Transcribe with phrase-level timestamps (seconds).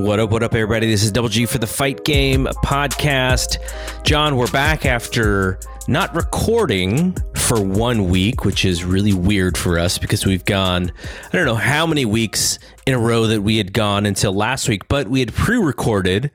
[0.00, 0.86] What up, what up, everybody?
[0.86, 3.58] This is Double G for the Fight Game podcast.
[4.02, 9.98] John, we're back after not recording for one week, which is really weird for us
[9.98, 10.90] because we've gone,
[11.30, 14.70] I don't know how many weeks in a row that we had gone until last
[14.70, 16.30] week, but we had pre recorded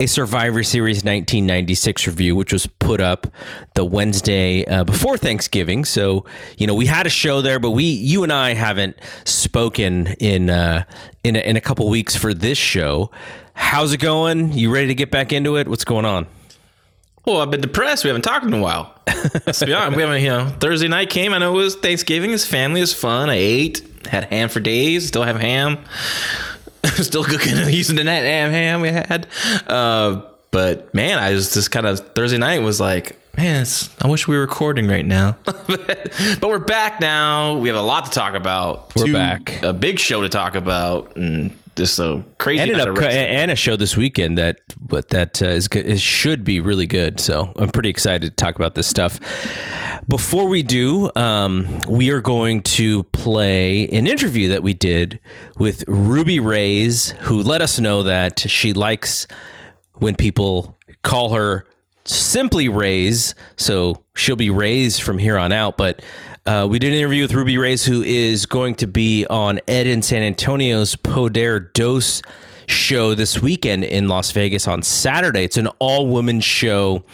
[0.00, 3.26] a Survivor Series 1996 review, which was put up
[3.74, 5.84] the Wednesday uh, before Thanksgiving.
[5.84, 6.24] So,
[6.56, 10.50] you know, we had a show there, but we, you and I haven't spoken in
[10.50, 10.84] uh,
[11.24, 13.10] in a, in a couple weeks for this show.
[13.54, 14.52] How's it going?
[14.52, 15.66] You ready to get back into it?
[15.66, 16.28] What's going on?
[17.24, 18.04] Well, I've been depressed.
[18.04, 18.94] We haven't talked in a while.
[19.46, 19.96] Let's be honest.
[19.96, 21.32] We haven't, you know, Thursday night came.
[21.32, 22.30] I know it was Thanksgiving.
[22.30, 23.30] His family was fun.
[23.30, 25.78] I ate, had ham for days, still have ham.
[26.96, 29.26] still cooking using the net ham ham we had.
[29.66, 33.66] Uh, but man, I was just kind of Thursday night was like, man,
[34.00, 35.36] I wish we were recording right now.
[35.44, 37.56] but we're back now.
[37.58, 38.94] We have a lot to talk about.
[38.96, 39.62] We're Two, back.
[39.62, 42.60] A big show to talk about, and just so crazy.
[42.60, 46.60] Ended up and a show this weekend that but that uh, is, is should be
[46.60, 47.20] really good.
[47.20, 49.18] So I'm pretty excited to talk about this stuff.
[50.08, 55.20] Before we do, um, we are going to play an interview that we did
[55.58, 59.26] with Ruby Raze, who let us know that she likes
[59.94, 61.64] when people call her
[62.04, 63.34] simply Raze.
[63.56, 65.76] So she'll be Raze from here on out.
[65.76, 66.02] But
[66.48, 69.86] uh, we did an interview with Ruby Raze, who is going to be on Ed
[69.86, 72.22] in San Antonio's Poder Dos
[72.66, 75.44] show this weekend in Las Vegas on Saturday.
[75.44, 77.04] It's an all woman show.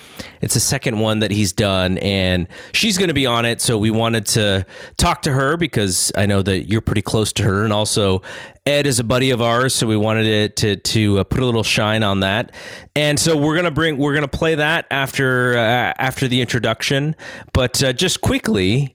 [0.41, 3.61] It's the second one that he's done, and she's going to be on it.
[3.61, 4.67] So we wanted to
[4.99, 8.23] talk to her because I know that you're pretty close to her, and also
[8.67, 11.45] Ed is a buddy of ours, so we wanted it to to uh, put a
[11.45, 12.53] little shine on that.
[12.95, 17.17] And so we're gonna bring we're gonna play that after uh, after the introduction.
[17.53, 18.94] But uh, just quickly,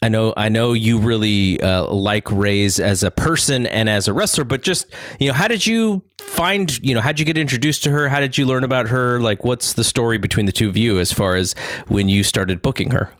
[0.00, 4.12] I know I know you really uh, like Raze as a person and as a
[4.12, 4.86] wrestler, but just
[5.18, 8.08] you know, how did you find you know how did you get introduced to her?
[8.08, 9.20] How did you learn about her?
[9.20, 11.54] Like, what's the story between the two of you as far as
[11.88, 13.12] when you started booking her?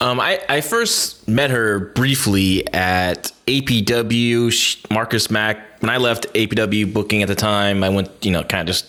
[0.00, 4.90] Um, I, I first met her briefly at APW.
[4.90, 5.80] Marcus Mack.
[5.80, 8.86] When I left APW booking at the time, I went you know kind of just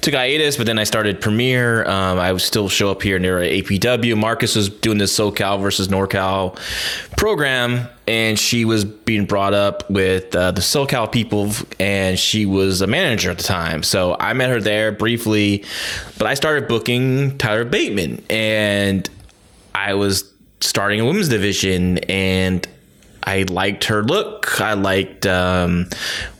[0.00, 1.84] took hiatus, but then I started Premiere.
[1.84, 4.16] Um, I would still show up here near APW.
[4.16, 6.58] Marcus was doing this SoCal versus NorCal
[7.16, 12.80] program, and she was being brought up with uh, the SoCal people, and she was
[12.80, 13.82] a manager at the time.
[13.82, 15.64] So I met her there briefly,
[16.18, 19.08] but I started booking Tyler Bateman, and
[19.74, 22.66] I was starting a women's division, and
[23.24, 24.60] I liked her look.
[24.60, 25.88] I liked um,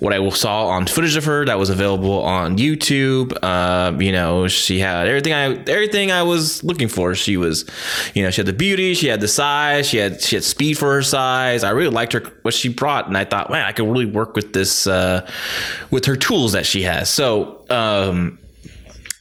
[0.00, 3.36] what I saw on footage of her that was available on YouTube.
[3.42, 7.14] Uh, you know, she had everything I everything I was looking for.
[7.14, 7.64] She was,
[8.14, 10.76] you know, she had the beauty, she had the size, she had she had speed
[10.78, 11.62] for her size.
[11.62, 14.34] I really liked her what she brought, and I thought, man, I could really work
[14.34, 15.28] with this uh,
[15.90, 17.08] with her tools that she has.
[17.08, 18.38] So, um,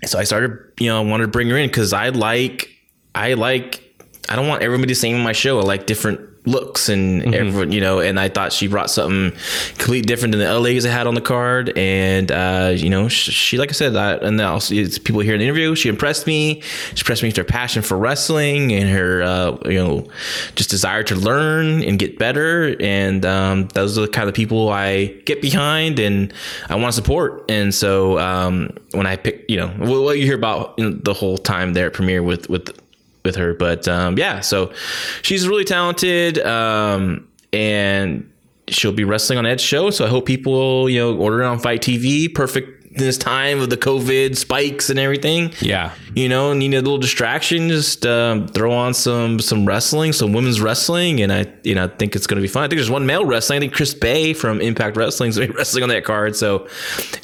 [0.06, 2.70] so I started, you know, I wanted to bring her in because I like
[3.14, 3.84] I like
[4.30, 5.60] I don't want everybody saying on my show.
[5.60, 7.34] I like different looks and mm-hmm.
[7.34, 9.38] everyone, you know, and I thought she brought something
[9.78, 11.78] completely different than the other ladies I had on the card.
[11.78, 15.22] And, uh, you know, she, she, like I said, I, and then also it's people
[15.22, 16.62] here in the interview, she impressed me.
[16.96, 20.08] She impressed me with her passion for wrestling and her, uh, you know,
[20.56, 22.76] just desire to learn and get better.
[22.80, 26.34] And, um, those are the kind of people I get behind and
[26.70, 27.50] I want to support.
[27.50, 31.14] And so, um, when I pick, you know, what you hear about you know, the
[31.14, 32.81] whole time there at Premiere with, with
[33.24, 33.54] with her.
[33.54, 34.74] But um, yeah, so
[35.22, 38.32] she's really talented, um, and
[38.68, 39.90] she'll be wrestling on Ed's show.
[39.90, 42.34] So I hope people you know order it on FITE TV.
[42.34, 45.54] Perfect this time of the COVID spikes and everything.
[45.60, 47.70] Yeah, you know, need a little distraction.
[47.70, 51.88] Just um, throw on some some wrestling, some women's wrestling, and I you know I
[51.88, 52.64] think it's going to be fun.
[52.64, 53.58] I think there's one male wrestling.
[53.58, 56.36] I think Chris Bey from Impact Wrestling is wrestling on that card.
[56.36, 56.68] So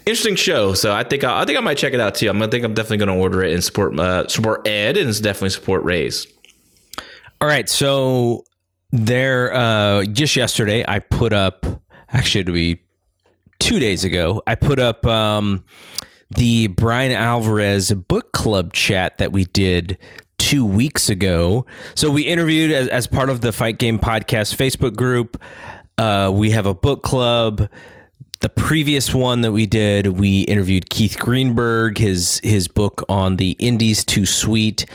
[0.06, 0.74] interesting show.
[0.74, 2.30] So I think I, I think I might check it out too.
[2.30, 5.14] I'm gonna think I'm definitely going to order it and support uh, support Ed and
[5.22, 6.28] definitely support Raze.
[7.40, 8.44] All right, so
[8.92, 11.66] there uh, just yesterday I put up
[12.10, 12.82] actually to be
[13.60, 15.64] two days ago, I put up um,
[16.30, 19.98] the Brian Alvarez book club chat that we did
[20.38, 21.66] two weeks ago.
[21.96, 25.42] So we interviewed as, as part of the Fight Game Podcast Facebook group.
[25.98, 27.70] Uh, we have a book club.
[28.40, 33.52] The previous one that we did, we interviewed Keith Greenberg, his his book on the
[33.58, 34.86] Indies Too Sweet.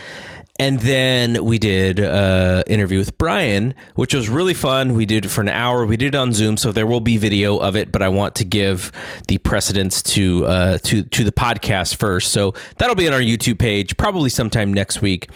[0.59, 4.95] And then we did uh interview with Brian, which was really fun.
[4.95, 5.87] We did it for an hour.
[5.87, 7.91] We did it on Zoom, so there will be video of it.
[7.91, 8.93] But I want to give
[9.29, 12.33] the precedence to uh, to to the podcast first.
[12.33, 15.31] So that'll be on our YouTube page probably sometime next week.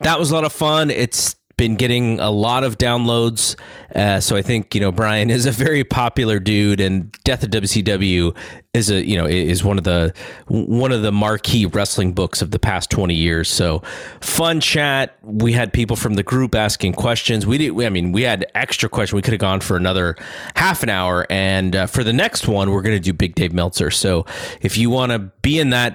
[0.00, 0.90] That was a lot of fun.
[0.90, 3.56] It's been getting a lot of downloads.
[3.94, 7.50] Uh, so I think you know Brian is a very popular dude, and Death of
[7.50, 8.36] WCW
[8.74, 10.12] is a you know is one of the
[10.48, 13.48] one of the marquee wrestling books of the past twenty years.
[13.48, 13.82] So
[14.20, 15.16] fun chat.
[15.22, 17.46] We had people from the group asking questions.
[17.46, 17.80] We did.
[17.84, 19.14] I mean, we had extra questions.
[19.14, 20.16] We could have gone for another
[20.54, 21.26] half an hour.
[21.30, 23.90] And uh, for the next one, we're going to do Big Dave Meltzer.
[23.90, 24.26] So
[24.60, 25.94] if you want to be in that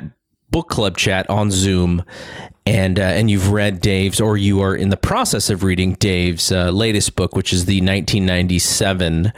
[0.51, 2.03] book club chat on Zoom,
[2.65, 6.51] and uh, and you've read Dave's, or you are in the process of reading Dave's
[6.51, 9.33] uh, latest book, which is the 1997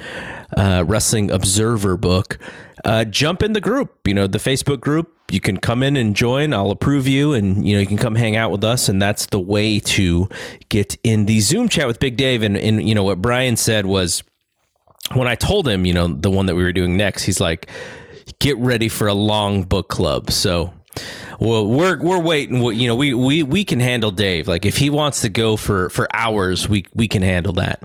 [0.57, 2.38] uh, Wrestling Observer book,
[2.83, 4.07] uh, jump in the group.
[4.07, 5.12] You know, the Facebook group.
[5.31, 6.54] You can come in and join.
[6.54, 8.89] I'll approve you, and you know you can come hang out with us.
[8.89, 10.30] And that's the way to
[10.69, 12.44] get in the Zoom chat with Big Dave.
[12.44, 14.24] And and you know what Brian said was
[15.13, 17.69] when I told him, you know, the one that we were doing next, he's like,
[18.39, 20.74] "Get ready for a long book club." So
[21.40, 22.62] well, we're we're waiting.
[22.62, 24.48] You know, we we we can handle Dave.
[24.48, 27.84] Like if he wants to go for for hours, we we can handle that.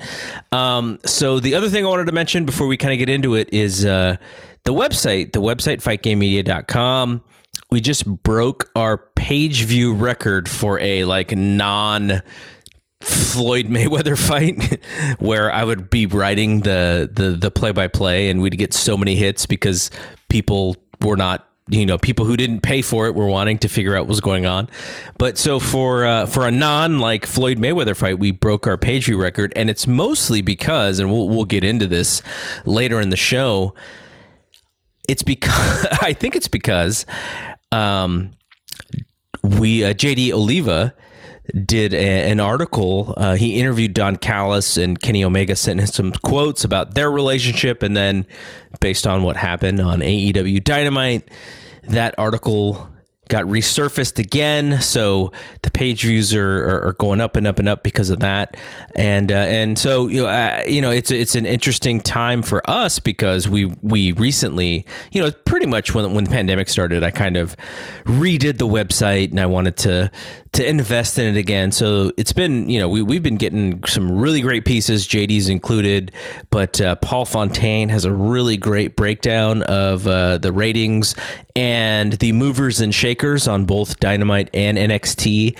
[0.53, 3.35] Um, so the other thing I wanted to mention before we kind of get into
[3.35, 4.17] it is uh,
[4.65, 5.33] the website.
[5.33, 7.23] The website fightgamemedia.com.
[7.71, 12.23] We just broke our page view record for a like non
[13.01, 14.83] Floyd Mayweather fight
[15.21, 18.97] where I would be writing the the the play by play and we'd get so
[18.97, 19.91] many hits because
[20.29, 23.95] people were not you know people who didn't pay for it were wanting to figure
[23.95, 24.69] out what was going on
[25.19, 29.07] but so for uh, for a non like Floyd Mayweather fight we broke our page
[29.07, 32.23] view record and it's mostly because and we'll we'll get into this
[32.65, 33.75] later in the show
[35.09, 37.07] it's because I think it's because
[37.73, 38.31] um
[39.43, 40.95] we uh, JD Oliva
[41.65, 43.15] did a, an article.
[43.17, 47.83] Uh, he interviewed Don Callis and Kenny Omega, sent him some quotes about their relationship,
[47.83, 48.27] and then
[48.81, 51.29] based on what happened on AEW Dynamite,
[51.89, 52.89] that article
[53.29, 54.81] got resurfaced again.
[54.81, 55.33] So
[55.63, 58.57] the page views are, are, are, going up and up and up because of that.
[58.95, 62.69] And uh, and so you know uh, you know it's it's an interesting time for
[62.69, 67.11] us because we we recently you know pretty much when when the pandemic started, I
[67.11, 67.57] kind of
[68.05, 70.11] redid the website and I wanted to
[70.53, 71.73] to invest in it again.
[71.73, 76.13] So it's been, you know, we, we've been getting some really great pieces, JD's included,
[76.51, 81.15] but uh, Paul Fontaine has a really great breakdown of uh, the ratings
[81.55, 85.57] and the movers and shakers on both Dynamite and NXT.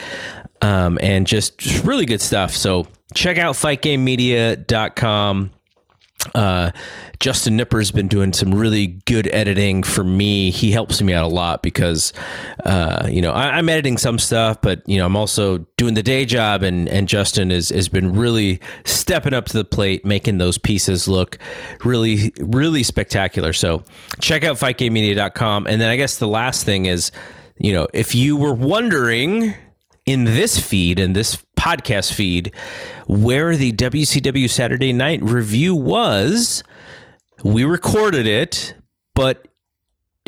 [0.61, 2.53] Um, and just, just really good stuff.
[2.57, 5.51] So check out fightgamemedia.com.
[6.35, 6.71] Uh,
[7.21, 10.51] Justin Nipper's been doing some really good editing for me.
[10.51, 12.13] He helps me out a lot because,
[12.65, 16.03] uh, you know, I, am editing some stuff, but you know, I'm also doing the
[16.03, 20.39] day job, and and Justin is has been really stepping up to the plate, making
[20.39, 21.39] those pieces look
[21.85, 23.53] really really spectacular.
[23.53, 23.83] So
[24.21, 27.11] check out FightGameMedia.com, and then I guess the last thing is,
[27.59, 29.55] you know, if you were wondering
[30.09, 32.55] in this feed in this podcast feed
[33.07, 36.63] where the WCW Saturday Night review was
[37.45, 38.75] we recorded it,
[39.15, 39.47] but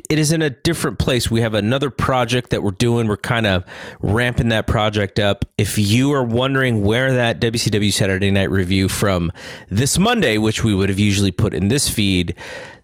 [0.09, 1.31] it is in a different place.
[1.31, 3.07] We have another project that we're doing.
[3.07, 3.64] We're kind of
[4.00, 5.45] ramping that project up.
[5.57, 9.31] If you are wondering where that WCW Saturday Night Review from
[9.69, 12.35] this Monday, which we would have usually put in this feed,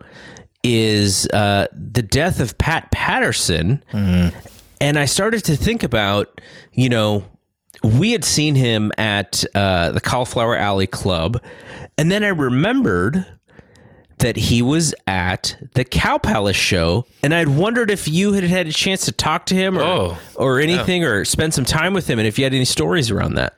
[0.63, 4.37] is uh, the death of Pat Patterson, mm-hmm.
[4.79, 6.39] and I started to think about
[6.71, 7.25] you know
[7.83, 11.41] we had seen him at uh, the Cauliflower Alley Club,
[11.97, 13.25] and then I remembered
[14.21, 18.67] that he was at the Cow Palace show, and I'd wondered if you had had
[18.67, 22.09] a chance to talk to him or, Oh, or anything, or spend some time with
[22.09, 23.55] him, and if you had any stories around that.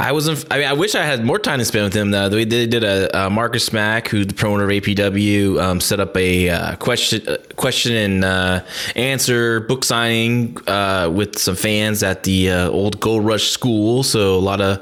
[0.00, 0.46] I wasn't.
[0.48, 2.14] I mean, I wish I had more time to spend with him.
[2.14, 5.98] Uh, they did, did a uh, Marcus Mack, who the promoter of APW, um, set
[5.98, 8.64] up a uh, question, uh, question and uh,
[8.94, 14.04] answer book signing uh, with some fans at the uh, old Gold Rush School.
[14.04, 14.80] So a lot of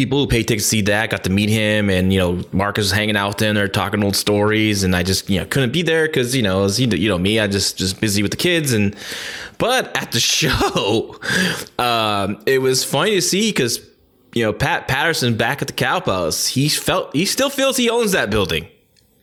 [0.00, 2.84] people who paid tickets to see that got to meet him, and you know Marcus
[2.84, 3.54] was hanging out with them.
[3.54, 6.64] They're talking old stories, and I just you know couldn't be there because you know
[6.64, 8.96] as you know, you know me, I just just busy with the kids and.
[9.58, 11.20] But at the show,
[11.78, 13.86] um, it was funny to see because
[14.34, 17.90] you know, Pat Patterson back at the Cow Palace, he felt he still feels he
[17.90, 18.68] owns that building.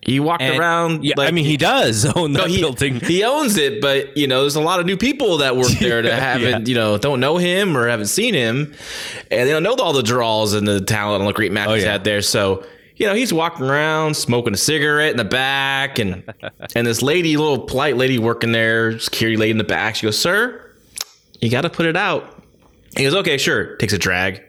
[0.08, 1.04] He walked And- around.
[1.04, 3.02] Yeah, like- I mean, he does own no, he, building.
[3.02, 6.02] he owns it, but you know, there's a lot of new people that work there
[6.02, 8.74] that haven't, you know, don't know him or haven't seen him,
[9.30, 11.86] and they don't know all the draws and the talent and the great matches Oh,
[11.86, 11.92] yeah.
[11.92, 12.22] had there.
[12.22, 16.24] So, you know, he's walking around smoking a cigarette in the back, and
[16.74, 20.18] and this lady, little polite lady working there, security lady in the back, she goes,
[20.18, 20.72] "Sir,
[21.42, 22.42] you got to put it out."
[22.96, 24.42] He goes, "Okay, sure." Takes a drag.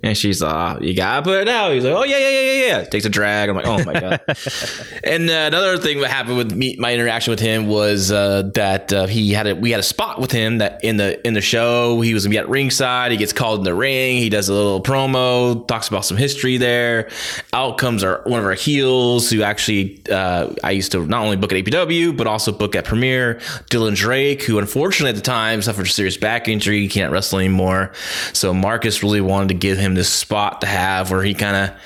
[0.00, 1.72] And she's uh, you gotta put it out.
[1.72, 2.84] He's like, oh yeah, yeah, yeah, yeah, yeah.
[2.84, 3.48] Takes a drag.
[3.48, 4.20] I'm like, oh my god.
[5.04, 8.92] and uh, another thing that happened with me, my interaction with him was uh, that
[8.92, 11.40] uh, he had a we had a spot with him that in the in the
[11.40, 13.10] show he was gonna be at ringside.
[13.10, 14.18] He gets called in the ring.
[14.18, 17.10] He does a little promo, talks about some history there.
[17.52, 21.36] Out comes our one of our heels who actually uh, I used to not only
[21.36, 23.40] book at APW but also book at Premiere.
[23.68, 27.40] Dylan Drake, who unfortunately at the time suffered a serious back injury, he can't wrestle
[27.40, 27.92] anymore.
[28.32, 31.78] So Marcus really wanted to give him this spot to have where he kind of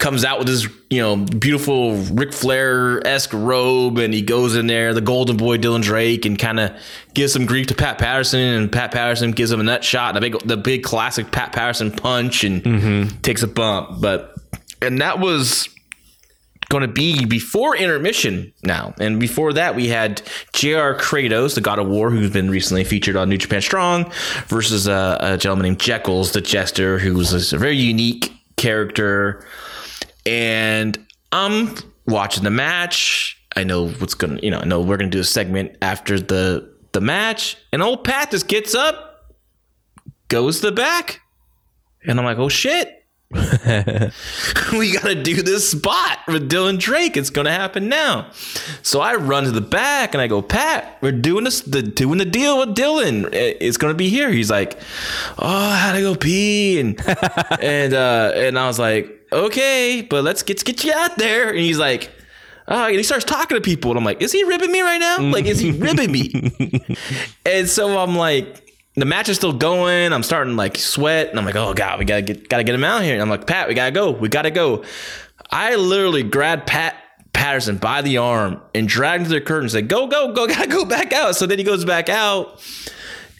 [0.00, 4.66] comes out with his you know beautiful Ric Flair esque robe, and he goes in
[4.66, 6.72] there, the Golden Boy Dylan Drake, and kind of
[7.14, 10.20] gives some grief to Pat Patterson, and Pat Patterson gives him a nut shot, the
[10.20, 13.20] big the big classic Pat Patterson punch, and mm-hmm.
[13.20, 14.00] takes a bump.
[14.00, 14.34] But
[14.82, 15.68] and that was
[16.70, 18.94] going to be before intermission now.
[18.98, 20.22] And before that, we had
[20.54, 24.10] JR Kratos, the God of War, who's been recently featured on New Japan Strong,
[24.46, 29.44] versus a, a gentleman named Jeckles, the Jester, who was a very unique character.
[30.24, 31.74] And I'm
[32.06, 33.36] watching the match.
[33.56, 35.76] I know what's going to, you know, I know we're going to do a segment
[35.82, 37.56] after the the match.
[37.72, 39.34] And old Pat just gets up,
[40.28, 41.20] goes to the back.
[42.04, 42.99] And I'm like, oh shit.
[44.72, 47.16] we got to do this spot with Dylan Drake.
[47.16, 48.28] It's going to happen now.
[48.82, 52.18] So I run to the back and I go, Pat, we're doing this, the, doing
[52.18, 53.28] the deal with Dylan.
[53.32, 54.30] It's going to be here.
[54.30, 54.80] He's like,
[55.38, 56.80] oh, I had to go pee.
[56.80, 57.00] And,
[57.60, 61.50] and, uh, and I was like, okay, but let's get, get you out there.
[61.50, 62.10] And he's like,
[62.72, 65.00] Oh, and he starts talking to people, and I'm like, "Is he ribbing me right
[65.00, 65.18] now?
[65.18, 66.86] Like, is he ribbing me?"
[67.44, 68.69] and so I'm like,
[69.00, 70.12] the match is still going.
[70.12, 72.84] I'm starting like sweat, and I'm like, "Oh God, we gotta get gotta get him
[72.84, 74.10] out here." And I'm like, "Pat, we gotta go.
[74.10, 74.84] We gotta go."
[75.50, 76.96] I literally grabbed Pat
[77.32, 80.46] Patterson by the arm and dragged him to the curtain and said, "Go, go, go!
[80.48, 82.60] Gotta go back out." So then he goes back out.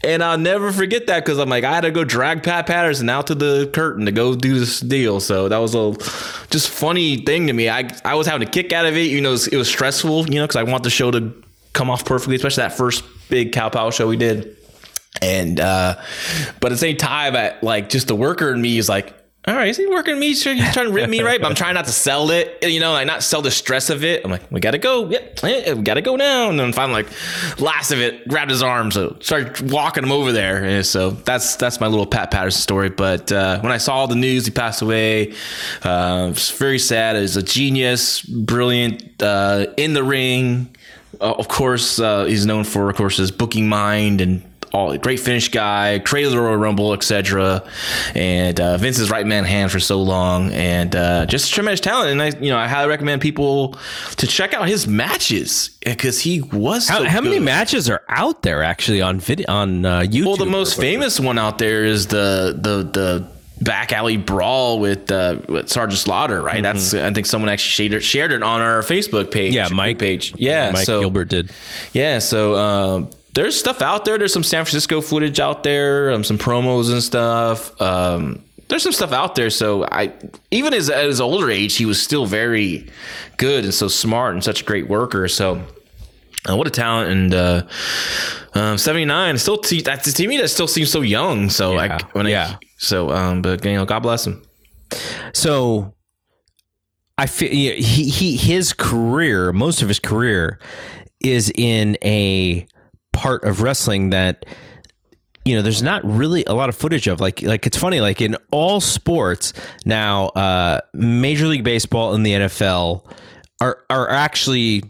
[0.03, 3.11] And I'll never forget that because I'm like, I had to go drag Pat Patterson
[3.11, 5.21] out to the curtain to go do this deal.
[5.21, 5.93] So that was a
[6.49, 7.69] just funny thing to me.
[7.69, 9.11] I I was having a kick out of it.
[9.11, 11.35] You know, it was, it was stressful, you know, because I want the show to
[11.75, 14.57] come off perfectly, especially that first big Cow Pal show we did.
[15.21, 16.01] And uh
[16.61, 19.15] but at the same time, I, like just the worker in me is like,
[19.49, 20.35] all right, is he working me?
[20.35, 21.41] Sure, he's trying to rip me, right?
[21.41, 24.05] But I'm trying not to sell it, you know, like not sell the stress of
[24.05, 24.23] it.
[24.23, 25.09] I'm like, we gotta go.
[25.09, 26.51] Yep, we gotta go now.
[26.51, 30.31] And then finally, like, last of it, grabbed his arm, so started walking him over
[30.31, 30.63] there.
[30.63, 32.91] And so that's that's my little Pat Patterson story.
[32.91, 35.33] But uh, when I saw the news, he passed away.
[35.83, 37.17] Uh, it's very sad.
[37.17, 40.77] He's a genius, brilliant uh, in the ring.
[41.19, 45.21] Uh, of course, uh, he's known for, of course, his booking mind and all great
[45.21, 47.63] finish guy, created the Royal Rumble, etc.
[48.15, 52.11] And uh, Vince's right man hand for so long, and uh, just tremendous talent.
[52.11, 53.77] And I, you know, I highly recommend people
[54.17, 56.89] to check out his matches because he was.
[56.89, 60.27] How, so how many matches are out there actually on video on uh, YouTube?
[60.27, 65.11] Well, the most famous one out there is the the the back alley brawl with
[65.11, 66.63] uh, with Sergeant Slaughter, right?
[66.63, 69.55] That's I think someone actually shared it, shared it on our Facebook page.
[69.55, 70.35] Yeah, Mike page.
[70.37, 71.51] Yeah, Mike so Gilbert did.
[71.93, 74.19] yeah, so um, there's stuff out there.
[74.19, 77.81] There's some San Francisco footage out there, um, some promos and stuff.
[77.81, 79.51] Um, there's some stuff out there.
[79.51, 80.13] So I,
[80.51, 82.89] even as at his older age, he was still very
[83.37, 85.29] good and so smart and such a great worker.
[85.29, 85.63] So.
[86.49, 87.11] Uh, what a talent!
[87.11, 87.67] And uh,
[88.55, 91.51] um, seventy nine still to, that's to me that still seems so young.
[91.51, 92.57] So Yeah, I when yeah.
[92.59, 94.43] I, so um, but you know, God bless him.
[95.35, 95.95] So
[97.19, 97.75] I feel he
[98.09, 100.59] he his career, most of his career,
[101.21, 102.67] is in a
[103.13, 104.45] part of wrestling that
[105.45, 107.21] you know, there's not really a lot of footage of.
[107.21, 109.53] Like like it's funny like in all sports
[109.85, 113.05] now, uh, Major League Baseball and the NFL
[113.61, 114.85] are are actually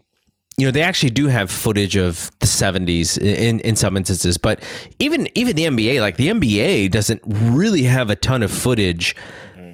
[0.57, 4.39] you know they actually do have footage of the 70s in in some instances.
[4.39, 4.63] But
[4.99, 9.15] even even the NBA like the NBA doesn't really have a ton of footage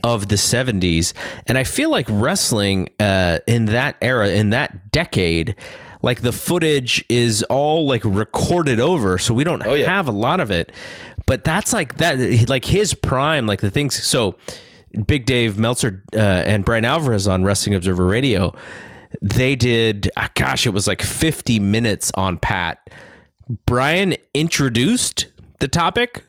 [0.04, 1.14] of the 70s
[1.46, 5.56] and I feel like wrestling uh, in that era in that decade
[6.02, 9.86] like the footage is all like recorded over so we don't yeah.
[9.86, 10.72] have a lot of it
[11.26, 14.36] but that's like that like his prime like the things so
[15.06, 18.54] Big Dave Meltzer uh, and Brian Alvarez on Wrestling Observer Radio
[19.22, 22.90] they did ah, gosh it was like 50 minutes on pat
[23.64, 25.26] brian introduced
[25.60, 26.24] the topic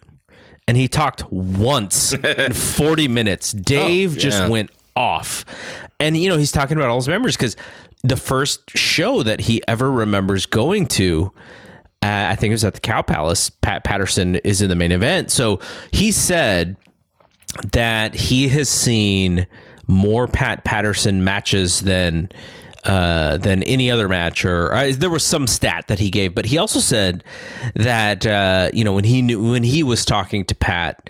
[0.68, 4.50] and he talked once in 40 minutes dave just yeah.
[4.50, 5.46] went off
[6.00, 7.56] and you know he's talking about all his memories because
[8.08, 11.32] the first show that he ever remembers going to
[12.04, 14.92] uh, i think it was at the cow palace pat patterson is in the main
[14.92, 15.32] event.
[15.32, 15.60] So
[15.92, 16.78] he said
[17.72, 19.48] that he has seen
[19.88, 22.30] more Pat Patterson matches than
[22.84, 26.46] uh, than any other match, or uh, there was some stat that he gave, but
[26.46, 27.24] he also said
[27.76, 31.10] that uh, you know when he knew when he was talking to Pat,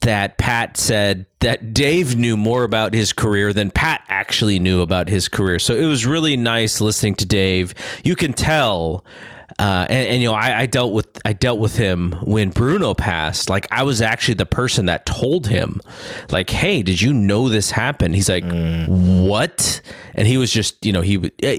[0.00, 5.08] that Pat said that Dave knew more about his career than Pat actually knew about
[5.08, 5.58] his career.
[5.58, 7.74] So it was really nice listening to Dave.
[8.04, 9.04] You can tell.
[9.58, 12.94] Uh, and, and you know, I, I dealt with I dealt with him when Bruno
[12.94, 13.50] passed.
[13.50, 15.80] Like I was actually the person that told him,
[16.30, 18.44] like, "Hey, did you know this happened?" He's like,
[18.86, 19.80] "What?"
[20.14, 21.32] And he was just, you know, he would.
[21.42, 21.58] eh,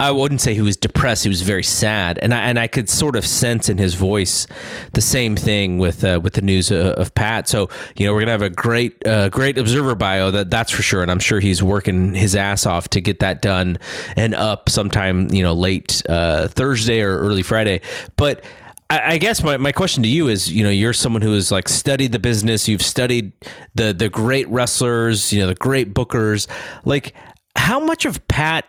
[0.00, 1.24] I wouldn't say he was depressed.
[1.24, 4.46] He was very sad, and I and I could sort of sense in his voice
[4.94, 7.48] the same thing with uh, with the news of, of Pat.
[7.48, 10.80] So you know we're gonna have a great uh, great observer bio that that's for
[10.80, 13.78] sure, and I'm sure he's working his ass off to get that done
[14.16, 17.82] and up sometime you know late uh, Thursday or early Friday.
[18.16, 18.42] But
[18.88, 21.52] I I guess my, my question to you is, you know, you're someone who has
[21.52, 23.32] like studied the business, you've studied
[23.74, 26.46] the the great wrestlers, you know, the great bookers.
[26.86, 27.12] Like,
[27.54, 28.64] how much of Pat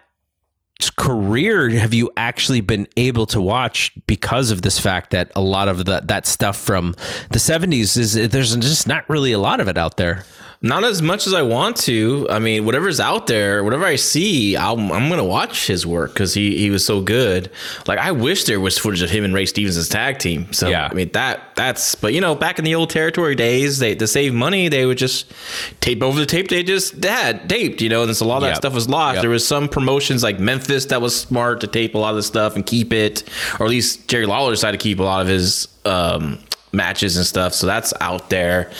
[0.89, 5.67] career have you actually been able to watch because of this fact that a lot
[5.67, 6.95] of the, that stuff from
[7.29, 10.23] the 70s is there's just not really a lot of it out there
[10.63, 12.27] Not as much as I want to.
[12.29, 16.35] I mean, whatever's out there, whatever I see, I'm going to watch his work because
[16.35, 17.49] he, he was so good.
[17.87, 20.53] Like, I wish there was footage of him and Ray Stevens' tag team.
[20.53, 20.87] So, Yeah.
[20.91, 24.05] I mean, that that's, but you know, back in the old territory days, they to
[24.05, 25.33] save money, they would just
[25.79, 28.43] tape over the tape they just had taped, you know, and so a lot of
[28.43, 29.15] that stuff was lost.
[29.15, 29.21] Yep.
[29.23, 32.23] There was some promotions like Memphis that was smart to tape a lot of the
[32.23, 33.23] stuff and keep it,
[33.59, 36.37] or at least Jerry Lawler decided to keep a lot of his, um,
[36.71, 37.53] matches and stuff.
[37.53, 38.71] So that's out there.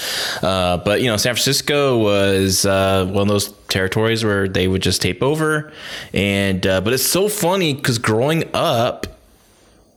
[0.42, 4.82] Uh, but you know, San Francisco was uh, one of those territories where they would
[4.82, 5.72] just tape over.
[6.14, 9.08] And uh, but it's so funny because growing up,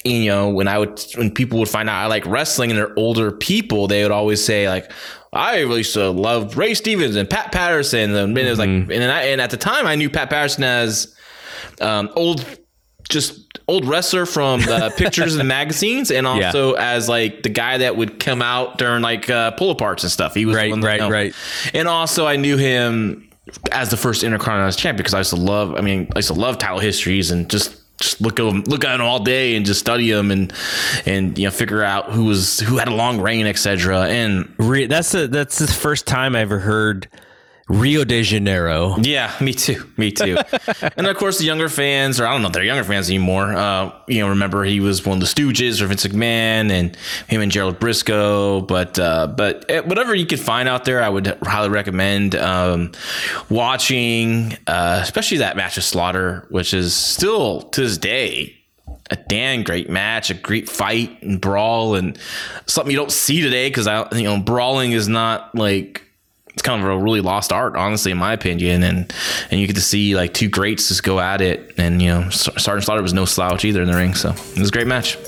[0.04, 2.98] you know, when I would when people would find out I like wrestling and they're
[2.98, 4.90] older people, they would always say like.
[5.37, 8.68] I really used to love Ray Stevens and Pat Patterson, and then it was like,
[8.68, 11.12] and, I, and at the time I knew Pat Patterson as
[11.80, 12.46] um, old,
[13.08, 16.46] just old wrestler from the pictures and magazines, and Yeah.
[16.46, 20.10] also as like the guy that would come out during like uh, pull aparts and
[20.10, 20.34] stuff.
[20.34, 21.34] He was Right, right, right.
[21.72, 23.28] And also, I knew him
[23.72, 25.74] as the first Intercontinental champion because I used to love.
[25.76, 27.80] I mean, I used to love title histories and just.
[28.00, 30.52] Just look at them, look at them all day, and just study them, and
[31.06, 34.06] and you know figure out who was who had a long reign, etc.
[34.08, 37.08] And Re- that's the that's the first time I ever heard
[37.68, 38.96] Rio de Janeiro.
[39.00, 39.90] Yeah, me too.
[39.96, 40.37] Me too.
[40.96, 43.55] and of course, the younger fans, or I don't know if they're younger fans anymore,
[43.55, 46.96] uh, you know, remember he was one of the Stooges or Vince McMahon and
[47.27, 48.66] him and Gerald Brisco.
[48.66, 52.92] But, uh, but eh, whatever you could find out there, I would highly recommend um,
[53.48, 58.59] watching, uh, especially that match of Slaughter, which is still to this day
[59.11, 62.18] a damn great match, a great fight and brawl, and
[62.66, 66.03] something you don't see today because I, you know, brawling is not like
[66.54, 68.82] it's kind of a really lost art, honestly, in my opinion.
[68.82, 69.12] And
[69.50, 72.30] and you get to see like two greats just go at it, and you know,
[72.30, 75.18] Sergeant Slaughter was no slouch either in the ring, so it was a great match.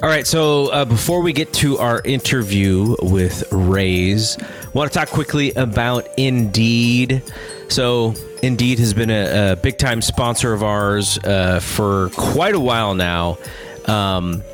[0.00, 4.38] All right, so uh, before we get to our interview with Raze,
[4.72, 7.20] want to talk quickly about Indeed.
[7.68, 12.60] So, Indeed has been a, a big time sponsor of ours uh, for quite a
[12.60, 13.38] while now.
[13.86, 14.44] Um,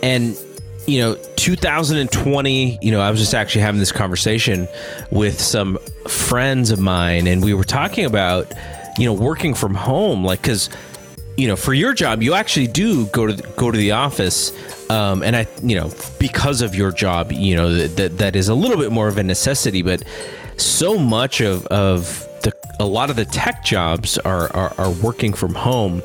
[0.00, 0.38] and,
[0.86, 4.68] you know, 2020, you know, I was just actually having this conversation
[5.10, 8.52] with some friends of mine, and we were talking about,
[8.98, 10.70] you know, working from home, like, because
[11.36, 14.52] you know, for your job, you actually do go to go to the office,
[14.90, 18.48] um, and I, you know, because of your job, you know, that, that that is
[18.48, 19.82] a little bit more of a necessity.
[19.82, 20.02] But
[20.56, 25.34] so much of of the a lot of the tech jobs are are, are working
[25.34, 26.02] from home,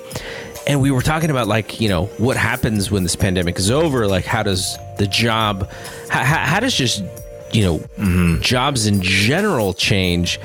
[0.68, 4.08] and we were talking about like you know what happens when this pandemic is over.
[4.08, 5.70] Like, how does the job.
[6.10, 7.04] How, how does just
[7.52, 8.42] you know mm-hmm.
[8.42, 10.40] jobs in general change?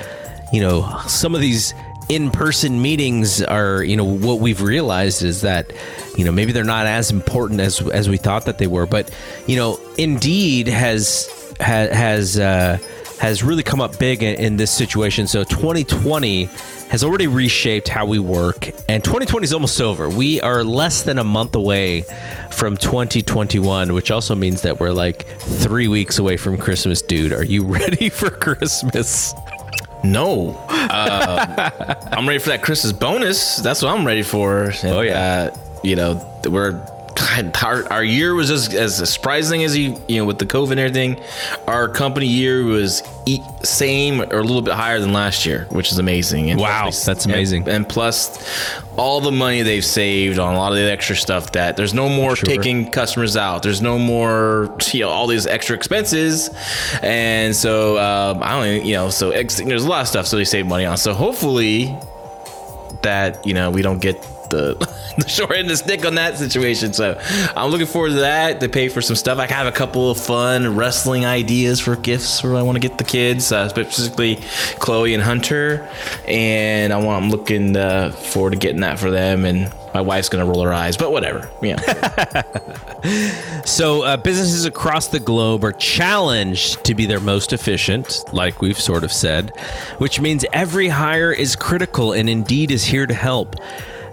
[0.53, 1.75] You know, some of these
[2.09, 5.73] in-person meetings are you know what we've realized is that
[6.17, 9.13] you know maybe they're not as important as as we thought that they were but
[9.49, 12.79] you know indeed has has has uh,
[13.19, 16.49] has really come up big in, in this situation so 2020
[16.89, 20.09] has already reshaped how we work and 2020 is almost over.
[20.09, 22.03] We are less than a month away
[22.51, 27.33] from 2021 which also means that we're like three weeks away from christmas dude.
[27.33, 29.35] Are you ready for christmas?
[30.05, 33.57] No, uh, I'm ready for that Christmas bonus.
[33.57, 34.65] That's what I'm ready for.
[34.65, 36.81] And, oh yeah, uh, you know we're
[37.63, 40.81] our, our year was as, as surprising as you you know with the COVID and
[40.81, 41.23] everything.
[41.67, 45.93] Our company year was e- same or a little bit higher than last year, which
[45.93, 46.51] is amazing.
[46.51, 47.63] And wow, that's amazing.
[47.63, 48.39] And, and, plus,
[48.97, 51.53] all the money they've saved on a lot of the extra stuff.
[51.53, 52.47] That there's no more sure.
[52.47, 53.63] taking customers out.
[53.63, 56.51] There's no more you know all these extra expenses,
[57.03, 60.37] and so um, I don't you know so ex- there's a lot of stuff so
[60.37, 60.97] they save money on.
[60.97, 61.97] So hopefully
[63.03, 64.75] that you know we don't get the,
[65.19, 66.93] the short end of the stick on that situation.
[66.93, 67.21] So
[67.57, 69.39] I'm looking forward to that to pay for some stuff.
[69.39, 72.99] I have a couple of fun wrestling ideas for gifts where I want to get
[72.99, 74.37] the kids, uh, specifically
[74.79, 75.89] Chloe and Hunter,
[76.27, 79.73] and I want I'm looking uh, forward to getting that for them and.
[79.95, 81.49] My wife's gonna roll her eyes, but whatever.
[81.63, 81.81] Yeah.
[83.65, 88.79] so uh, businesses across the globe are challenged to be their most efficient, like we've
[88.79, 89.53] sort of said,
[89.99, 93.57] which means every hire is critical, and Indeed is here to help.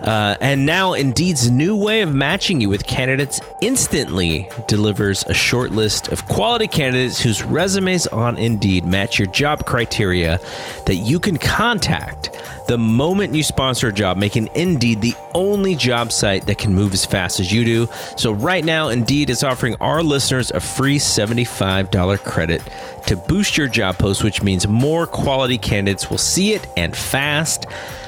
[0.03, 5.71] Uh, and now, Indeed's new way of matching you with candidates instantly delivers a short
[5.71, 10.39] list of quality candidates whose resumes on Indeed match your job criteria
[10.87, 12.31] that you can contact
[12.67, 16.93] the moment you sponsor a job, making Indeed the only job site that can move
[16.93, 17.87] as fast as you do.
[18.17, 22.61] So, right now, Indeed is offering our listeners a free $75 credit
[23.07, 27.65] to boost your job post, which means more quality candidates will see it and fast.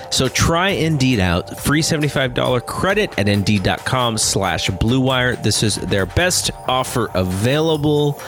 [0.10, 1.60] So try Indeed out.
[1.60, 5.42] Free $75 credit at Indeed.com slash BlueWire.
[5.42, 8.22] This is their best offer available.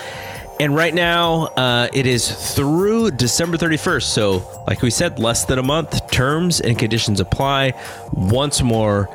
[0.59, 4.03] And right now, uh, it is through December 31st.
[4.03, 6.09] So, like we said, less than a month.
[6.09, 7.73] Terms and conditions apply.
[8.11, 9.07] Once more,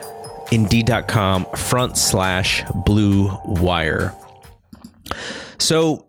[0.52, 4.14] Indeed.com front slash Blue Wire.
[5.58, 6.06] So,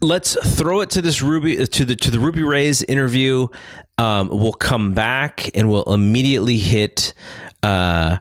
[0.00, 3.48] let's throw it to this Ruby to the to the Ruby Raze interview.
[3.96, 7.14] Um, we'll come back and we'll immediately hit
[7.62, 8.18] uh,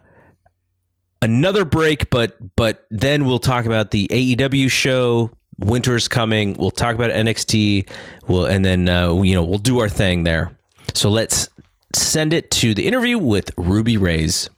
[1.22, 5.32] another break, but but then we'll talk about the AEW show.
[5.60, 6.56] Winter's coming.
[6.60, 7.90] We'll talk about NXT.
[8.28, 10.58] We'll and then uh, you know we'll do our thing there.
[10.94, 11.50] So let's
[11.96, 14.50] send it to the interview with Ruby Raze.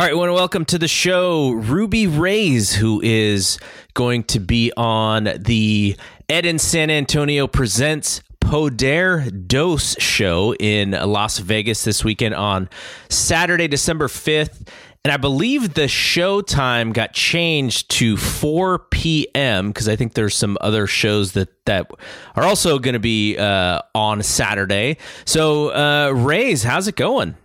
[0.00, 3.58] All right, want to welcome to the show Ruby Raze, who is
[3.94, 5.96] going to be on the
[6.30, 12.68] Ed in San Antonio Presents Poder Dos show in Las Vegas this weekend on
[13.08, 14.68] Saturday, December 5th.
[15.04, 19.68] And I believe the show time got changed to 4 p.m.
[19.68, 21.90] because I think there's some other shows that, that
[22.36, 24.98] are also going to be uh, on Saturday.
[25.24, 27.36] So, uh, Raze, how's it going?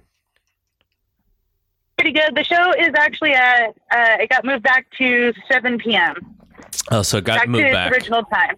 [1.97, 2.35] pretty good.
[2.35, 6.32] The show is actually at uh, it got moved back to 7 p.m.
[6.91, 7.91] Oh, so it got back moved to back.
[7.91, 8.55] Its original time.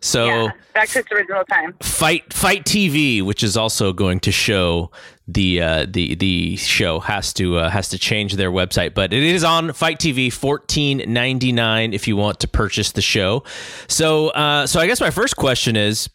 [0.00, 1.74] So yeah, back to its original time.
[1.80, 4.90] Fight FITE TV, which is also going to show
[5.28, 9.22] the uh, the the show has to uh, has to change their website, but it
[9.22, 13.44] is on FITE TV, fourteen ninety nine if you want to purchase the show.
[13.86, 16.10] So uh, so I guess my first question is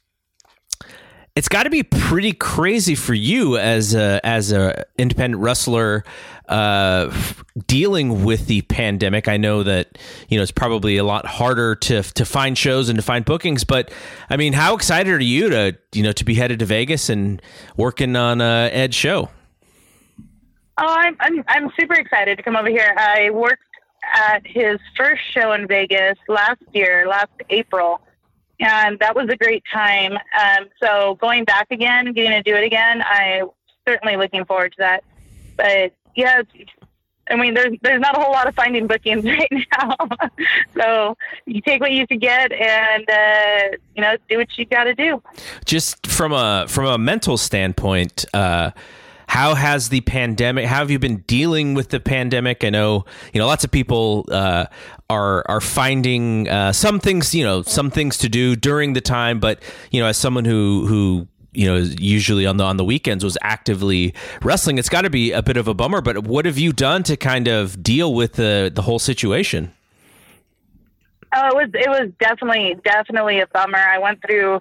[1.38, 6.04] it's got to be pretty crazy for you as a as a independent wrestler
[6.50, 7.16] uh,
[7.68, 9.28] dealing with the pandemic.
[9.28, 12.98] I know that you know it's probably a lot harder to to find shows and
[12.98, 13.94] to find bookings, but
[14.32, 17.40] I mean, how excited are you to you know to be headed to Vegas and
[17.76, 19.30] working on Ed's show?
[20.80, 22.96] Oh, I'm, I'm I'm super excited to come over here.
[22.98, 23.62] I worked
[24.12, 28.02] at his first show in Vegas last year, last April
[28.60, 30.14] and that was a great time.
[30.14, 33.50] Um, so going back again, getting to do it again, I'm
[33.88, 35.04] certainly looking forward to that.
[35.56, 36.42] But yeah,
[37.30, 39.96] I mean, there's there's not a whole lot of finding bookings right now.
[40.78, 44.86] so you take what you can get, and uh, you know, do what you got
[44.86, 45.22] to do.
[45.66, 48.26] Just from a from a mental standpoint.
[48.34, 48.72] Uh,
[49.30, 50.66] how has the pandemic?
[50.66, 52.64] How have you been dealing with the pandemic?
[52.64, 54.68] I know you know lots of people uh,
[55.10, 59.40] are are finding uh, some things you know some things to do during the time,
[59.40, 63.24] but you know as someone who who you know usually on the on the weekends
[63.24, 64.78] was actively wrestling.
[64.78, 66.02] It's got to be a bit of a bummer.
[66.02, 69.74] But what have you done to kind of deal with the the whole situation?
[71.36, 73.80] Oh, it was it was definitely definitely a bummer.
[73.80, 74.60] I went through.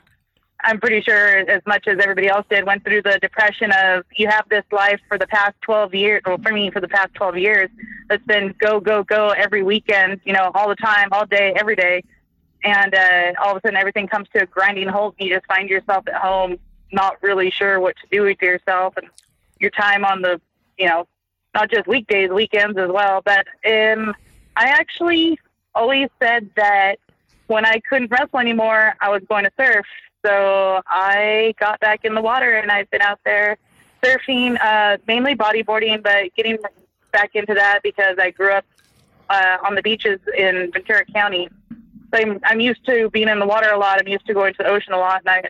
[0.64, 4.28] I'm pretty sure as much as everybody else did, went through the depression of you
[4.28, 7.38] have this life for the past 12 years, well, for me, for the past 12
[7.38, 7.70] years,
[8.08, 11.76] that's been go, go, go every weekend, you know, all the time, all day, every
[11.76, 12.02] day.
[12.64, 15.46] And uh, all of a sudden, everything comes to a grinding halt, and you just
[15.46, 16.58] find yourself at home,
[16.90, 19.08] not really sure what to do with yourself and
[19.60, 20.40] your time on the,
[20.78, 21.06] you know,
[21.54, 23.22] not just weekdays, weekends as well.
[23.24, 24.14] But um,
[24.56, 25.38] I actually
[25.74, 26.96] always said that
[27.46, 29.86] when I couldn't wrestle anymore, I was going to surf.
[30.24, 33.58] So I got back in the water and I've been out there
[34.02, 36.58] surfing, uh, mainly bodyboarding, but getting
[37.12, 38.64] back into that because I grew up
[39.30, 41.48] uh, on the beaches in Ventura County.
[42.12, 44.00] So I'm, I'm used to being in the water a lot.
[44.00, 45.22] I'm used to going to the ocean a lot.
[45.26, 45.48] And I,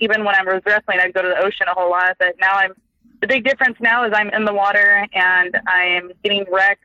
[0.00, 2.16] even when I was wrestling, I'd go to the ocean a whole lot.
[2.18, 2.74] But now I'm,
[3.20, 6.82] the big difference now is I'm in the water and I'm getting wrecked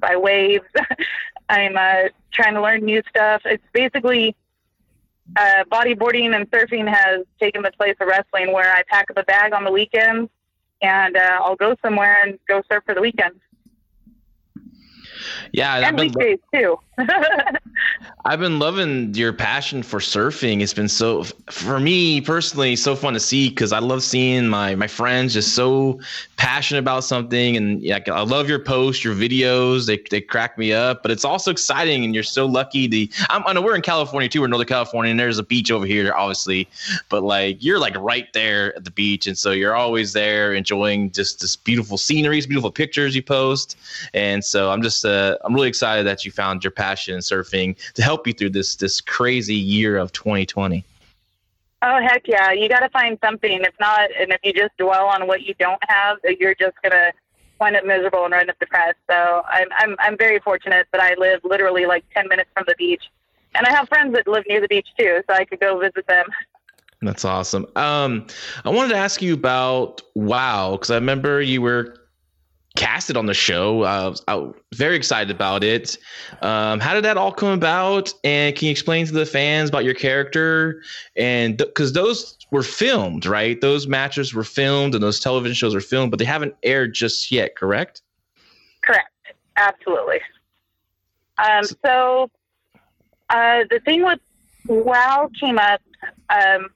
[0.00, 0.64] by waves.
[1.48, 3.42] I'm uh, trying to learn new stuff.
[3.44, 4.36] It's basically
[5.36, 9.24] uh, bodyboarding and surfing has taken the place of wrestling, where I pack up a
[9.24, 10.30] bag on the weekends
[10.82, 13.40] and uh, I'll go somewhere and go surf for the weekend.
[15.52, 16.78] Yeah, and weekdays too.
[18.24, 20.62] I've been loving your passion for surfing.
[20.62, 24.74] It's been so for me personally so fun to see because I love seeing my
[24.74, 26.00] my friends just so
[26.36, 29.86] passionate about something and yeah, I love your posts, your videos.
[29.86, 33.44] They they crack me up, but it's also exciting and you're so lucky to I'm
[33.46, 35.86] I know we're in California too, we're in Northern California and there's a beach over
[35.86, 36.68] here obviously,
[37.08, 41.10] but like you're like right there at the beach and so you're always there enjoying
[41.10, 43.76] just this beautiful sceneries, beautiful pictures you post.
[44.14, 47.76] And so I'm just uh, I'm really excited that you found your passion in surfing
[47.94, 50.84] to help you through this this crazy year of 2020.
[51.82, 52.50] Oh heck yeah!
[52.52, 53.60] You got to find something.
[53.62, 57.12] If not, and if you just dwell on what you don't have, you're just gonna
[57.60, 58.98] wind up miserable and end up depressed.
[59.08, 62.74] So I'm I'm I'm very fortunate that I live literally like 10 minutes from the
[62.78, 63.04] beach,
[63.54, 66.06] and I have friends that live near the beach too, so I could go visit
[66.06, 66.26] them.
[67.02, 67.66] That's awesome.
[67.76, 68.26] Um,
[68.64, 71.96] I wanted to ask you about WoW because I remember you were
[72.76, 73.82] casted on the show.
[73.82, 75.96] Uh, I was very excited about it.
[76.42, 78.12] Um, how did that all come about?
[78.24, 80.82] And can you explain to the fans about your character?
[81.16, 83.60] And because th- those were filmed, right?
[83.60, 87.30] Those matches were filmed and those television shows were filmed, but they haven't aired just
[87.30, 88.02] yet, correct?
[88.82, 89.08] Correct.
[89.56, 90.20] Absolutely.
[91.38, 92.30] Um, so
[93.30, 94.20] uh, the thing with
[94.66, 95.80] WoW came up.
[96.28, 96.70] Um,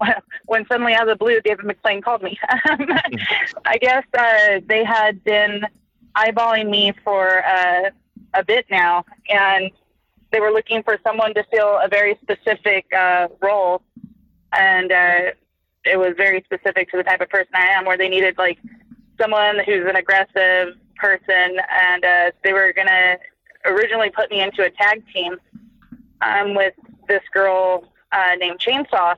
[0.46, 2.38] when suddenly out of the blue, David McLane called me.
[3.64, 5.66] I guess uh, they had been
[6.16, 7.90] eyeballing me for uh,
[8.34, 9.70] a bit now, and
[10.32, 13.82] they were looking for someone to fill a very specific uh, role,
[14.52, 15.30] and uh,
[15.84, 18.58] it was very specific to the type of person I am, where they needed like
[19.20, 23.16] someone who's an aggressive person, and uh, they were gonna
[23.64, 25.36] originally put me into a tag team
[26.22, 26.74] um, with
[27.08, 29.16] this girl uh, named Chainsaw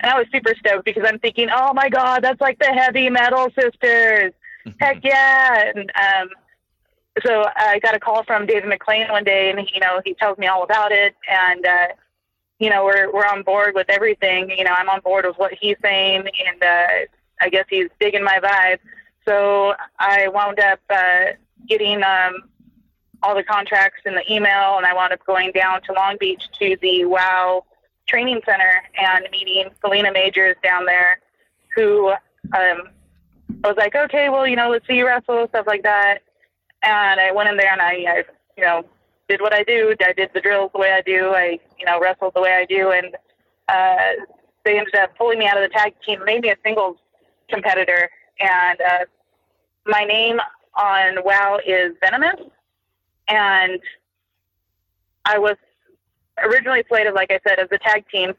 [0.00, 3.08] and I was super stoked because I'm thinking, oh my God, that's like the heavy
[3.08, 4.32] metal sisters.
[4.80, 5.70] Heck yeah.
[5.74, 6.28] And um,
[7.24, 10.36] so I got a call from David McLane one day and, you know, he tells
[10.38, 11.14] me all about it.
[11.30, 11.86] And, uh,
[12.58, 14.50] you know, we're, we're on board with everything.
[14.50, 16.28] You know, I'm on board with what he's saying.
[16.46, 16.86] And uh,
[17.40, 18.78] I guess he's digging my vibe.
[19.26, 21.24] So I wound up uh,
[21.66, 22.34] getting um,
[23.22, 26.42] all the contracts in the email and I wound up going down to Long Beach
[26.58, 27.64] to the WOW
[28.08, 31.20] training center and meeting Selina Majors down there,
[31.74, 32.88] who um,
[33.64, 36.18] I was like, okay, well, you know, let's see you wrestle, stuff like that.
[36.82, 38.24] And I went in there and I, I,
[38.56, 38.84] you know,
[39.28, 39.94] did what I do.
[40.00, 41.30] I did the drills the way I do.
[41.34, 42.92] I, you know, wrestled the way I do.
[42.92, 43.16] And
[43.68, 44.24] uh,
[44.64, 46.96] they ended up pulling me out of the tag team, made me a singles
[47.48, 48.08] competitor.
[48.38, 49.04] And uh,
[49.86, 50.38] my name
[50.74, 52.40] on WoW is Venomous.
[53.28, 53.80] And
[55.24, 55.56] I was
[56.38, 58.32] originally slated, like I said, as a tag team.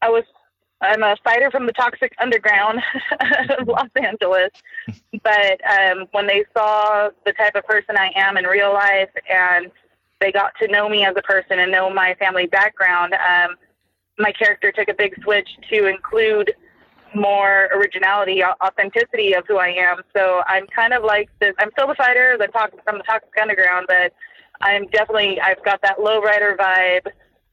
[0.00, 0.24] I was
[0.82, 2.80] I'm a fighter from the Toxic Underground
[3.58, 4.50] of Los Angeles.
[5.22, 9.70] But um, when they saw the type of person I am in real life and
[10.20, 13.56] they got to know me as a person and know my family background, um,
[14.18, 16.52] my character took a big switch to include
[17.14, 20.00] more originality, authenticity of who I am.
[20.14, 21.54] So I'm kind of like this.
[21.58, 24.12] I'm still the fighter, the talk from the Toxic Underground, but
[24.62, 27.06] I'm definitely I've got that lowrider vibe.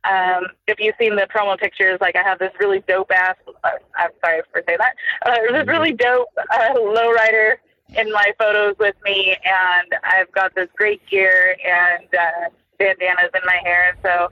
[0.05, 3.35] Um, if you've seen the promo pictures, like I have this really dope ass.
[3.63, 4.95] Uh, I'm sorry for saying that.
[5.25, 7.55] Uh, this really dope uh, lowrider
[7.95, 13.41] in my photos with me, and I've got this great gear and uh, bandanas in
[13.45, 13.97] my hair.
[14.01, 14.29] So,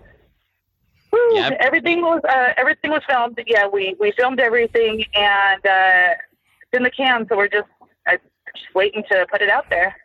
[1.12, 1.38] woo.
[1.60, 3.40] Everything was uh, everything was filmed.
[3.46, 6.16] Yeah, we we filmed everything, and uh,
[6.62, 7.28] it's in the can.
[7.28, 7.68] So we're just
[8.10, 8.18] uh,
[8.56, 9.96] just waiting to put it out there.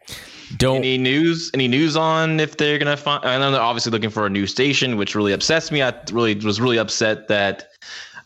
[0.62, 1.50] Don't Any news?
[1.54, 3.24] Any news on if they're gonna find?
[3.24, 5.82] I know they're obviously looking for a new station, which really upsets me.
[5.82, 7.70] I really was really upset that.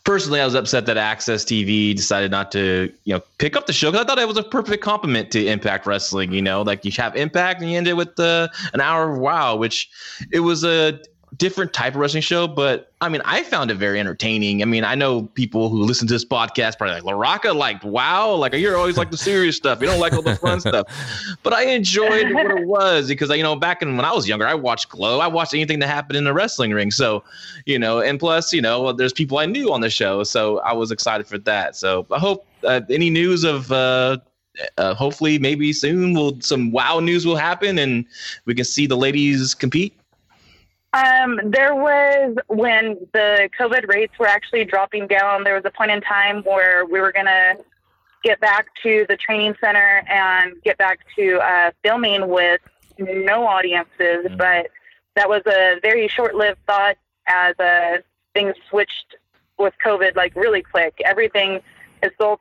[0.03, 3.73] Personally, I was upset that AXS TV decided not to, you know, pick up the
[3.73, 6.31] show because I thought it was a perfect compliment to Impact Wrestling.
[6.31, 9.17] You know, like you have Impact and you end it with uh, an hour of
[9.17, 9.89] Wow, which
[10.31, 10.99] it was a
[11.35, 14.61] different type of wrestling show, but I mean, I found it very entertaining.
[14.61, 18.33] I mean, I know people who listen to this podcast probably like LaRocca liked wow,
[18.33, 19.81] like you're always like the serious stuff.
[19.81, 20.87] You don't like all the fun stuff.
[21.43, 24.47] But I enjoyed what it was because you know, back in when I was younger,
[24.47, 25.19] I watched Glow.
[25.19, 26.91] I watched anything that happened in the wrestling ring.
[26.91, 27.23] So,
[27.65, 30.73] you know, and plus, you know, there's people I knew on the show, so I
[30.73, 31.75] was excited for that.
[31.75, 34.17] So I hope uh, any news of uh,
[34.77, 38.05] uh, hopefully maybe soon will some wow news will happen and
[38.45, 39.93] we can see the ladies compete.
[40.93, 45.43] Um, there was when the COVID rates were actually dropping down.
[45.43, 47.55] There was a point in time where we were gonna
[48.23, 52.61] get back to the training center and get back to uh, filming with
[52.99, 54.67] no audiences, but
[55.15, 56.95] that was a very short-lived thought
[57.27, 57.97] as uh,
[58.33, 59.15] things switched
[59.59, 60.95] with COVID like really quick.
[61.03, 61.59] Everything
[62.03, 62.39] is so.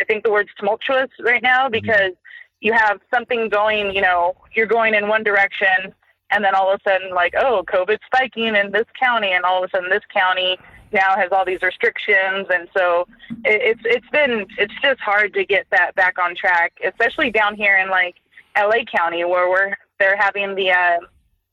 [0.00, 2.12] I think the word's tumultuous right now because
[2.60, 3.94] you have something going.
[3.94, 5.94] You know, you're going in one direction
[6.30, 9.62] and then all of a sudden like oh covid spiking in this county and all
[9.62, 10.58] of a sudden this county
[10.92, 12.46] now has all these restrictions.
[12.52, 13.06] And so
[13.44, 17.56] it, it's it's been it's just hard to get that back on track especially down
[17.56, 18.16] here in like
[18.56, 20.98] la county where we're they're having the uh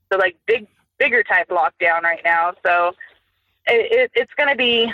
[0.10, 2.54] the like big bigger type lockdown right now.
[2.66, 2.96] So
[3.68, 4.92] it, it it's going to be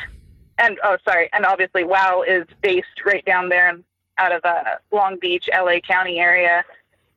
[0.58, 3.78] and oh sorry and obviously wow is based right down there
[4.18, 6.64] out of uh long beach la county area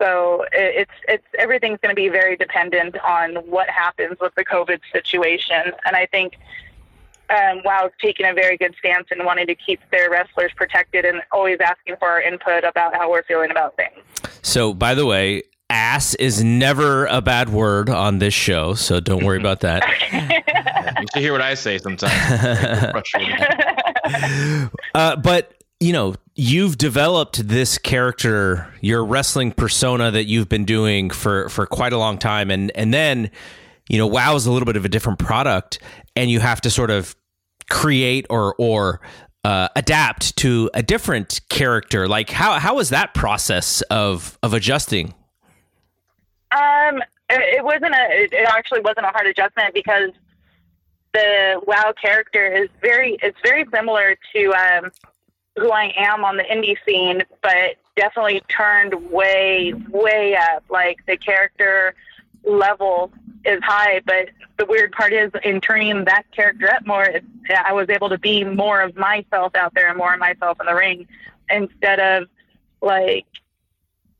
[0.00, 4.80] so it's it's everything's going to be very dependent on what happens with the COVID
[4.92, 6.34] situation, and I think
[7.30, 11.22] um, WoW's taking a very good stance and wanting to keep their wrestlers protected and
[11.32, 13.94] always asking for our input about how we're feeling about things.
[14.42, 19.24] So, by the way, ass is never a bad word on this show, so don't
[19.24, 19.84] worry about that.
[21.00, 22.12] You should hear what I say sometimes.
[24.94, 31.10] Uh, but you know, you've developed this character, your wrestling persona that you've been doing
[31.10, 33.30] for for quite a long time, and and then,
[33.88, 35.78] you know, WoW is a little bit of a different product,
[36.16, 37.14] and you have to sort of
[37.70, 39.00] create or or
[39.44, 42.08] uh, adapt to a different character.
[42.08, 45.14] Like how how was that process of of adjusting?
[46.52, 48.06] Um, it, wasn't a.
[48.10, 50.10] It actually wasn't a hard adjustment because
[51.12, 53.18] the WoW character is very.
[53.22, 54.92] It's very similar to um,
[55.56, 60.64] who I am on the indie scene, but definitely turned way, way up.
[60.68, 61.94] Like the character
[62.44, 63.12] level
[63.44, 67.72] is high, but the weird part is in turning that character up more, it, I
[67.72, 70.74] was able to be more of myself out there and more of myself in the
[70.74, 71.06] ring
[71.50, 72.28] instead of
[72.80, 73.26] like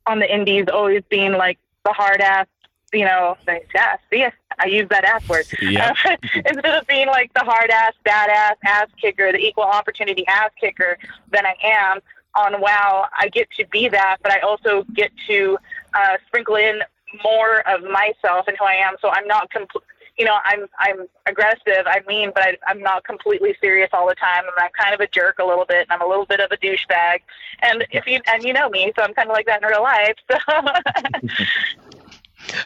[0.06, 2.46] on the indies always being like the hard ass,
[2.92, 4.26] you know, like, yeah, see,
[4.58, 5.46] I use that ass word.
[5.60, 5.96] Yep.
[6.34, 10.98] Instead of being like the hard ass, badass ass kicker, the equal opportunity ass kicker
[11.30, 12.00] than I am
[12.34, 15.58] on WoW, I get to be that, but I also get to
[15.94, 16.80] uh, sprinkle in
[17.22, 18.96] more of myself and who I am.
[19.00, 19.82] So I'm not compl-
[20.16, 21.86] you know, I'm I'm aggressive.
[21.86, 24.44] I mean, but I, I'm not completely serious all the time.
[24.44, 26.52] And I'm kind of a jerk a little bit, and I'm a little bit of
[26.52, 27.20] a douchebag.
[27.62, 29.82] And if you and you know me, so I'm kind of like that in real
[29.82, 30.14] life.
[30.30, 30.36] So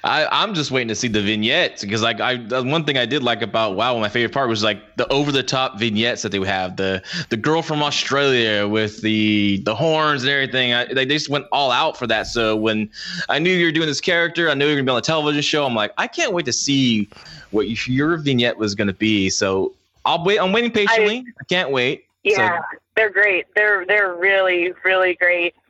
[0.05, 3.23] I, I'm just waiting to see the vignettes because like I one thing I did
[3.23, 6.39] like about Wow, my favorite part was like the over the top vignettes that they
[6.39, 10.73] would have the the girl from Australia with the the horns and everything.
[10.73, 12.27] I, they just went all out for that.
[12.27, 12.91] So when
[13.29, 15.03] I knew you were doing this character, I knew you were gonna be on a
[15.03, 15.65] television show.
[15.65, 17.09] I'm like, I can't wait to see
[17.51, 19.31] what your vignette was gonna be.
[19.31, 19.75] So
[20.05, 20.39] I'll wait.
[20.39, 21.25] I'm waiting patiently.
[21.41, 22.07] I, can't wait.
[22.25, 23.47] yeah, So, they're great.
[23.55, 25.55] They're they're really really great.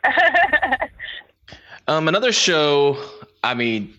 [1.89, 3.03] Um, another show.
[3.43, 3.95] I mean,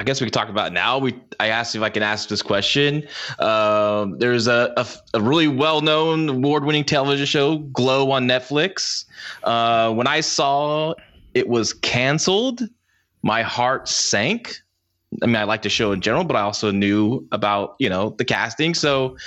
[0.00, 0.96] I guess we could talk about now.
[0.96, 3.06] We I asked if I can ask this question.
[3.38, 9.04] Um, there's a, a, a really well known award winning television show, Glow on Netflix.
[9.44, 10.94] Uh, when I saw
[11.34, 12.62] it was canceled,
[13.22, 14.62] my heart sank.
[15.22, 18.14] I mean, I like the show in general, but I also knew about you know
[18.16, 18.72] the casting.
[18.72, 19.18] So,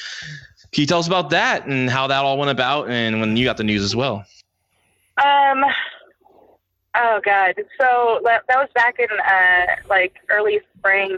[0.72, 3.46] can you tell us about that and how that all went about, and when you
[3.46, 4.26] got the news as well?
[5.24, 5.64] Um.
[6.96, 7.56] Oh God.
[7.80, 11.14] So that, that was back in uh, like early spring.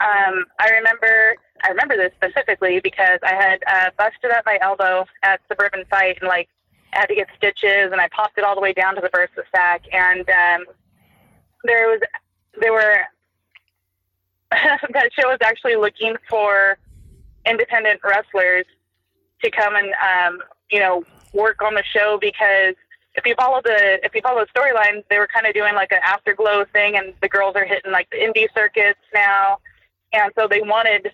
[0.00, 1.36] Um, I remember.
[1.64, 6.18] I remember this specifically because I had uh, busted up my elbow at Suburban Fight
[6.20, 6.50] and like
[6.90, 9.42] had to get stitches and I popped it all the way down to the bursa
[9.54, 10.66] sac and um,
[11.64, 12.00] there was
[12.60, 12.98] there were
[14.50, 16.78] that show was actually looking for
[17.46, 18.64] independent wrestlers
[19.42, 20.40] to come and um,
[20.70, 22.74] you know work on the show because
[23.16, 25.90] if you follow the if you follow the storyline, they were kind of doing like
[25.90, 29.58] an afterglow thing, and the girls are hitting like the indie circuits now,
[30.12, 31.12] and so they wanted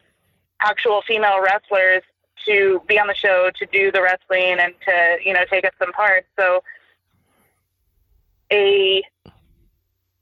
[0.60, 2.02] actual female wrestlers
[2.44, 5.72] to be on the show to do the wrestling and to you know take up
[5.78, 6.26] some parts.
[6.38, 6.62] So
[8.52, 9.02] a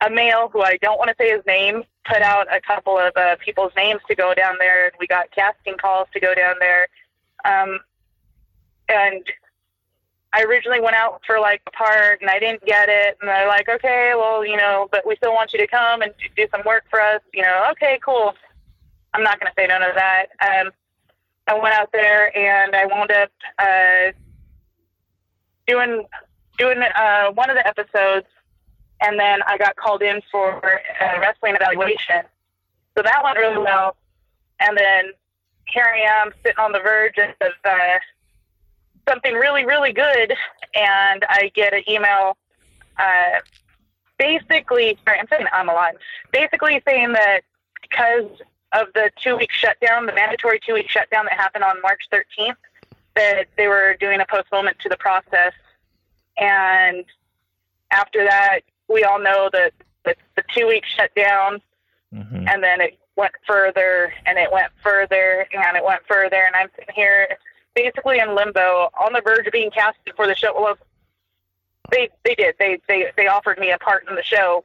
[0.02, 3.12] a male who I don't want to say his name put out a couple of
[3.16, 6.56] uh, people's names to go down there, and we got casting calls to go down
[6.58, 6.88] there.
[7.44, 7.80] Um,
[8.88, 9.24] and
[10.32, 13.18] I originally went out for like a part, and I didn't get it.
[13.20, 16.12] And they're like, "Okay, well, you know, but we still want you to come and
[16.36, 18.34] do some work for us." You know, okay, cool.
[19.12, 20.26] I'm not going to say none of that.
[20.40, 20.70] Um,
[21.48, 24.12] I went out there and I wound up uh,
[25.66, 26.06] doing
[26.58, 28.26] doing uh, one of the episodes,
[29.00, 30.58] and then I got called in for
[31.00, 32.22] a wrestling evaluation.
[32.96, 33.96] So that went really well.
[34.60, 35.12] And then
[35.66, 37.98] here I am sitting on the verge of uh,
[39.08, 40.34] something really, really good,
[40.74, 42.36] and I get an email.
[42.98, 43.40] Uh,
[44.18, 45.94] basically, sorry, I'm saying I'm alive.
[46.32, 47.40] Basically, saying that
[47.80, 48.26] because
[48.72, 52.54] of the two week shutdown, the mandatory two week shutdown that happened on March 13th,
[53.16, 55.52] that they were doing a postponement to the process.
[56.38, 57.04] And
[57.90, 59.72] after that, we all know that
[60.04, 61.60] the, the two week shutdown,
[62.14, 62.48] mm-hmm.
[62.48, 66.42] and then it went further and it went further and it went further.
[66.46, 67.36] And I'm sitting here
[67.82, 70.52] basically in limbo on the verge of being casted for the show.
[70.54, 70.78] Well,
[71.90, 72.54] they, they did.
[72.58, 74.64] They, they, they offered me a part in the show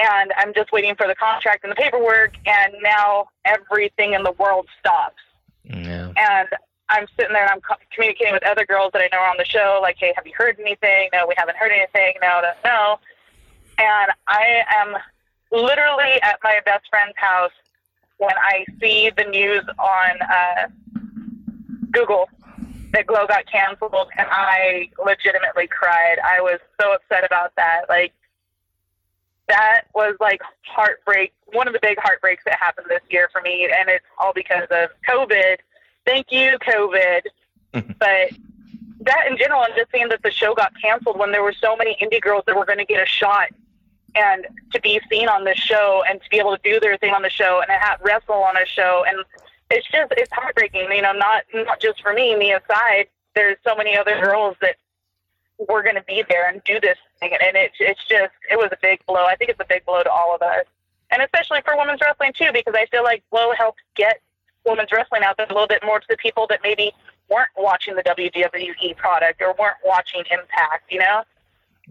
[0.00, 4.32] and I'm just waiting for the contract and the paperwork, and now everything in the
[4.32, 5.22] world stops.
[5.64, 6.12] Yeah.
[6.16, 6.48] And
[6.88, 9.36] I'm sitting there and I'm co- communicating with other girls that I know are on
[9.38, 11.10] the show, like, hey, have you heard anything?
[11.12, 12.14] No, we haven't heard anything.
[12.20, 12.98] No, no, no.
[13.78, 14.96] And I am
[15.52, 17.52] literally at my best friend's house
[18.16, 20.68] when I see the news on uh,
[21.90, 22.28] Google
[22.92, 26.16] that Glow got canceled, and I legitimately cried.
[26.24, 27.82] I was so upset about that.
[27.88, 28.12] Like,
[29.48, 33.64] that was like heartbreak, one of the big heartbreaks that happened this year for me,
[33.64, 35.56] and it's all because of COVID.
[36.04, 37.20] Thank you, COVID.
[37.72, 38.30] but
[39.02, 41.76] that in general, and just seeing that the show got canceled when there were so
[41.76, 43.48] many indie girls that were going to get a shot
[44.14, 47.14] and to be seen on this show and to be able to do their thing
[47.14, 49.24] on the show and have wrestle on a show and
[49.70, 53.74] it's just it's heartbreaking you know not not just for me me aside there's so
[53.76, 54.76] many other girls that
[55.68, 57.32] we're going to be there and do this thing.
[57.32, 59.24] And it, it's just, it was a big blow.
[59.26, 60.64] I think it's a big blow to all of us.
[61.10, 64.20] And especially for women's wrestling, too, because I feel like Glow helped get
[64.64, 66.92] women's wrestling out there a little bit more to the people that maybe
[67.28, 71.24] weren't watching the WWE product or weren't watching Impact, you know?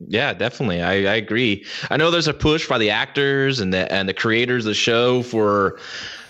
[0.07, 0.81] Yeah, definitely.
[0.81, 1.65] I, I agree.
[1.89, 4.73] I know there's a push by the actors and the and the creators of the
[4.73, 5.77] show for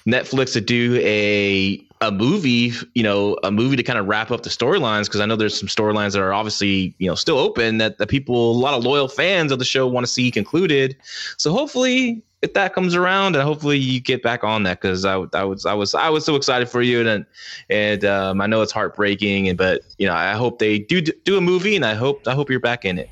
[0.05, 4.43] Netflix to do a a movie, you know, a movie to kind of wrap up
[4.43, 7.77] the storylines because I know there's some storylines that are obviously, you know, still open
[7.79, 10.95] that the people, a lot of loyal fans of the show want to see concluded.
[11.37, 15.15] So hopefully, if that comes around, and hopefully you get back on that because I,
[15.33, 17.25] I was I was I was so excited for you and
[17.69, 21.37] and um, I know it's heartbreaking and but you know I hope they do do
[21.37, 23.09] a movie and I hope I hope you're back in it.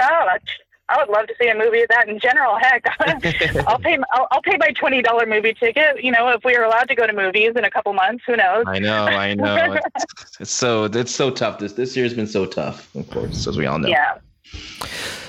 [0.00, 0.26] Oh,
[0.92, 2.58] I would love to see a movie of that in general.
[2.58, 2.84] Heck,
[3.66, 3.98] I'll pay.
[4.12, 6.04] I'll, I'll, pay my twenty dollar movie ticket.
[6.04, 8.36] You know, if we are allowed to go to movies in a couple months, who
[8.36, 8.64] knows?
[8.66, 9.78] I know, I know.
[9.94, 11.58] it's, it's so it's so tough.
[11.58, 13.88] This this year's been so tough, of course, as we all know.
[13.88, 14.18] Yeah.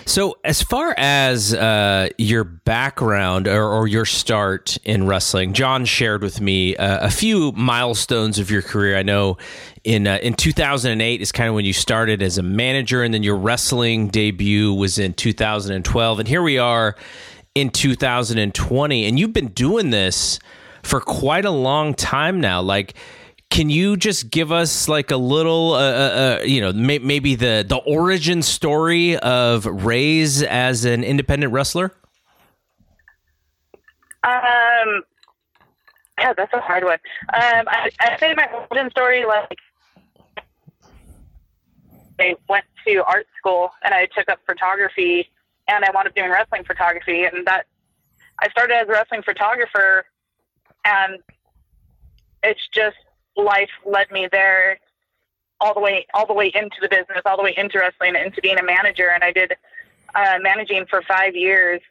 [0.05, 6.21] So, as far as uh, your background or, or, your start in wrestling, John shared
[6.21, 8.97] with me uh, a few milestones of your career.
[8.97, 9.37] I know
[9.85, 13.23] in uh, in 2008 is kind of when you started as a manager, and then
[13.23, 16.95] your wrestling debut was in 2012, and here we are
[17.55, 20.37] in 2020, and you've been doing this
[20.83, 22.61] for quite a long time now.
[22.61, 22.93] Like
[23.53, 27.35] can you just give us like a little, uh, uh, uh, you know, may- maybe
[27.35, 31.93] the the origin story of Raze as an independent wrestler?
[34.23, 35.03] Um,
[36.17, 36.97] yeah, that's a hard one.
[37.31, 39.55] Um, I, I say my origin story like
[42.19, 45.29] I went to art school and I took up photography
[45.67, 47.67] and I wound up doing wrestling photography and that
[48.39, 50.05] I started as a wrestling photographer
[50.85, 51.19] and
[52.41, 52.97] it's just
[53.35, 54.79] life led me there
[55.59, 58.41] all the way all the way into the business, all the way into wrestling, into
[58.41, 59.11] being a manager.
[59.13, 59.53] And I did
[60.13, 61.81] uh, managing for five years,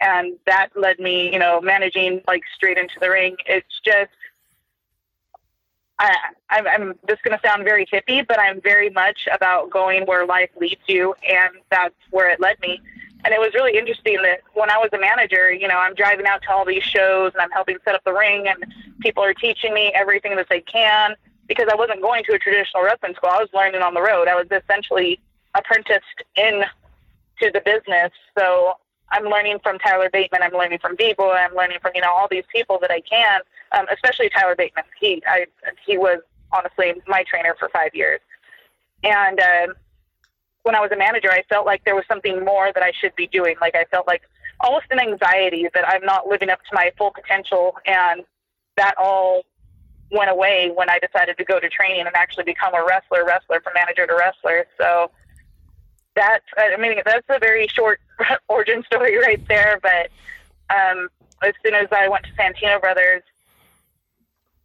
[0.00, 3.36] and that led me, you know, managing like straight into the ring.
[3.46, 4.10] It's just.
[5.98, 6.14] I,
[6.50, 10.26] I'm, I'm just going to sound very hippie, but I'm very much about going where
[10.26, 12.82] life leads you, and that's where it led me.
[13.26, 16.26] And it was really interesting that when I was a manager, you know, I'm driving
[16.26, 19.34] out to all these shows and I'm helping set up the ring, and people are
[19.34, 21.16] teaching me everything that they can
[21.48, 23.30] because I wasn't going to a traditional wrestling school.
[23.32, 24.28] I was learning on the road.
[24.28, 25.18] I was essentially
[25.56, 26.62] apprenticed in
[27.42, 28.12] to the business.
[28.38, 28.74] So
[29.10, 30.44] I'm learning from Tyler Bateman.
[30.44, 31.32] I'm learning from B-Boy.
[31.32, 33.40] I'm learning from, you know, all these people that I can,
[33.76, 34.84] um, especially Tyler Bateman.
[35.00, 35.46] He, I,
[35.84, 36.20] he was
[36.52, 38.20] honestly my trainer for five years.
[39.02, 39.66] And, uh,
[40.66, 43.14] when I was a manager, I felt like there was something more that I should
[43.14, 43.54] be doing.
[43.60, 44.22] Like I felt like
[44.58, 47.76] almost an anxiety that I'm not living up to my full potential.
[47.86, 48.24] And
[48.76, 49.42] that all
[50.10, 53.60] went away when I decided to go to training and actually become a wrestler, wrestler
[53.60, 54.66] from manager to wrestler.
[54.76, 55.12] So
[56.16, 58.00] that, I mean, that's a very short
[58.48, 59.78] origin story right there.
[59.80, 60.10] But
[60.74, 61.08] um,
[61.44, 63.22] as soon as I went to Santino Brothers,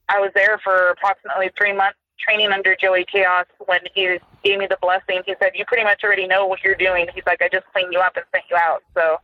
[0.10, 4.68] I was there for approximately three months training under Joey Chaos when he gave me
[4.68, 5.22] the blessing.
[5.26, 7.08] He said, You pretty much already know what you're doing.
[7.14, 8.84] He's like, I just cleaned you up and sent you out.
[8.94, 9.18] So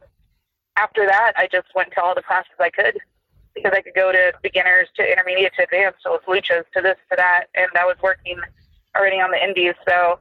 [0.78, 2.98] after that, I just went to all the classes I could
[3.58, 7.16] because I could go to beginners to intermediate to advanced, with luchas to this to
[7.18, 8.40] that, and I was working
[8.96, 9.74] already on the indies.
[9.88, 10.20] So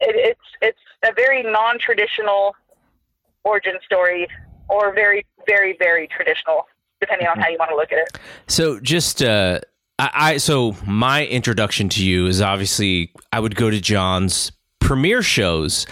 [0.00, 2.54] it, it's it's a very non-traditional
[3.44, 4.28] origin story,
[4.68, 6.66] or very very very traditional,
[7.00, 8.18] depending on how you want to look at it.
[8.46, 9.60] So just uh,
[10.00, 15.22] I, I so my introduction to you is obviously I would go to John's premiere
[15.22, 15.86] shows,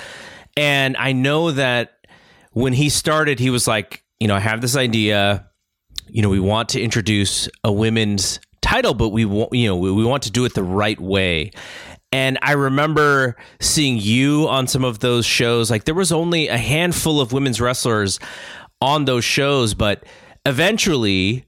[0.57, 2.07] and I know that
[2.53, 5.47] when he started, he was like, you know, I have this idea.
[6.09, 9.93] You know, we want to introduce a women's title, but we want, you know, we,
[9.93, 11.51] we want to do it the right way.
[12.11, 15.71] And I remember seeing you on some of those shows.
[15.71, 18.19] Like there was only a handful of women's wrestlers
[18.81, 20.05] on those shows, but
[20.47, 21.45] eventually,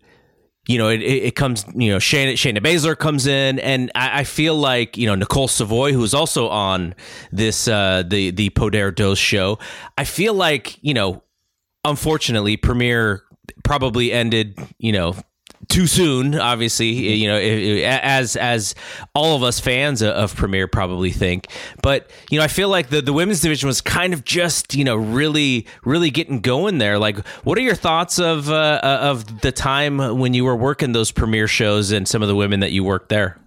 [0.70, 4.24] you know, it, it comes, you know, Shayna, Shayna Baszler comes in, and I, I,
[4.24, 6.94] feel like, you know, Nicole Savoy, who's also on
[7.32, 9.58] this, uh, the, the Poder Dos show,
[9.98, 11.24] I feel like, you know,
[11.84, 13.24] unfortunately, Premier
[13.64, 15.16] probably ended, you know,
[15.70, 16.38] too soon.
[16.38, 18.74] Obviously, you know, as as
[19.14, 21.46] all of us fans of Premier probably think.
[21.82, 24.84] But you know, I feel like the the women's division was kind of just you
[24.84, 26.98] know really really getting going there.
[26.98, 31.10] Like, what are your thoughts of uh, of the time when you were working those
[31.10, 33.38] Premier shows and some of the women that you worked there?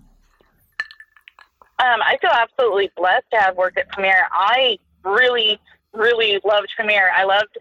[1.79, 4.27] Um, I feel absolutely blessed to have worked at Premier.
[4.31, 5.59] I really,
[5.93, 7.11] really loved Premier.
[7.13, 7.57] I loved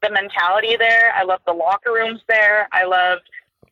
[0.00, 1.12] the mentality there.
[1.14, 2.68] I loved the locker rooms there.
[2.72, 3.28] I loved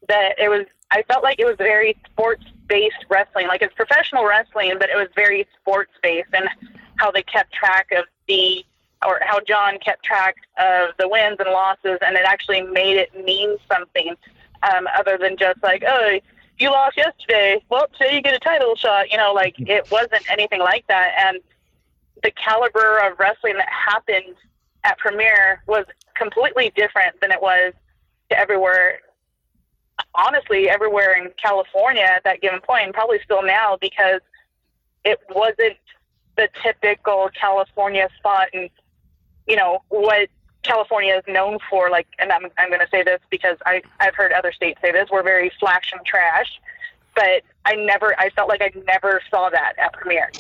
[0.09, 3.49] that it was I felt like it was very sports based wrestling.
[3.49, 6.49] Like it's professional wrestling, but it was very sports based and
[6.97, 8.65] how they kept track of the
[9.05, 13.25] or how John kept track of the wins and losses and it actually made it
[13.25, 14.15] mean something
[14.63, 16.19] um, other than just like, oh,
[16.59, 17.63] you lost yesterday.
[17.69, 19.11] Well, today you get a title shot.
[19.11, 21.13] You know, like it wasn't anything like that.
[21.19, 21.39] And
[22.23, 24.35] the caliber of wrestling that happened
[24.85, 25.85] at Premier was
[26.15, 27.75] completely different than it was
[28.31, 29.01] to everywhere
[30.17, 34.21] honestly everywhere in California at that given point, and probably still now because
[35.05, 35.77] it wasn't
[36.37, 38.69] the typical California spot and
[39.47, 40.29] you know what
[40.63, 41.91] California is known for.
[41.91, 44.93] Like, and I'm I'm going to say this because I I've heard other states say
[44.93, 45.09] this.
[45.11, 46.61] We're very flash and trash,
[47.15, 50.31] but I never I felt like I never saw that at Premier.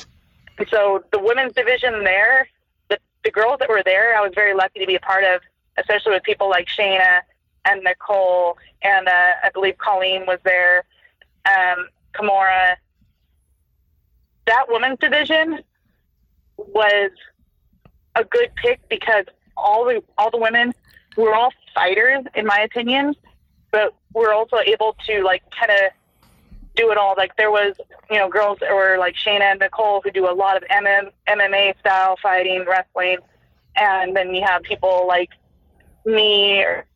[0.58, 2.48] And so the women's division there,
[2.88, 5.40] the the girls that were there, I was very lucky to be a part of,
[5.78, 7.20] especially with people like Shayna
[7.66, 10.84] and Nicole, and uh, I believe Colleen was there,
[11.46, 12.76] um, Kimura.
[14.46, 15.60] That women's division
[16.56, 17.10] was
[18.14, 19.24] a good pick because
[19.56, 20.72] all the all the women
[21.16, 23.14] were all fighters, in my opinion,
[23.72, 25.90] but we're also able to like kind of
[26.76, 27.14] do it all.
[27.16, 27.74] Like there was,
[28.10, 31.10] you know, girls that were like Shayna and Nicole who do a lot of MM,
[31.28, 33.18] MMA style fighting, wrestling,
[33.76, 35.30] and then you have people like
[36.04, 36.86] me or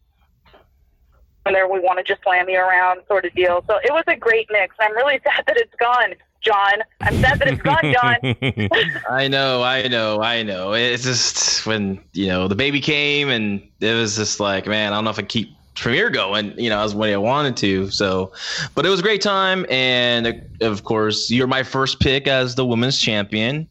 [1.44, 3.64] there we want to just slam you around sort of deal.
[3.66, 4.74] So it was a great mix.
[4.78, 6.82] I'm really sad that it's gone, John.
[7.00, 9.00] I'm sad that it's gone, John.
[9.10, 10.72] I know, I know, I know.
[10.72, 14.96] It's just when, you know, the baby came and it was just like, man, I
[14.96, 17.90] don't know if I keep premiere going, you know, as what I wanted to.
[17.90, 18.32] So,
[18.74, 19.64] but it was a great time.
[19.70, 23.68] And of course, you're my first pick as the women's champion.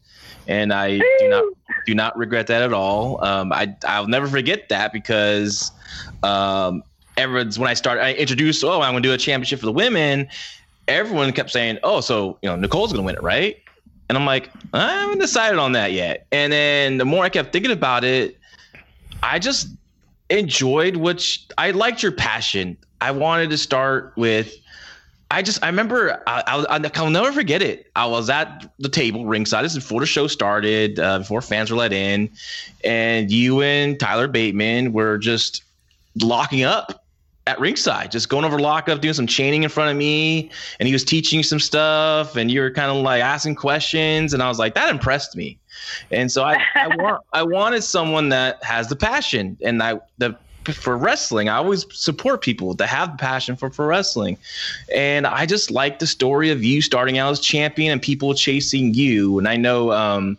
[0.48, 1.44] And I do not
[1.86, 3.22] do not regret that at all.
[3.24, 5.70] Um, I I'll never forget that because
[6.24, 6.82] um,
[7.16, 9.72] everyone's when I started, I introduced, oh, I'm going to do a championship for the
[9.72, 10.28] women.
[10.88, 13.56] Everyone kept saying, oh, so you know Nicole's going to win it, right?
[14.08, 16.26] And I'm like, I haven't decided on that yet.
[16.32, 18.38] And then the more I kept thinking about it,
[19.22, 19.68] I just
[20.30, 22.76] enjoyed which I liked your passion.
[23.00, 24.56] I wanted to start with
[25.30, 27.88] I just I remember I, I I'll never forget it.
[27.94, 29.64] I was at the table ringside.
[29.64, 32.30] This is before the show started, uh, before fans were let in,
[32.82, 35.62] and you and Tyler Bateman were just
[36.16, 37.04] locking up
[37.46, 40.92] at ringside, just going over lockup, doing some chaining in front of me, and he
[40.92, 44.48] was teaching you some stuff, and you were kind of like asking questions, and I
[44.48, 45.58] was like, that impressed me,
[46.10, 50.36] and so I I want I wanted someone that has the passion, and I the
[50.64, 51.48] for wrestling.
[51.48, 54.36] I always support people that have passion for for wrestling,
[54.94, 58.94] and I just like the story of you starting out as champion and people chasing
[58.94, 59.38] you.
[59.38, 60.38] And I know, um,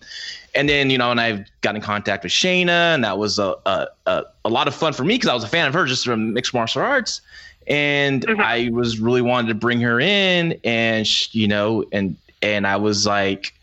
[0.55, 3.55] and then you know, and I've got in contact with Shayna, and that was a
[3.65, 5.85] a, a, a lot of fun for me because I was a fan of her
[5.85, 7.21] just from mixed martial arts.
[7.67, 8.41] And mm-hmm.
[8.41, 13.05] I was really wanted to bring her in, and you know, and and I was
[13.05, 13.53] like,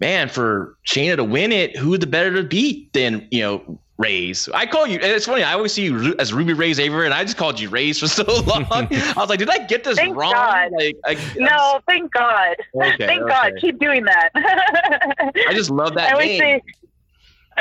[0.00, 4.48] man, for Shayna to win it, who the better to beat than you know Raze.
[4.52, 4.96] I call you.
[4.96, 5.44] And it's funny.
[5.44, 8.08] I always see you as Ruby Raze Avery, and I just called you Raze for
[8.08, 8.66] so long.
[8.70, 10.32] I was like, did I get this thank wrong?
[10.32, 10.72] God.
[10.72, 12.56] Like, I, no, thank God.
[12.74, 13.30] Okay, thank okay.
[13.30, 13.52] God.
[13.60, 14.30] Keep doing that.
[14.34, 16.40] I just love that I name.
[16.40, 16.62] Say,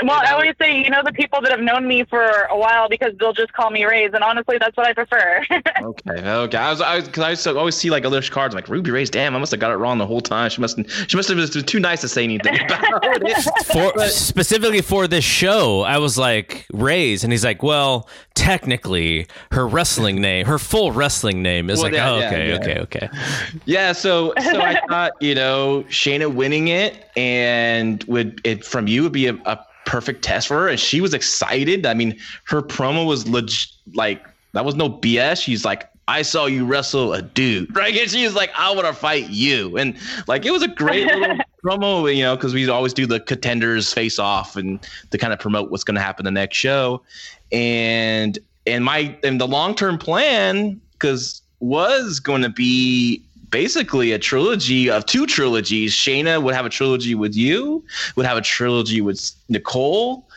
[0.02, 2.90] well, I always say, you know, the people that have known me for a while
[2.90, 5.46] because they'll just call me Raze, and honestly, that's what I prefer.
[5.52, 6.58] okay, okay.
[6.58, 9.10] I was, I was, because I always see like other cards, I'm like Ruby Raze.
[9.10, 10.50] Damn, I must have got it wrong the whole time.
[10.50, 10.80] She must,
[11.10, 13.44] she must have been too nice to say anything about it.
[13.66, 19.28] For but, specifically for this show, I was like Raze, and he's like, well, technically,
[19.52, 22.80] her wrestling name, her full wrestling name is well, like, yeah, oh, okay, yeah, okay,
[22.80, 23.10] okay.
[23.66, 29.04] Yeah, so, so I thought, you know, Shayna winning it and would it from you
[29.04, 31.86] would be a, a perfect test for her, and she was excited.
[31.86, 35.44] I mean, her promo was legit, like that was no BS.
[35.44, 37.96] She's like, I saw you wrestle a dude, right?
[37.96, 39.96] And she's like, I want to fight you, and
[40.28, 43.94] like it was a great little promo, you know, because we always do the contenders
[43.94, 44.80] face off and
[45.12, 47.02] to kind of promote what's going to happen the next show,
[47.52, 53.24] and and my and the long term plan because was going to be
[53.54, 55.94] basically a trilogy of two trilogies.
[55.94, 57.86] Shayna would have a trilogy with you,
[58.16, 60.28] would have a trilogy with Nicole,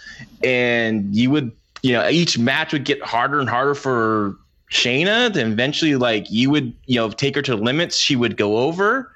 [0.44, 1.50] and you would,
[1.82, 4.36] you know, each match would get harder and harder for
[4.70, 5.32] Shayna.
[5.32, 7.96] Then eventually, like you would, you know, take her to limits.
[7.96, 9.10] She would go over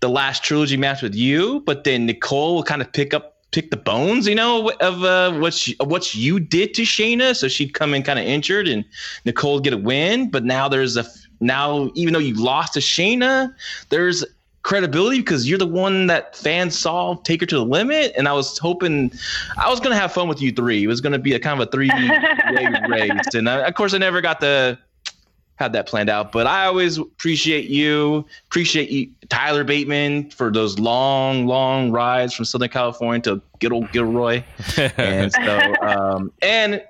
[0.00, 3.70] the last trilogy match with you, but then Nicole will kind of pick up pick
[3.70, 7.36] the bones, you know, of uh, what what you did to Shayna.
[7.36, 8.84] So she'd come in kind of injured, and
[9.24, 10.28] Nicole get a win.
[10.28, 11.06] But now there's a
[11.40, 13.54] now, even though you lost to Shayna,
[13.90, 14.24] there's
[14.62, 18.12] credibility because you're the one that fans saw take her to the limit.
[18.16, 19.12] And I was hoping
[19.56, 20.84] I was going to have fun with you three.
[20.84, 23.34] It was going to be a kind of a three way race.
[23.34, 24.78] And I, of course, I never got to
[25.56, 26.32] have that planned out.
[26.32, 32.44] But I always appreciate you, appreciate you, Tyler Bateman for those long, long rides from
[32.44, 34.42] Southern California to good old Gilroy.
[34.96, 36.82] and so, um, and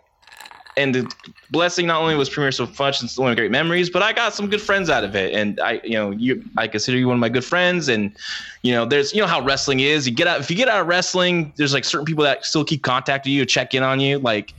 [0.78, 1.14] and the
[1.50, 4.32] blessing not only was premiere so much and one of great memories, but I got
[4.32, 5.34] some good friends out of it.
[5.34, 7.88] And I, you know, you, I consider you one of my good friends.
[7.88, 8.16] And
[8.62, 10.08] you know, there's, you know, how wrestling is.
[10.08, 12.64] You get out if you get out of wrestling, there's like certain people that still
[12.64, 14.18] keep contacting you, check in on you.
[14.18, 14.54] Like,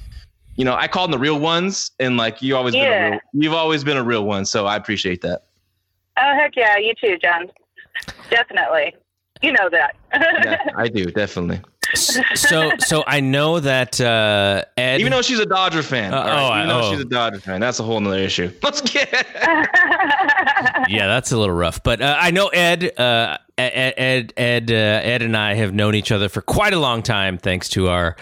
[0.57, 2.81] you know, I call them the real ones, and like you always yeah.
[2.83, 4.45] been a real, you've always been a real one.
[4.45, 5.43] So I appreciate that.
[6.17, 7.49] Oh heck yeah, you too, John.
[8.29, 8.95] Definitely,
[9.41, 9.95] you know that.
[10.13, 11.61] yeah, I do definitely
[11.95, 14.99] so so I know that uh, Ed.
[14.99, 16.13] Even though she's a Dodger fan.
[16.13, 16.41] Uh, right?
[16.41, 16.91] Oh, even though oh.
[16.91, 18.51] she's a Dodger fan, that's a whole other issue.
[18.63, 19.11] Let's get.
[20.87, 22.97] yeah, that's a little rough, but uh, I know Ed.
[22.97, 26.79] Uh, Ed Ed Ed, uh, Ed and I have known each other for quite a
[26.79, 28.15] long time, thanks to our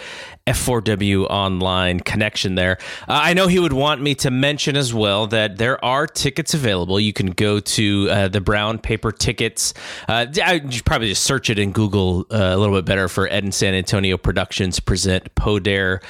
[0.47, 2.77] F4W online connection there.
[3.01, 6.53] Uh, I know he would want me to mention as well that there are tickets
[6.53, 6.99] available.
[6.99, 9.73] You can go to uh, the brown paper tickets.
[10.07, 13.27] Uh, I you probably just search it in Google uh, a little bit better for
[13.27, 16.01] Ed in San Antonio Productions present Poder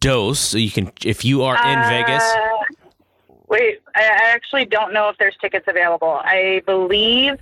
[0.00, 0.38] Dos.
[0.38, 2.22] So you can, if you are in Vegas.
[2.22, 2.74] Uh,
[3.48, 6.20] wait, I actually don't know if there's tickets available.
[6.24, 7.38] I believe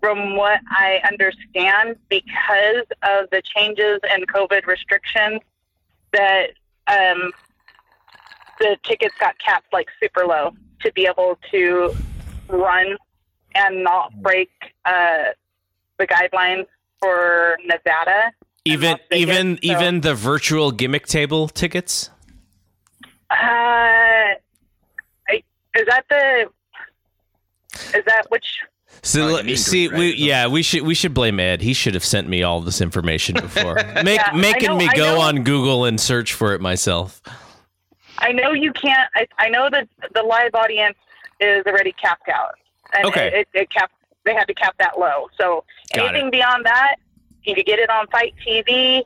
[0.00, 5.40] from what I understand, because of the changes in COVID restrictions,
[6.12, 6.50] that
[6.86, 7.32] um,
[8.58, 11.94] the tickets got capped like super low to be able to
[12.48, 12.96] run
[13.54, 14.50] and not break
[14.84, 15.24] uh,
[15.98, 16.66] the guidelines
[17.00, 18.32] for Nevada.
[18.64, 22.10] Even even so, even the virtual gimmick table tickets.
[23.30, 24.36] Uh, I,
[25.74, 26.50] is that the?
[27.96, 28.44] Is that which
[29.02, 29.98] so oh, see, right?
[29.98, 31.62] we yeah, we should we should blame Ed.
[31.62, 35.20] He should have sent me all this information before, Make, yeah, making know, me go
[35.20, 37.22] on Google and search for it myself.
[38.18, 39.08] I know you can't.
[39.14, 40.96] I, I know that the live audience
[41.40, 42.54] is already capped out,
[42.92, 43.28] and okay.
[43.28, 43.94] it, it, it capped.
[44.24, 45.28] They had to cap that low.
[45.38, 46.32] So Got anything it.
[46.32, 46.96] beyond that,
[47.44, 49.02] you could get it on FITE TV.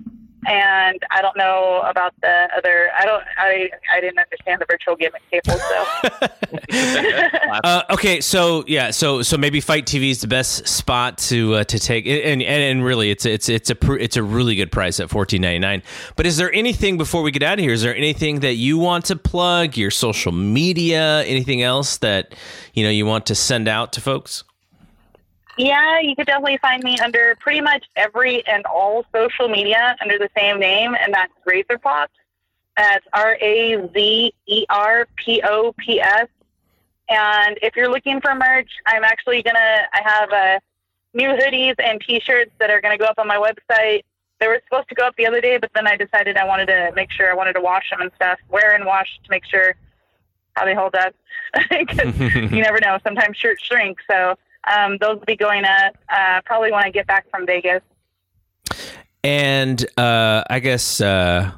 [0.46, 2.90] And I don't know about the other.
[2.98, 3.24] I don't.
[3.38, 5.58] I I didn't understand the virtual gimmick table.
[5.58, 6.28] So
[7.64, 11.64] uh, okay, so yeah, so so maybe FITE TV is the best spot to uh,
[11.64, 14.70] to take, and, and and really, it's it's it's a pr- it's a really good
[14.72, 15.82] price at fourteen ninety nine.
[16.16, 17.72] But is there anything before we get out of here?
[17.72, 19.76] Is there anything that you want to plug?
[19.76, 21.22] Your social media?
[21.24, 22.34] Anything else that
[22.74, 24.44] you know you want to send out to folks?
[25.56, 30.18] Yeah, you could definitely find me under pretty much every and all social media under
[30.18, 32.12] the same name, and that's Razor Pops.
[32.76, 36.28] That's R A Z E R P O P S.
[37.08, 39.82] And if you're looking for merch, I'm actually gonna.
[39.92, 40.60] I have uh,
[41.12, 44.02] new hoodies and T-shirts that are gonna go up on my website.
[44.40, 46.66] They were supposed to go up the other day, but then I decided I wanted
[46.66, 49.44] to make sure I wanted to wash them and stuff, wear and wash to make
[49.44, 49.76] sure
[50.54, 51.14] how they hold up.
[51.70, 52.98] Because you never know.
[53.04, 54.36] Sometimes shirts shrink, so
[54.70, 57.82] um, those will be going up uh, probably when I get back from Vegas.
[59.22, 61.50] And uh, I guess, uh,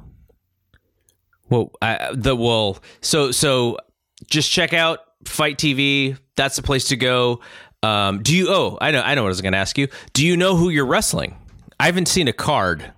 [1.49, 3.79] well, I, the well, so so
[4.27, 6.19] just check out FITE TV.
[6.37, 7.41] That's the place to go.
[7.83, 8.47] Um, do you?
[8.49, 9.01] Oh, I know.
[9.01, 9.89] I know what I was going to ask you.
[10.13, 11.37] Do you know who you're wrestling?
[11.79, 12.93] I haven't seen a card.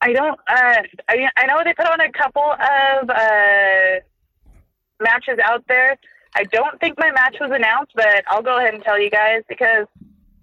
[0.00, 0.38] I don't.
[0.48, 4.00] Uh, I, I know they put on a couple of uh,
[5.00, 5.98] matches out there.
[6.34, 9.42] I don't think my match was announced, but I'll go ahead and tell you guys
[9.48, 9.86] because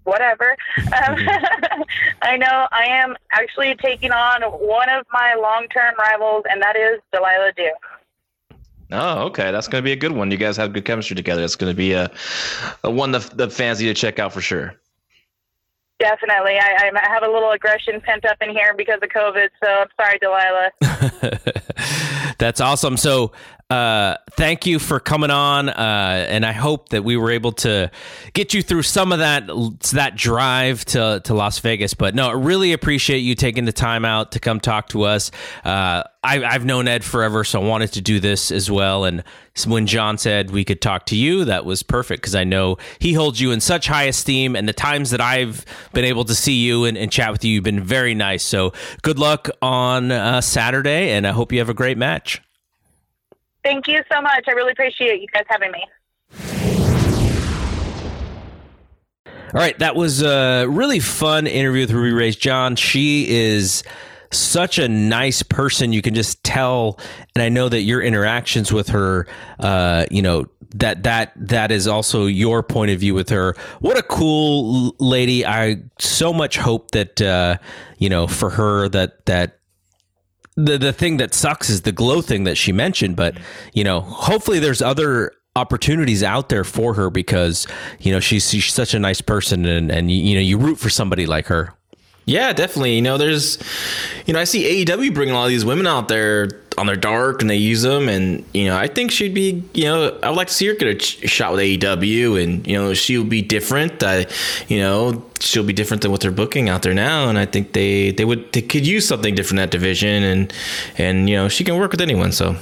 [0.04, 0.56] whatever.
[0.78, 1.16] Um,
[2.22, 7.00] I know I am actually taking on one of my long-term rivals, and that is
[7.12, 7.74] Delilah Doom.
[8.90, 9.52] Oh, okay.
[9.52, 10.30] That's going to be a good one.
[10.30, 11.42] You guys have good chemistry together.
[11.42, 12.10] It's going to be a,
[12.84, 14.74] a one that the fans need to check out for sure.
[15.98, 16.58] Definitely.
[16.58, 19.88] I, I have a little aggression pent up in here because of COVID, so I'm
[20.00, 20.70] sorry, Delilah.
[22.38, 22.96] That's awesome.
[22.96, 23.32] So,
[23.70, 27.90] uh, thank you for coming on, uh, and I hope that we were able to
[28.32, 29.46] get you through some of that
[29.92, 31.92] that drive to to Las Vegas.
[31.92, 35.30] But no, I really appreciate you taking the time out to come talk to us.
[35.66, 39.04] Uh, I, I've known Ed forever, so I wanted to do this as well.
[39.04, 39.22] And
[39.66, 43.12] when John said we could talk to you, that was perfect because I know he
[43.12, 44.56] holds you in such high esteem.
[44.56, 47.52] And the times that I've been able to see you and, and chat with you,
[47.52, 48.44] you've been very nice.
[48.44, 52.40] So good luck on uh, Saturday, and I hope you have a great match.
[53.68, 54.44] Thank you so much.
[54.48, 55.84] I really appreciate you guys having me.
[59.26, 62.76] All right, that was a really fun interview with Ruby Raze John.
[62.76, 63.82] She is
[64.30, 65.92] such a nice person.
[65.92, 66.98] You can just tell,
[67.34, 69.26] and I know that your interactions with her,
[69.60, 70.46] uh, you know,
[70.76, 73.54] that that that is also your point of view with her.
[73.80, 75.44] What a cool lady!
[75.44, 77.58] I so much hope that uh,
[77.98, 79.57] you know for her that that
[80.58, 83.38] the the thing that sucks is the glow thing that she mentioned, but
[83.72, 87.66] you know, hopefully there's other opportunities out there for her because
[88.00, 90.90] you know she's she's such a nice person and and you, know you root for
[90.90, 91.74] somebody like her.
[92.28, 92.94] Yeah, definitely.
[92.94, 93.58] You know, there's,
[94.26, 96.94] you know, I see AEW bringing a lot of these women out there on their
[96.94, 98.06] dark and they use them.
[98.06, 100.74] And, you know, I think she'd be, you know, I would like to see her
[100.74, 104.02] get a shot with AEW and, you know, she'll be different.
[104.02, 104.26] I,
[104.68, 107.30] you know, she'll be different than what they're booking out there now.
[107.30, 110.22] And I think they, they would, they could use something different in that division.
[110.22, 110.52] And,
[110.98, 112.32] and, you know, she can work with anyone.
[112.32, 112.56] So.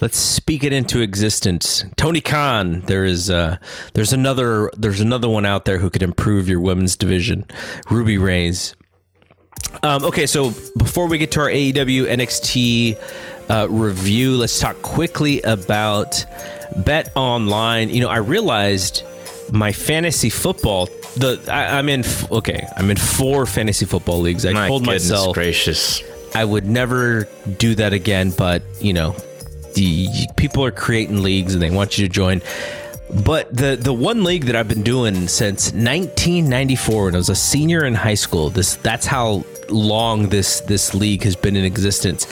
[0.00, 1.84] Let's speak it into existence.
[1.96, 3.56] Tony Khan, there is uh,
[3.94, 7.46] there's another there's another one out there who could improve your women's division.
[7.90, 8.74] Ruby Raze.
[9.82, 12.98] Um, okay, so before we get to our AEW NXT
[13.50, 16.24] uh, review, let's talk quickly about
[16.76, 17.90] Bet Online.
[17.90, 19.02] You know, I realized
[19.52, 20.86] my fantasy football.
[21.16, 22.66] The I, am in okay.
[22.76, 24.46] I'm in four fantasy football leagues.
[24.46, 26.02] I My told myself gracious.
[26.34, 28.30] I would never do that again.
[28.30, 29.14] But you know,
[29.74, 32.42] the people are creating leagues and they want you to join.
[33.24, 37.34] But the the one league that I've been doing since 1994 when I was a
[37.34, 38.50] senior in high school.
[38.50, 42.26] This that's how long this this league has been in existence.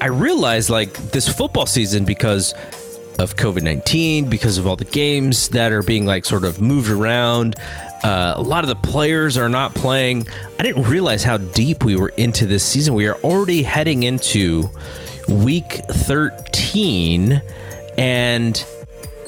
[0.00, 2.54] I realized like this football season because
[3.18, 6.90] of COVID 19, because of all the games that are being like sort of moved
[6.90, 7.56] around.
[8.02, 10.26] Uh, a lot of the players are not playing.
[10.58, 12.94] I didn't realize how deep we were into this season.
[12.94, 14.68] We are already heading into
[15.28, 17.40] week 13
[17.96, 18.66] and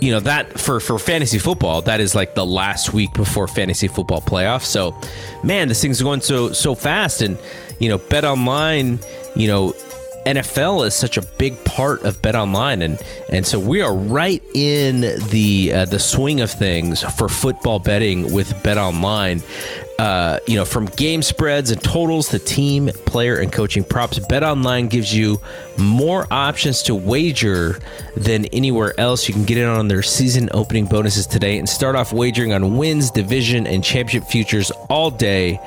[0.00, 3.88] you know that for for fantasy football that is like the last week before fantasy
[3.88, 4.64] football playoffs.
[4.64, 4.94] So
[5.42, 7.22] man this thing's going so so fast.
[7.22, 7.38] And
[7.78, 8.98] you know bet online
[9.34, 9.74] you know
[10.26, 12.98] NFL is such a big part of Bet Online, and
[13.30, 18.32] and so we are right in the uh, the swing of things for football betting
[18.32, 19.42] with Bet Online.
[19.98, 24.42] Uh, you know, from game spreads and totals to team, player, and coaching props, Bet
[24.42, 25.40] Online gives you
[25.78, 27.78] more options to wager
[28.16, 29.28] than anywhere else.
[29.28, 32.76] You can get in on their season opening bonuses today and start off wagering on
[32.76, 35.60] wins, division, and championship futures all day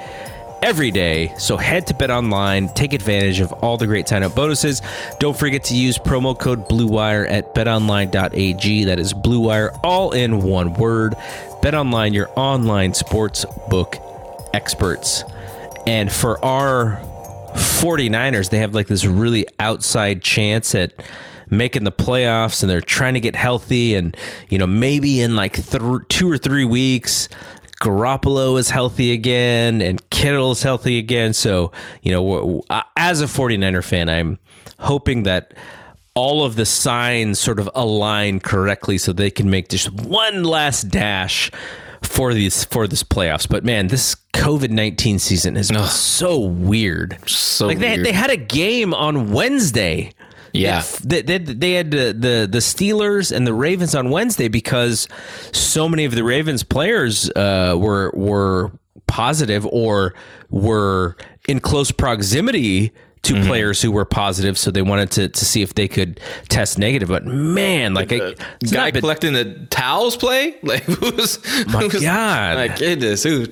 [0.61, 1.33] every day.
[1.37, 4.81] So head to Bet Online, take advantage of all the great sign up bonuses.
[5.19, 8.85] Don't forget to use promo code BlueWire at betonline.ag.
[8.85, 11.15] That is Blue Wire, all in one word.
[11.61, 13.97] Bet Online, your online sports book
[14.53, 15.23] experts.
[15.85, 17.01] And for our
[17.53, 20.93] 49ers, they have like this really outside chance at
[21.49, 23.95] making the playoffs and they're trying to get healthy.
[23.95, 24.15] And,
[24.49, 27.29] you know, maybe in like th- two or three weeks,
[27.81, 31.33] Garoppolo is healthy again and Kittle is healthy again.
[31.33, 31.71] So,
[32.01, 32.63] you know,
[32.95, 34.39] as a 49er fan, I'm
[34.79, 35.53] hoping that
[36.15, 40.89] all of the signs sort of align correctly so they can make just one last
[40.89, 41.51] dash
[42.01, 43.47] for these for this playoffs.
[43.47, 47.17] But man, this COVID nineteen season has been so weird.
[47.27, 48.05] So like they weird.
[48.05, 50.13] they had a game on Wednesday.
[50.53, 50.83] Yeah.
[51.03, 55.07] They, they, they had the, the the Steelers and the Ravens on Wednesday because
[55.51, 58.71] so many of the Ravens players uh, were were
[59.07, 60.13] positive or
[60.49, 61.15] were
[61.47, 62.91] in close proximity
[63.23, 63.47] to Mm-hmm.
[63.47, 67.09] players who were positive, so they wanted to, to see if they could test negative.
[67.09, 72.55] But man, like it's guy been- collecting the towels play like who's My who's- God.
[72.57, 73.47] my goodness who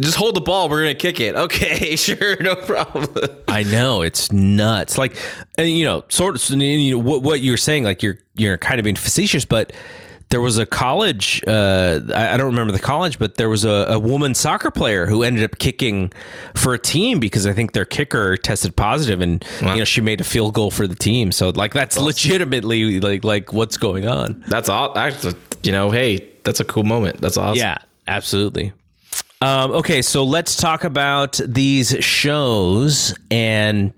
[0.00, 3.08] just hold the ball we're gonna kick it okay sure no problem
[3.48, 4.96] I know it's nuts.
[4.96, 5.14] Like,
[5.58, 7.84] and, you know, sort of you know, what what you're saying.
[7.84, 9.74] Like, you're you're kind of being facetious, but
[10.30, 11.44] there was a college.
[11.46, 15.04] Uh, I, I don't remember the college, but there was a, a woman soccer player
[15.04, 16.10] who ended up kicking
[16.54, 20.22] for a team because I think their kicker tested positive, and you know she made
[20.22, 21.30] a field goal for the team.
[21.30, 24.42] So like that's legitimately like like what's going on.
[24.48, 27.76] that's all actually you know hey that's a cool moment that's awesome Yeah,
[28.08, 28.72] absolutely.
[29.42, 33.92] Um, okay, so let's talk about these shows and.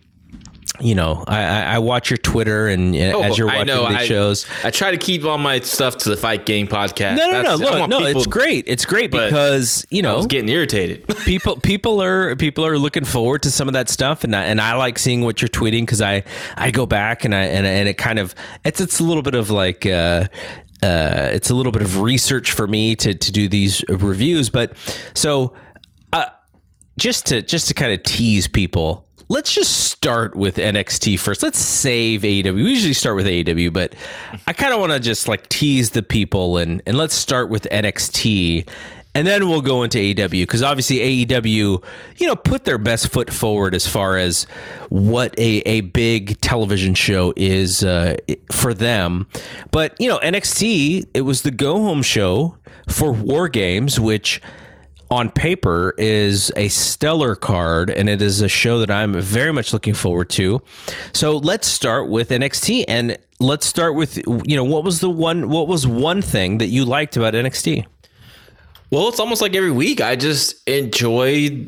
[0.81, 3.97] You know, I, I watch your Twitter and uh, as you're Oh, watching know, these
[3.97, 7.31] I, show,s I try to keep all my stuff to the fight game podcast No,
[7.31, 7.57] no, no.
[7.59, 8.65] That's- I Look, no, people- it's great.
[8.67, 13.05] It's great because you know, I was getting irritated people people are people are looking
[13.05, 15.83] forward to some of that stuff, and I, and I like seeing what you're tweeting
[15.83, 16.25] because I
[16.57, 18.35] I go back and I and, and it kind of
[18.65, 19.87] it's it's a little bit of like.
[19.87, 20.25] Uh,
[20.85, 24.77] uh, it's a little bit of research for me to, to do these reviews, but
[25.15, 25.55] so
[26.13, 26.27] uh,
[26.99, 31.43] just to just to kind of tease people, let's just start with NXT first.
[31.43, 32.55] Let's save AEW.
[32.55, 33.95] We usually start with AEW, but
[34.47, 37.67] I kind of want to just like tease the people and and let's start with
[37.73, 38.69] NXT.
[39.15, 41.85] And then we'll go into AEW because obviously AEW,
[42.17, 44.45] you know, put their best foot forward as far as
[44.89, 48.17] what a, a big television show is uh,
[48.51, 49.29] for them.
[49.71, 52.59] But, you know, NXT, it was the go home show
[52.89, 54.43] for War Games, which
[55.11, 59.73] on paper is a stellar card and it is a show that I'm very much
[59.73, 60.61] looking forward to.
[61.13, 65.49] So let's start with NXT and let's start with you know what was the one
[65.51, 67.87] what was one thing that you liked about NXT?
[68.95, 70.01] Well, it's almost like every week.
[70.01, 71.67] I just enjoy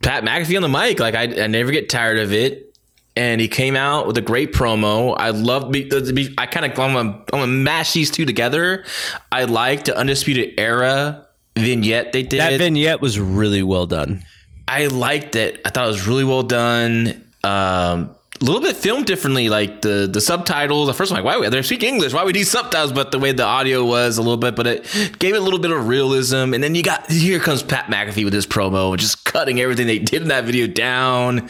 [0.00, 0.98] Pat McAfee on the mic.
[0.98, 2.74] Like I, I never get tired of it.
[3.14, 5.14] And he came out with a great promo.
[5.18, 5.70] I love.
[5.70, 8.86] be- I kind of I'm gonna, I'm gonna mash these two together.
[9.30, 12.40] I like the undisputed era vignette they did.
[12.40, 14.24] That vignette was really well done.
[14.66, 15.60] I liked it.
[15.66, 17.28] I thought it was really well done.
[17.44, 20.88] Um, a little bit filmed differently, like the the subtitles.
[20.88, 22.12] At first, I'm like, why they're speaking English?
[22.12, 22.92] Why would these subtitles?
[22.92, 25.58] But the way the audio was a little bit, but it gave it a little
[25.58, 26.54] bit of realism.
[26.54, 29.98] And then you got here comes Pat McAfee with his promo, just cutting everything they
[29.98, 31.48] did in that video down,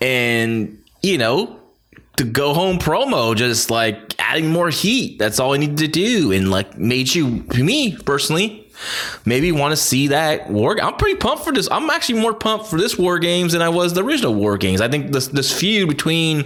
[0.00, 1.56] and you know.
[2.16, 5.18] The go home promo, just like adding more heat.
[5.18, 8.69] That's all I needed to do, and like made you, to me personally,
[9.24, 10.80] maybe want to see that war.
[10.80, 11.68] I'm pretty pumped for this.
[11.70, 14.80] I'm actually more pumped for this War Games than I was the original War Games.
[14.80, 16.44] I think this this feud between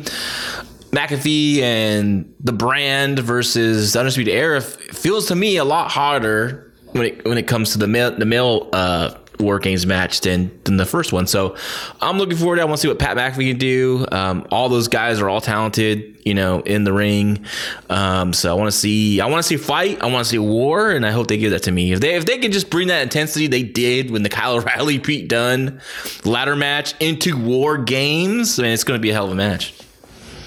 [0.91, 7.25] McAfee and the brand versus Undisputed Era feels to me a lot harder when it
[7.25, 10.87] when it comes to the male the male uh, War Games match than than the
[10.87, 11.27] first one.
[11.27, 11.57] So
[12.01, 12.59] I'm looking forward.
[12.59, 14.07] I want to see what Pat McAfee can do.
[14.13, 17.45] Um, all those guys are all talented, you know, in the ring.
[17.91, 20.03] Um, so I want to see I want to see fight.
[20.03, 21.93] I want to see war, and I hope they give that to me.
[21.93, 24.99] If they if they can just bring that intensity they did when the Kyle O'Reilly
[24.99, 25.81] Pete Dunne
[26.25, 29.35] ladder match into War Games, I mean, it's going to be a hell of a
[29.35, 29.75] match.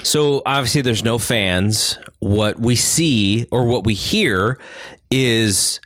[0.03, 1.97] So obviously, there's no fans.
[2.19, 4.57] What we see or what we hear
[5.11, 5.81] is,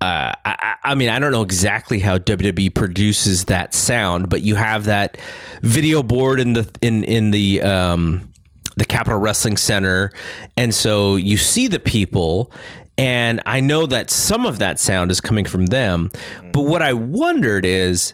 [0.00, 4.54] uh, I, I mean, I don't know exactly how WWE produces that sound, but you
[4.54, 5.18] have that
[5.62, 8.32] video board in the in in the um,
[8.76, 10.12] the Capitol Wrestling Center,
[10.56, 12.52] and so you see the people.
[12.96, 16.10] And I know that some of that sound is coming from them,
[16.52, 18.12] but what I wondered is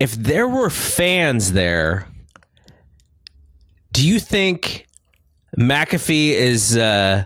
[0.00, 2.08] if there were fans there
[3.94, 4.86] do you think
[5.56, 7.24] McAfee is uh,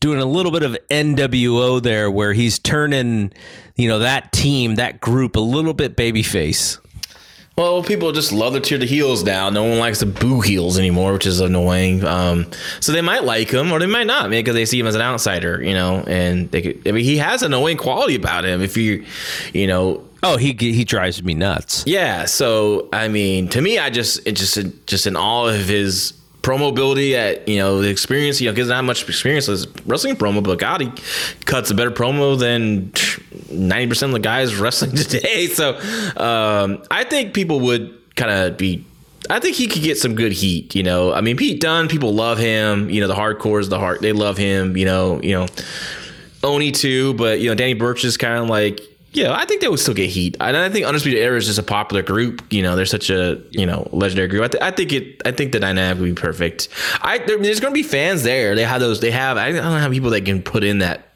[0.00, 3.32] doing a little bit of NWO there, where he's turning,
[3.76, 6.78] you know, that team, that group, a little bit babyface?
[7.56, 9.48] Well, people just love to cheer the heels now.
[9.48, 12.04] No one likes the boo heels anymore, which is annoying.
[12.04, 14.94] Um, so they might like him, or they might not, because they see him as
[14.94, 16.04] an outsider, you know.
[16.06, 18.60] And they could, I mean, he has an annoying quality about him.
[18.60, 19.06] If you,
[19.54, 21.84] you know, Oh, he he drives me nuts.
[21.86, 22.24] yeah.
[22.24, 26.12] So I mean, to me, I just it just just in all of his
[26.46, 28.40] promo ability at you know the experience.
[28.40, 30.92] You know, because not much experience as wrestling promo, but God, he
[31.44, 32.92] cuts a better promo than
[33.50, 35.48] ninety percent of the guys wrestling today.
[35.48, 35.76] So
[36.16, 38.84] um, I think people would kind of be.
[39.28, 40.76] I think he could get some good heat.
[40.76, 42.88] You know, I mean, Pete Dunne, people love him.
[42.90, 44.76] You know, the hardcores, the heart, they love him.
[44.76, 45.48] You know, you know,
[46.44, 48.80] Oney too, but you know, Danny Burch is kind of like.
[49.16, 50.36] Yeah, I think they would still get heat.
[50.40, 52.52] And I think Undisputed Era is just a popular group.
[52.52, 54.44] You know, they're such a you know legendary group.
[54.44, 55.22] I, th- I think it.
[55.24, 56.68] I think the dynamic would be perfect.
[57.00, 58.54] I there, there's going to be fans there.
[58.54, 59.00] They have those.
[59.00, 59.38] They have.
[59.38, 61.08] I don't know how people that can put in that.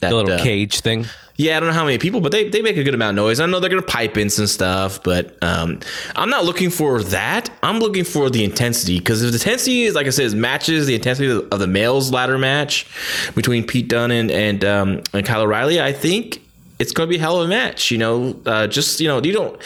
[0.00, 1.06] That The little uh, cage thing.
[1.36, 3.24] yeah, I don't know how many people, but they, they make a good amount of
[3.24, 3.40] noise.
[3.40, 5.80] I know they're gonna pipe in some stuff, but um,
[6.14, 7.48] I'm not looking for that.
[7.62, 10.94] I'm looking for the intensity because if the intensity is like I said, matches the
[10.94, 12.86] intensity of the, of the males ladder match
[13.34, 16.42] between Pete Dunne and and um, and Kyle O'Reilly, I think
[16.78, 17.90] it's gonna be a hell of a match.
[17.90, 19.60] You know, uh, just you know, you don't.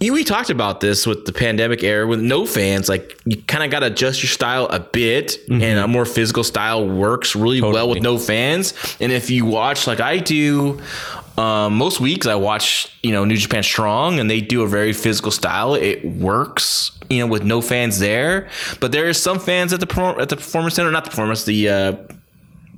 [0.00, 2.88] You, we talked about this with the pandemic era with no fans.
[2.88, 6.42] Like you kind of got to adjust your style a bit, and a more physical
[6.42, 8.74] style works really well with no fans.
[9.00, 10.80] And if you watch like I do,
[11.38, 14.92] um, most weeks I watch you know New Japan Strong, and they do a very
[14.92, 15.74] physical style.
[15.74, 18.48] It works, you know, with no fans there.
[18.80, 21.68] But there is some fans at the at the performance center, not the performance, the
[21.68, 21.96] uh,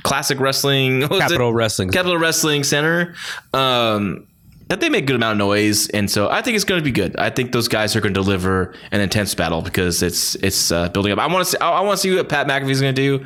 [0.05, 1.23] classic wrestling, what was it?
[1.23, 1.91] Capitol Wrestling.
[1.91, 3.15] Capitol Wrestling Center.
[3.53, 4.29] Um,
[4.69, 6.85] that they make a good amount of noise, and so I think it's going to
[6.85, 7.17] be good.
[7.17, 10.89] I think those guys are going to deliver an intense battle because it's it's uh,
[10.89, 11.19] building up.
[11.19, 11.59] I want to see.
[11.59, 13.25] I, want to see what Pat McAfee's going to do.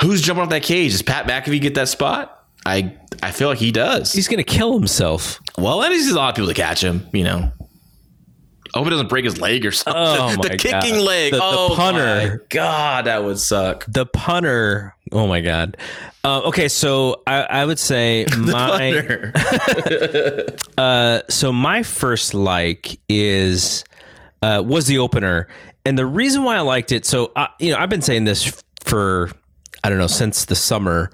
[0.00, 0.92] Who's jumping off that cage?
[0.92, 2.46] Does Pat McAfee get that spot?
[2.64, 4.12] I I feel like he does.
[4.12, 5.40] He's gonna kill himself.
[5.56, 7.08] well, there's a lot of people to catch him.
[7.12, 7.52] You know.
[8.74, 10.02] I hope he doesn't break his leg or something.
[10.02, 11.04] Oh, the kicking God.
[11.04, 11.32] leg.
[11.32, 12.00] The- the oh punter.
[12.28, 13.84] my god, that would suck.
[13.86, 14.94] The punter.
[15.12, 15.76] Oh my god.
[16.24, 19.32] Uh, okay, so I, I would say my
[20.78, 23.84] uh, so my first like is
[24.42, 25.48] uh, was the opener,
[25.84, 27.06] and the reason why I liked it.
[27.06, 29.30] So uh, you know, I've been saying this for
[29.84, 31.10] I don't know since the summer,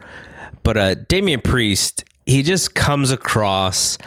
[0.62, 3.98] but uh, Damian Priest he just comes across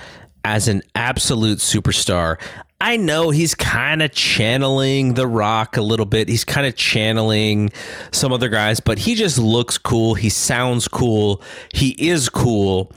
[0.43, 2.41] as an absolute superstar.
[2.79, 6.29] I know he's kind of channeling The Rock a little bit.
[6.29, 7.71] He's kind of channeling
[8.11, 10.13] some other guys, but he just looks cool.
[10.13, 11.41] He sounds cool.
[11.73, 12.91] He is cool.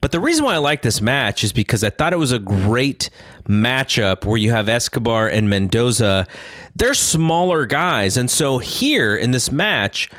[0.00, 2.38] But the reason why I like this match is because I thought it was a
[2.38, 3.10] great
[3.48, 6.28] matchup where you have Escobar and Mendoza.
[6.76, 8.16] They're smaller guys.
[8.16, 10.10] And so here in this match,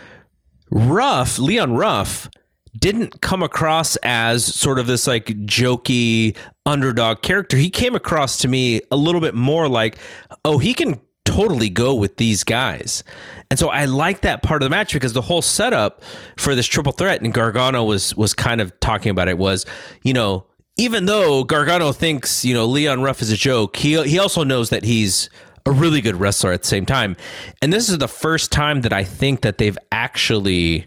[0.71, 2.29] Ruff, Leon Ruff,
[2.77, 7.57] didn't come across as sort of this like jokey underdog character.
[7.57, 9.97] He came across to me a little bit more like,
[10.43, 13.03] oh, he can totally go with these guys.
[13.49, 16.03] And so I like that part of the match because the whole setup
[16.37, 19.65] for this triple threat and Gargano was was kind of talking about it was,
[20.03, 20.45] you know,
[20.77, 24.69] even though Gargano thinks, you know, Leon Ruff is a joke, he he also knows
[24.69, 25.29] that he's
[25.65, 27.15] a really good wrestler at the same time.
[27.61, 30.85] And this is the first time that I think that they've actually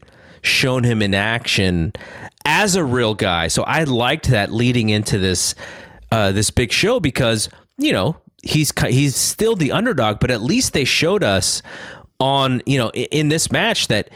[0.49, 1.93] shown him in action
[2.45, 3.49] as a real guy.
[3.49, 5.55] So I liked that leading into this
[6.11, 10.73] uh, this big show because you know he's he's still the underdog, but at least
[10.73, 11.63] they showed us
[12.21, 14.11] on you know in this match that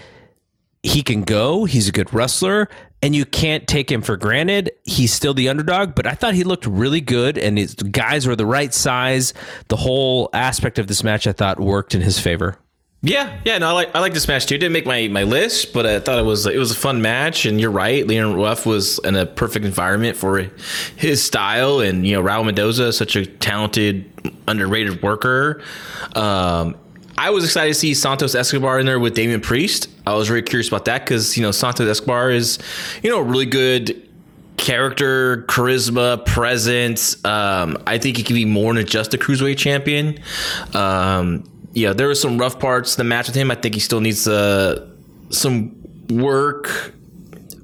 [0.82, 1.64] he can go.
[1.64, 2.68] He's a good wrestler,
[3.02, 4.72] and you can't take him for granted.
[4.84, 8.36] He's still the underdog, but I thought he looked really good, and his guys were
[8.36, 9.34] the right size.
[9.68, 12.58] The whole aspect of this match I thought worked in his favor.
[13.04, 14.54] Yeah, yeah, no, I like I like this match too.
[14.54, 17.02] It didn't make my, my list, but I thought it was it was a fun
[17.02, 17.44] match.
[17.46, 20.48] And you're right, Leon Ruff was in a perfect environment for
[20.94, 21.80] his style.
[21.80, 24.08] And you know, Raul Mendoza such a talented,
[24.46, 25.62] underrated worker.
[26.14, 26.76] Um,
[27.18, 29.88] I was excited to see Santos Escobar in there with Damian Priest.
[30.06, 32.60] I was very curious about that because you know Santos Escobar is
[33.02, 34.08] you know a really good
[34.58, 37.22] character, charisma, presence.
[37.24, 40.20] Um, I think he can be more than just a cruiserweight champion.
[40.72, 41.42] Um,
[41.74, 43.50] yeah, there were some rough parts the match with him.
[43.50, 44.88] I think he still needs uh,
[45.30, 45.74] some
[46.08, 46.92] work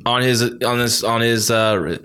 [0.07, 1.99] on his on this on his uh,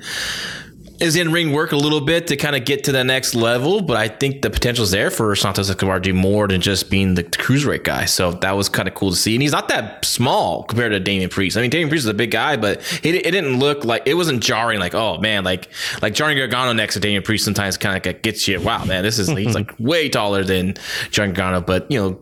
[1.00, 3.82] his in ring work a little bit to kind of get to the next level.
[3.82, 6.89] But I think the potential is there for Santos Escobar to do more than just
[6.89, 8.06] being the cruiserweight guy.
[8.06, 9.36] So that was kind of cool to see.
[9.36, 11.58] And he's not that small compared to Damian Priest.
[11.58, 14.14] I mean, Damian Priest is a big guy, but it, it didn't look like it
[14.14, 14.80] wasn't jarring.
[14.80, 15.70] Like, oh man, like
[16.02, 18.62] like Johnny Gargano next to Damian Priest sometimes kind of gets you.
[18.62, 20.76] Wow, man, this is he's like way taller than
[21.12, 22.20] Johnny Gargano, but you know.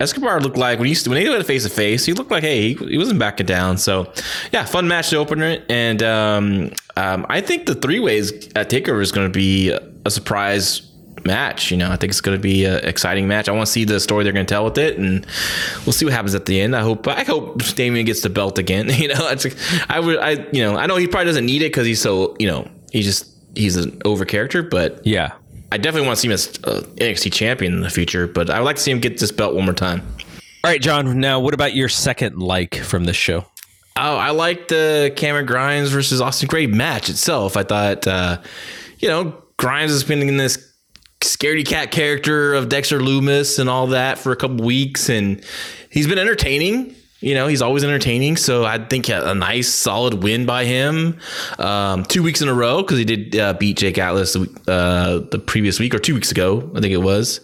[0.00, 2.74] Escobar looked like when he when they went face to face, he looked like hey,
[2.74, 3.78] he, he wasn't backing down.
[3.78, 4.12] So,
[4.52, 8.70] yeah, fun match to open it, and um, um, I think the three ways at
[8.70, 9.70] Takeover is going to be
[10.04, 10.82] a surprise
[11.24, 11.70] match.
[11.70, 13.48] You know, I think it's going to be an exciting match.
[13.48, 15.26] I want to see the story they're going to tell with it, and
[15.84, 16.76] we'll see what happens at the end.
[16.76, 18.88] I hope I hope Damian gets the belt again.
[18.98, 19.46] You know, it's,
[19.88, 22.36] I would I you know I know he probably doesn't need it because he's so
[22.38, 25.32] you know he just he's an over character, but Yeah.
[25.70, 28.26] I definitely want to see him as uh, NXT champion in the future.
[28.26, 30.02] But I would like to see him get this belt one more time.
[30.64, 31.20] All right, John.
[31.20, 33.44] Now, what about your second like from this show?
[33.96, 37.56] Oh, I liked the Cameron Grimes versus Austin Gray match itself.
[37.56, 38.40] I thought, uh,
[38.98, 40.72] you know, Grimes has been in this
[41.20, 45.44] scaredy cat character of Dexter Lumis and all that for a couple weeks, and
[45.90, 46.94] he's been entertaining.
[47.20, 48.36] You know, he's always entertaining.
[48.36, 51.18] So I think a, nice, solid win by him,
[51.58, 55.42] um, two weeks in a row because he did uh, beat Jake Atlas uh, the
[55.44, 57.40] previous week or two weeks ago, I think it was,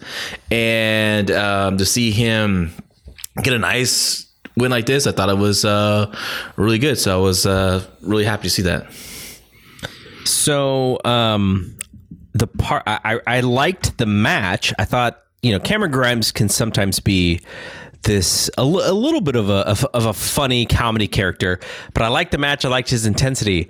[0.49, 2.73] and um, to see him
[3.43, 6.13] get a nice win like this, I thought it was uh,
[6.55, 6.97] really good.
[6.97, 8.87] So I was uh, really happy to see that.
[10.23, 11.75] So, um,
[12.35, 14.73] the part I I liked the match.
[14.77, 17.39] I thought you know Cameron Grimes can sometimes be
[18.05, 21.59] this a, a little bit of a of, a funny comedy character,
[21.93, 22.63] but I liked the match.
[22.65, 23.69] I liked his intensity.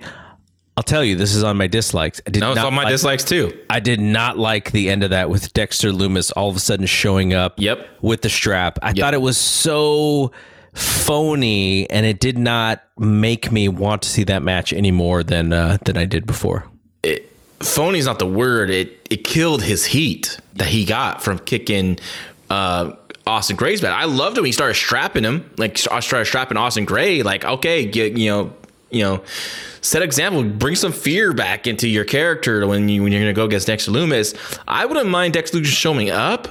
[0.78, 2.20] I'll tell you, this is on my dislikes.
[2.26, 3.58] I did No, it's not on my like- dislikes too.
[3.70, 6.84] I did not like the end of that with Dexter Lumis all of a sudden
[6.86, 7.88] showing up Yep.
[8.02, 8.78] with the strap.
[8.82, 10.32] I thought it was so
[10.74, 15.52] phony and it did not make me want to see that match any more than
[15.52, 16.66] uh, than I did before.
[17.02, 18.68] It, phony's not the word.
[18.70, 21.98] It it killed his heat that he got from kicking
[22.50, 22.92] uh,
[23.26, 23.92] Austin Gray's back.
[24.00, 24.42] I loved him.
[24.42, 27.22] when He started strapping him, like I started strapping Austin Gray.
[27.22, 28.52] Like, okay, get you know,
[28.90, 29.22] you know,
[29.80, 30.44] set example.
[30.44, 33.90] Bring some fear back into your character when you when you're gonna go against Dexter
[33.90, 34.36] Lumis.
[34.68, 36.48] I wouldn't mind Dexter Lumis showing up.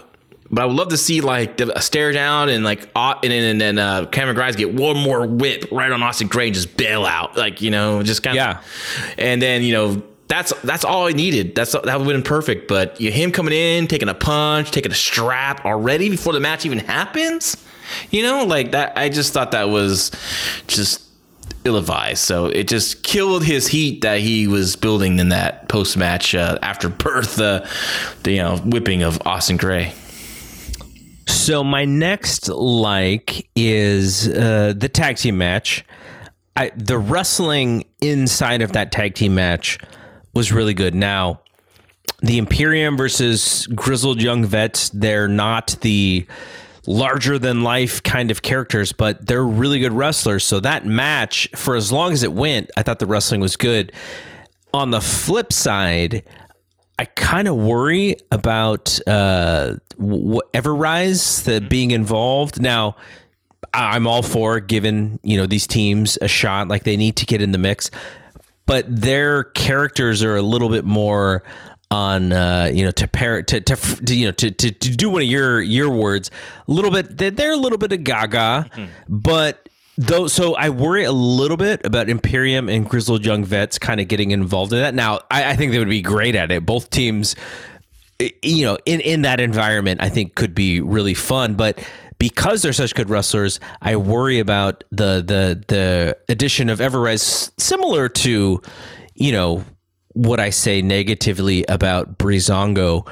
[0.51, 3.32] But I would love to see like the- a stare down and like Au- and
[3.32, 6.53] then and then uh, Cameron Grimes get one more whip right on Austin Gray and
[6.53, 8.61] just bail out like you know just kind of Yeah.
[9.17, 11.55] and then you know that's that's all I needed.
[11.55, 12.67] That's that would have been perfect.
[12.67, 16.65] But you him coming in, taking a punch, taking a strap already before the match
[16.65, 17.63] even happens.
[18.09, 18.97] You know, like that.
[18.97, 20.11] I just thought that was
[20.67, 21.03] just
[21.63, 22.19] ill-advised.
[22.19, 26.89] So it just killed his heat that he was building in that post-match uh, after
[26.89, 27.65] birth, uh,
[28.23, 29.93] the you know whipping of Austin Gray.
[31.28, 35.86] So my next like is uh, the tag team match.
[36.55, 39.78] I, the wrestling inside of that tag team match
[40.36, 40.93] was really good.
[40.93, 41.41] Now,
[42.21, 46.27] the Imperium versus Grizzled Young Vets, they're not the
[46.88, 50.43] larger than life kind of characters, but they're really good wrestlers.
[50.43, 53.91] So that match, for as long as it went, I thought the wrestling was good.
[54.73, 56.23] On the flip side,
[56.99, 62.61] I kind of worry about uh, w- Everrise the being involved.
[62.61, 62.95] Now,
[63.73, 66.69] I'm all for giving you know these teams a shot.
[66.69, 67.91] Like they need to get in the mix,
[68.66, 71.43] but their characters are a little bit more
[71.91, 75.09] on uh, you know to pair to, to, to you know to, to to do
[75.09, 76.32] one of your your words
[76.68, 77.18] a little bit.
[77.18, 78.70] They're, they're a little bit of Gaga,
[79.07, 79.70] but.
[79.97, 84.09] Though, so I worry a little bit about Imperium and Grizzled Young Vets kind of
[84.09, 84.93] getting involved in that.
[84.93, 86.66] Now, I, I think they would be great at it.
[86.66, 87.34] Both teams,
[88.20, 91.55] you know, in in that environment, I think could be really fun.
[91.55, 91.80] But
[92.20, 98.09] because they're such good wrestlers, I worry about the the the addition of Everrise, similar
[98.09, 98.61] to,
[99.16, 99.63] you know,
[100.16, 103.07] what I say negatively about Breezango.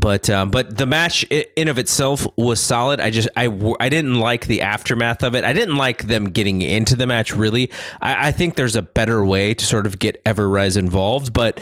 [0.00, 3.00] But um, but the match in of itself was solid.
[3.00, 3.46] I just I
[3.80, 5.44] I didn't like the aftermath of it.
[5.44, 7.34] I didn't like them getting into the match.
[7.34, 11.60] Really, I, I think there's a better way to sort of get Everrise involved, but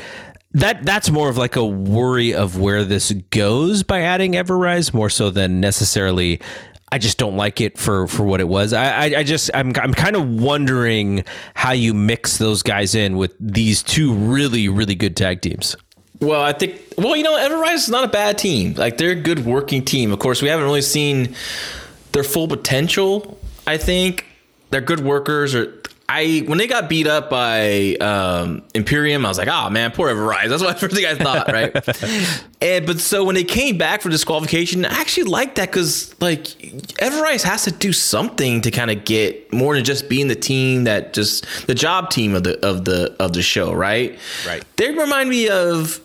[0.53, 5.11] that that's more of like a worry of where this goes by adding Everrise more
[5.11, 6.40] so than necessarily.
[6.93, 8.72] I just don't like it for for what it was.
[8.72, 11.24] I I, I just I'm I'm kind of wondering
[11.55, 15.76] how you mix those guys in with these two really really good tag teams.
[16.20, 16.80] Well, I think.
[16.97, 18.74] Well, you know, Everrise is not a bad team.
[18.74, 20.12] Like they're a good working team.
[20.12, 21.34] Of course, we haven't really seen
[22.12, 23.39] their full potential.
[23.66, 24.24] I think
[24.70, 25.55] they're good workers.
[25.55, 29.90] Or I when they got beat up by um, Imperium, I was like, oh man,
[29.90, 30.48] poor Everrise.
[30.48, 31.74] That's what the first thing I thought, right?
[32.62, 36.45] and but so when they came back for disqualification, I actually liked that because like
[36.45, 40.84] Everrise has to do something to kind of get more than just being the team
[40.84, 44.18] that just the job team of the of the of the show, right?
[44.46, 44.64] Right.
[44.76, 46.00] They remind me of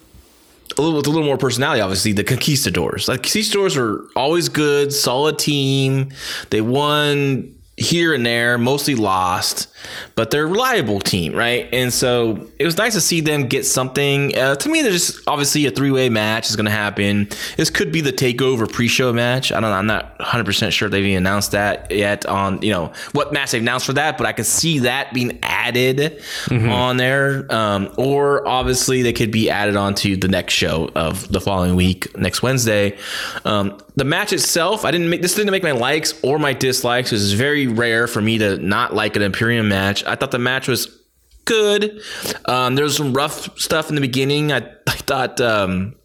[0.77, 3.07] a little with a little more personality, obviously, the Conquistadors.
[3.07, 6.11] Like Conquistadors are always good, solid team.
[6.49, 9.67] They won here and there, mostly lost,
[10.15, 11.67] but they're a reliable team, right?
[11.73, 14.37] And so it was nice to see them get something.
[14.37, 17.29] Uh, to me, there's just obviously a three way match is going to happen.
[17.57, 19.51] This could be the takeover pre show match.
[19.51, 19.75] I don't know.
[19.75, 23.51] I'm not 100 percent sure they've even announced that yet on you know what match
[23.51, 27.51] they've announced for that, but I could see that being added on there.
[27.51, 32.17] Um, or obviously they could be added onto the next show of the following week,
[32.17, 32.97] next Wednesday.
[33.45, 37.11] Um, the match itself, I didn't make this didn't make my likes or my dislikes.
[37.11, 40.03] It was very rare for me to not like an Imperium match.
[40.05, 40.99] I thought the match was
[41.45, 42.01] good.
[42.45, 44.51] Um, there was some rough stuff in the beginning.
[44.51, 44.57] I,
[44.87, 45.95] I thought um,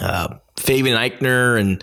[0.00, 1.82] uh, Fabian Aichner and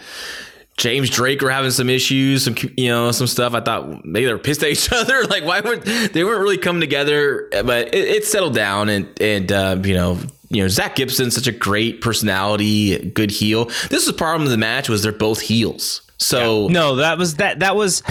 [0.78, 3.54] James Drake were having some issues, some you know some stuff.
[3.54, 5.24] I thought maybe they were pissed at each other.
[5.26, 7.48] Like why weren't they weren't really coming together?
[7.52, 10.20] But it, it settled down, and and uh, you know
[10.50, 13.66] you know Zach Gibson, such a great personality, good heel.
[13.66, 16.02] This is the problem of the match was they're both heels.
[16.18, 18.04] So No, that was that that was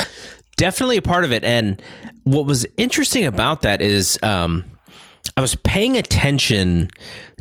[0.61, 1.43] definitely a part of it.
[1.43, 1.81] And
[2.25, 4.63] what was interesting about that is um,
[5.35, 6.91] I was paying attention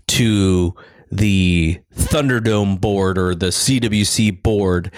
[0.07, 0.73] to
[1.11, 4.93] the Thunderdome board or the CWC board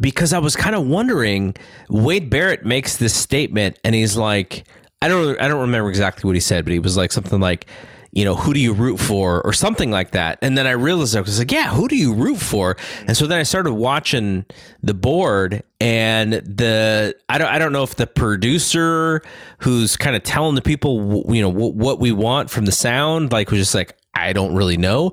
[0.00, 1.56] because I was kind of wondering.
[1.90, 4.64] Wade Barrett makes this statement, and he's like,
[5.02, 7.66] I don't, I don't remember exactly what he said, but he was like something like,
[8.12, 10.38] you know, who do you root for, or something like that.
[10.42, 12.76] And then I realized I was like, yeah, who do you root for?
[13.06, 14.46] And so then I started watching
[14.82, 19.22] the board, and the I don't, I don't know if the producer
[19.58, 23.50] who's kind of telling the people, you know, what, we want from the sound, like
[23.50, 25.12] was just like, I don't really know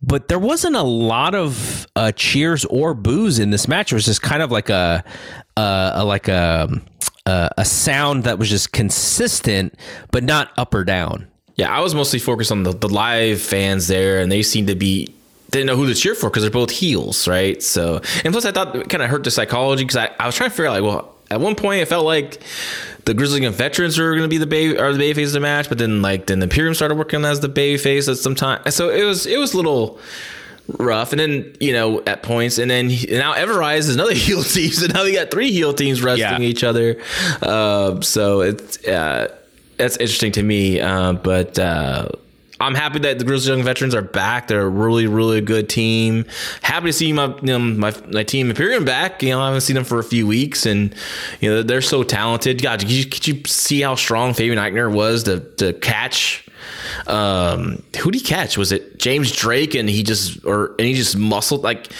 [0.00, 3.90] but there wasn't a lot of uh, cheers or boos in this match.
[3.90, 5.04] It was just kind of like a,
[5.56, 6.68] uh, a like a,
[7.26, 9.74] a a sound that was just consistent,
[10.12, 11.28] but not up or down.
[11.58, 14.74] Yeah, I was mostly focused on the, the live fans there, and they seemed to
[14.76, 15.12] be
[15.50, 17.62] didn't know who to cheer for because they're both heels, right?
[17.62, 20.34] So, and plus, I thought it kind of hurt the psychology because I, I was
[20.34, 22.40] trying to figure out like, well, at one point it felt like
[23.06, 25.32] the Grizzly and veterans were going to be the bay or the bay face of
[25.32, 28.18] the match, but then like then the Imperium started working as the bay face at
[28.18, 29.98] some time, so it was it was a little
[30.76, 31.12] rough.
[31.12, 34.70] And then you know at points, and then he- now Everrise is another heel team,
[34.70, 36.48] so now we got three heel teams wrestling Yeah.
[36.48, 37.00] each other.
[37.42, 39.34] Uh, so it's uh,
[39.78, 41.58] that's interesting to me, uh, but.
[41.58, 42.08] Uh,
[42.60, 44.48] I'm happy that the Grizzly Young Veterans are back.
[44.48, 46.24] They're a really, really good team.
[46.62, 49.22] Happy to see my you know, my my team Imperium back.
[49.22, 50.92] You know, I haven't seen them for a few weeks, and
[51.40, 52.60] you know they're so talented.
[52.60, 56.48] God, could you, could you see how strong Fabian Aichner was to to catch?
[57.06, 58.58] Um, who did he catch?
[58.58, 59.74] Was it James Drake?
[59.74, 61.92] And he just or and he just muscled like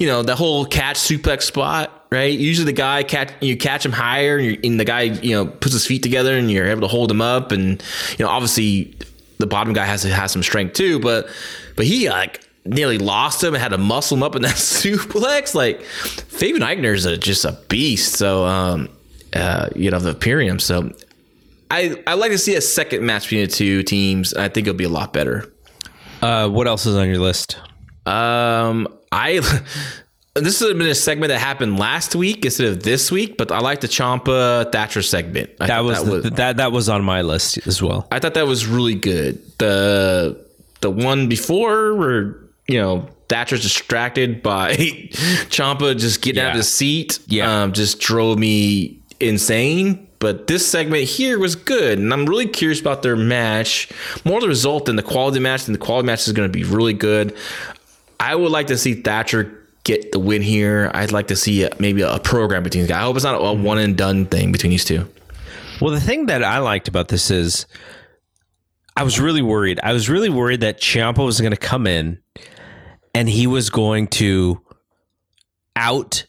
[0.00, 1.96] you know the whole catch suplex spot.
[2.10, 2.36] Right.
[2.36, 5.74] Usually the guy catch you catch him higher, and, and the guy you know puts
[5.74, 7.52] his feet together, and you're able to hold him up.
[7.52, 7.80] And
[8.18, 8.96] you know obviously
[9.38, 11.28] the bottom guy has to has some strength too, but
[11.76, 15.54] but he like nearly lost him and had to muscle him up in that suplex.
[15.54, 18.14] Like Fabian Aichner is just a beast.
[18.16, 18.88] So um
[19.34, 20.58] uh you know the Imperium.
[20.58, 20.92] So
[21.70, 24.34] I I like to see a second match between the two teams.
[24.34, 25.52] I think it'll be a lot better.
[26.22, 27.58] Uh, what else is on your list?
[28.06, 29.40] Um I
[30.34, 33.58] this has been a segment that happened last week instead of this week, but I
[33.60, 35.50] like the Ciampa Thatcher segment.
[35.60, 38.06] I That thought was, the, that that was on my list as well.
[38.10, 39.40] I thought that was really good.
[39.58, 40.44] The
[40.80, 42.36] the one before where
[42.68, 44.74] you know Thatcher's distracted by
[45.50, 47.18] Champa just getting out of the seat.
[47.26, 47.62] Yeah.
[47.62, 50.06] um, just drove me insane.
[50.20, 53.88] But this segment here was good, and I'm really curious about their match.
[54.24, 56.62] More the result than the quality match, and the quality match is going to be
[56.62, 57.34] really good.
[58.20, 60.90] I would like to see Thatcher get the win here.
[60.94, 62.98] I'd like to see a, maybe a program between these guys.
[62.98, 63.62] I hope it's not a hmm.
[63.62, 65.08] one and done thing between these two.
[65.80, 67.66] Well, the thing that I liked about this is
[68.96, 69.80] I was really worried.
[69.82, 72.20] I was really worried that Ciampa was going to come in
[73.14, 74.60] and he was going to
[75.74, 76.26] out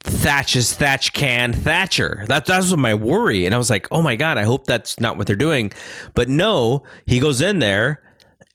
[0.00, 2.24] Thatch's Thatch can Thatcher.
[2.28, 4.98] That that was my worry, and I was like, oh my god, I hope that's
[4.98, 5.72] not what they're doing.
[6.14, 8.02] But no, he goes in there,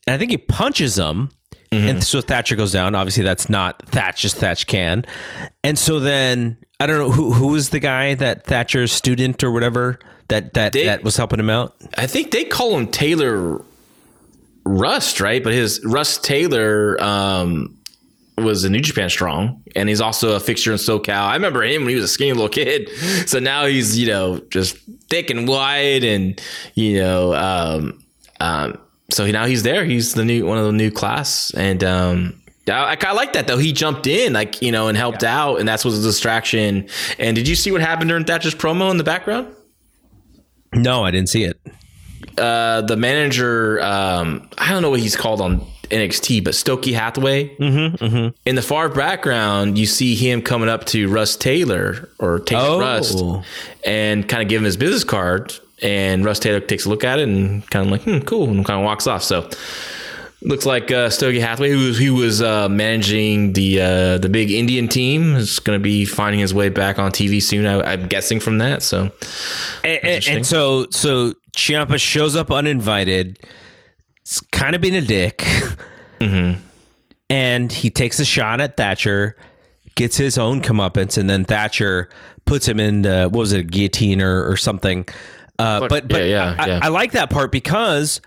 [0.07, 1.29] and I think he punches him.
[1.73, 2.95] And so Thatcher goes down.
[2.95, 5.05] Obviously, that's not Thatch's Thatch can.
[5.63, 9.51] And so then I don't know who who was the guy that Thatcher's student or
[9.51, 11.75] whatever that that They- that was helping him out.
[11.97, 13.61] I think they call him Taylor
[14.65, 15.43] Rust, right?
[15.43, 17.77] But his Rust Taylor um,
[18.37, 21.09] was a New Japan Strong, and he's also a fixture in SoCal.
[21.13, 22.89] I remember him when he was a skinny little kid.
[23.27, 24.77] So now he's you know just
[25.09, 26.41] thick and wide, and
[26.75, 28.03] you know, um,
[28.39, 28.77] um,
[29.13, 29.85] so now he's there.
[29.85, 33.57] He's the new one of the new class, and um, I, I like that though.
[33.57, 36.87] He jumped in, like you know, and helped out, and that's was a distraction.
[37.19, 39.53] And did you see what happened during Thatcher's promo in the background?
[40.73, 41.59] No, I didn't see it.
[42.39, 45.59] uh, the manager, um, I don't know what he's called on
[45.91, 47.55] NXT, but Stokely Hathaway.
[47.57, 52.63] Mm-hmm, In the far background, you see him coming up to Russ Taylor or Taylor
[52.77, 52.79] Oh.
[52.79, 53.23] Rust
[53.85, 55.53] and kind of give him his business card.
[55.83, 58.65] And Russ Taylor takes a look at it and kind of like, hmm, cool, and
[58.65, 59.21] kind of walks off.
[59.21, 59.49] So
[60.41, 64.51] looks like uh, Stokely Hathaway, who was, who was uh, managing the uh, the big
[64.51, 67.65] Indian team, is going to be finding his way back on TV soon.
[67.65, 68.81] I, I'm guessing from that.
[68.81, 69.11] So
[69.83, 73.39] And, and, so so Ciampa shows up uninvited.
[74.21, 75.39] It's kind of being a dick.
[76.19, 76.61] Mm-hmm.
[77.29, 79.35] And he takes a shot at Thatcher,
[79.95, 82.09] gets his own comeuppance, and then Thatcher
[82.45, 85.07] puts him in the, what was it, a guillotine or, or something.
[85.59, 86.79] Uh, Fuck, but but yeah, yeah, I, yeah.
[86.83, 88.21] I like that part because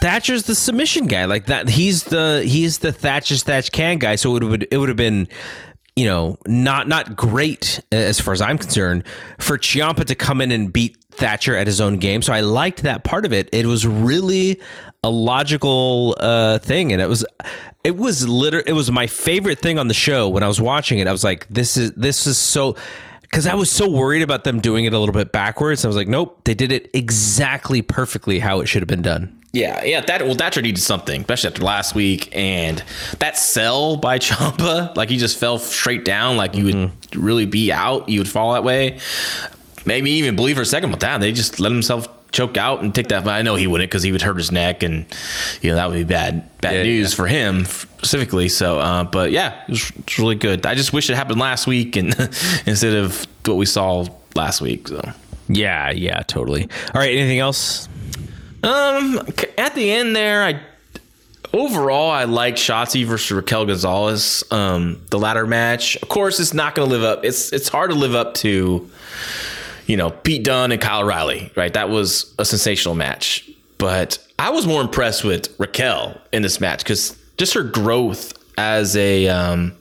[0.00, 1.24] Thatcher's the submission guy.
[1.26, 4.16] Like that, he's the he's the Thatcher's Thatch can guy.
[4.16, 5.28] So it would it would have been,
[5.96, 9.04] you know, not not great as far as I'm concerned
[9.38, 12.22] for Ciampa to come in and beat Thatcher at his own game.
[12.22, 13.48] So I liked that part of it.
[13.52, 14.60] It was really
[15.04, 17.24] a logical uh, thing, and it was
[17.84, 20.98] it was liter- It was my favorite thing on the show when I was watching
[20.98, 21.06] it.
[21.06, 22.76] I was like, this is this is so.
[23.30, 25.84] Because I was so worried about them doing it a little bit backwards.
[25.84, 29.38] I was like, nope, they did it exactly perfectly how it should have been done.
[29.52, 32.82] Yeah, yeah, that well, Thatcher needed something, especially after last week, and
[33.18, 37.20] that sell by Ciampa, like he just fell straight down, like you would mm-hmm.
[37.20, 38.98] really be out, you would fall that way.
[39.86, 42.94] Maybe even believe for a second, but damn, they just let himself choke out and
[42.94, 43.24] take that.
[43.24, 45.06] But I know he wouldn't because he would hurt his neck, and
[45.62, 47.16] you know that would be bad, bad Yeah, news yeah.
[47.16, 48.48] for him specifically.
[48.48, 50.66] So, uh, but yeah, it was, it's really good.
[50.66, 52.14] I just wish it happened last week, and
[52.66, 54.88] instead of what we saw last week.
[54.88, 55.00] So.
[55.48, 56.64] Yeah, yeah, totally.
[56.94, 57.88] All right, anything else?
[58.62, 59.18] Um,
[59.56, 60.60] at the end there, I
[61.54, 64.44] overall I like Shotzi versus Raquel Gonzalez.
[64.50, 67.24] Um, the latter match, of course, it's not going to live up.
[67.24, 68.90] It's it's hard to live up to,
[69.88, 71.72] you know, Pete Dunne and Kyle O'Reilly, right?
[71.72, 76.84] That was a sensational match, but I was more impressed with Raquel in this match
[76.84, 79.74] because just her growth as a um,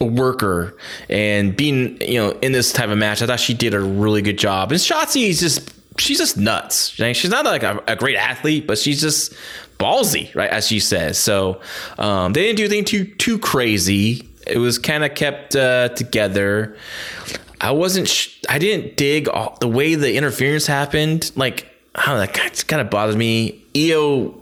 [0.00, 0.76] a worker
[1.08, 4.22] and being you know in this type of match, I thought she did a really
[4.22, 4.70] good job.
[4.70, 6.98] And Shotzi is just she's just nuts.
[6.98, 9.34] Like, She's not like a, a great athlete, but she's just
[9.78, 10.50] ballsy, right?
[10.50, 11.18] As she says.
[11.18, 11.60] So
[11.98, 14.28] um, they didn't do anything too too crazy.
[14.50, 16.76] It was kind of kept uh, together.
[17.60, 18.08] I wasn't.
[18.08, 21.30] Sh- I didn't dig all, the way the interference happened.
[21.36, 23.62] Like, I don't know, that kind of bothered me.
[23.76, 24.34] Io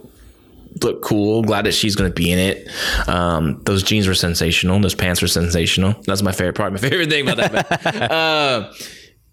[0.83, 1.43] looked cool.
[1.43, 2.69] Glad that she's going to be in it.
[3.07, 4.79] Um, those jeans were sensational.
[4.79, 5.95] Those pants were sensational.
[6.05, 6.71] That's my favorite part.
[6.71, 7.83] My favorite thing about that.
[7.83, 8.73] But, uh,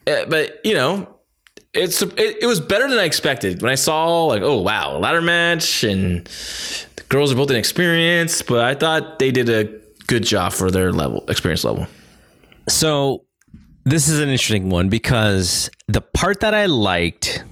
[0.06, 1.16] eh, but you know,
[1.74, 3.62] it's it, it was better than I expected.
[3.62, 6.26] When I saw like, oh wow, ladder match and
[6.96, 10.92] the girls are both inexperienced, but I thought they did a good job for their
[10.92, 11.86] level, experience level.
[12.68, 13.24] So
[13.84, 17.44] this is an interesting one because the part that I liked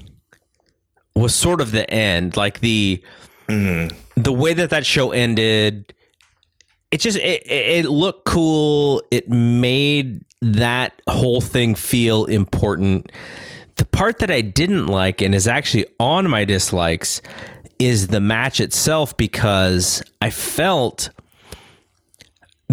[1.14, 3.02] was sort of the end, like the
[3.48, 3.96] mm-hmm.
[4.20, 5.94] the way that that show ended.
[6.90, 9.02] It just it, it it looked cool.
[9.10, 13.10] It made that whole thing feel important.
[13.76, 17.20] The part that I didn't like and is actually on my dislikes
[17.78, 21.10] is the match itself because I felt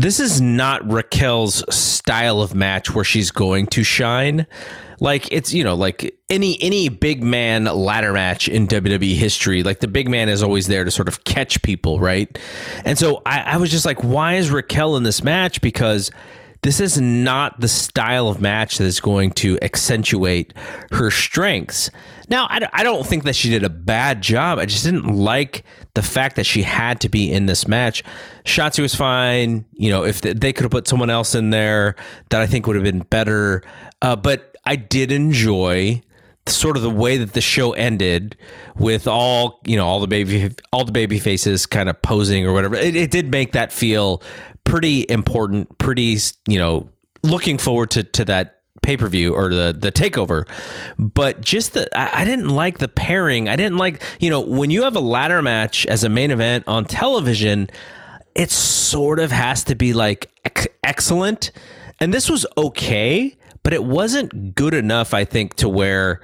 [0.01, 4.47] this is not Raquel's style of match where she's going to shine.
[4.99, 9.79] Like it's you know like any any big man ladder match in WWE history, like
[9.79, 12.37] the big man is always there to sort of catch people, right?
[12.85, 15.61] And so I, I was just like, why is Raquel in this match?
[15.61, 16.11] Because
[16.61, 20.53] this is not the style of match that is going to accentuate
[20.91, 21.89] her strengths.
[22.29, 24.59] Now, I, I don't think that she did a bad job.
[24.59, 28.03] I just didn't like the fact that she had to be in this match.
[28.45, 29.65] Shotzi was fine.
[29.73, 31.95] You know, if they, could have put someone else in there
[32.29, 33.63] that I think would have been better.
[34.01, 36.01] Uh, but I did enjoy
[36.47, 38.35] sort of the way that the show ended
[38.75, 42.51] with all you know all the baby all the baby faces kind of posing or
[42.51, 44.23] whatever it, it did make that feel
[44.63, 46.89] pretty important pretty you know
[47.21, 50.47] looking forward to to that pay-per-view or the the takeover.
[50.97, 53.47] But just the I, I didn't like the pairing.
[53.49, 56.65] I didn't like you know when you have a ladder match as a main event
[56.67, 57.69] on television
[58.33, 61.51] it sort of has to be like ex- excellent.
[61.99, 66.21] And this was okay but it wasn't good enough i think to where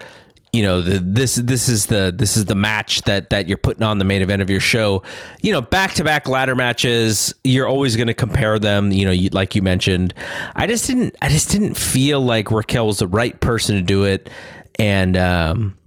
[0.58, 3.84] you know the, this this is the this is the match that that you're putting
[3.84, 5.04] on the main event of your show
[5.44, 9.12] you know back to back ladder matches you're always going to compare them you know
[9.12, 10.16] you, like you mentioned
[10.56, 14.04] i just didn't i just didn't feel like raquel was the right person to do
[14.06, 14.32] it
[14.80, 15.78] and um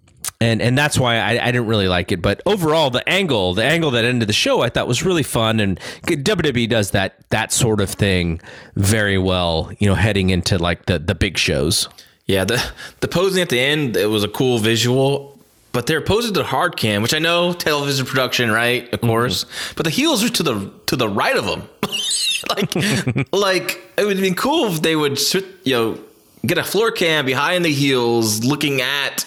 [0.40, 2.22] and and that's why I, I didn't really like it.
[2.22, 5.60] But overall, the angle, the angle that ended the show, I thought was really fun,
[5.60, 8.40] and WWE does that that sort of thing
[8.74, 9.70] very well.
[9.78, 11.90] You know, heading into like the the big shows.
[12.30, 12.62] Yeah, the
[13.00, 15.36] the posing at the end it was a cool visual.
[15.72, 18.84] but they're posing to the hard cam, which I know television production, right?
[18.92, 19.08] Of mm-hmm.
[19.08, 21.68] course, but the heels are to the to the right of them.
[22.54, 25.18] like, like it would have been cool if they would,
[25.64, 25.98] you know,
[26.46, 29.26] get a floor cam behind the heels, looking at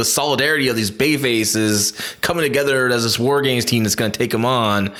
[0.00, 4.10] the solidarity of these bay faces coming together as this war games team that's going
[4.10, 4.92] to take them on.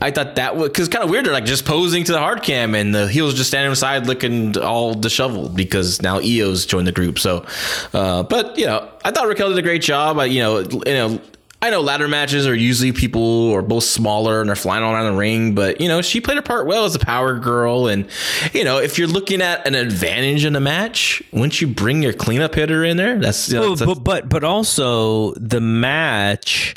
[0.00, 1.24] I thought that was because kind of weird.
[1.24, 4.58] They're like just posing to the hard cam and the heels just standing aside looking
[4.58, 7.18] all disheveled because now Io's joined the group.
[7.18, 7.46] So,
[7.94, 10.18] uh, but you know, I thought Raquel did a great job.
[10.18, 11.20] I, you know, you know,
[11.62, 15.12] I know ladder matches are usually people are both smaller and they're flying all around
[15.12, 17.88] the ring, but you know she played her part well as a power girl.
[17.88, 18.08] And
[18.52, 22.12] you know if you're looking at an advantage in a match, once you bring your
[22.12, 26.74] cleanup hitter in there, that's, you know, Well, that's but, but but also the match,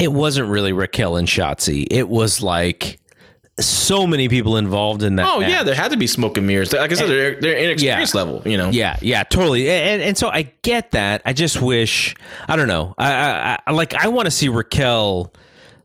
[0.00, 1.86] it wasn't really Raquel and Shotzi.
[1.90, 3.00] It was like
[3.60, 5.26] so many people involved in that.
[5.32, 5.50] oh match.
[5.50, 6.72] yeah, there had to be smoke and mirrors.
[6.72, 8.42] Like I said, they're they're inexperienced level.
[8.44, 9.70] You know, Yeah, yeah, totally.
[9.70, 11.22] And and so I get that.
[11.24, 12.16] I just wish
[12.48, 12.94] I don't know.
[12.98, 15.32] I I, I like I want to see Raquel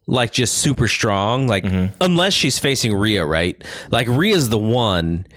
[0.07, 1.47] like just super strong.
[1.47, 1.93] Like mm-hmm.
[2.01, 3.63] unless she's facing Rhea, right?
[3.91, 5.27] Like Rhea's the one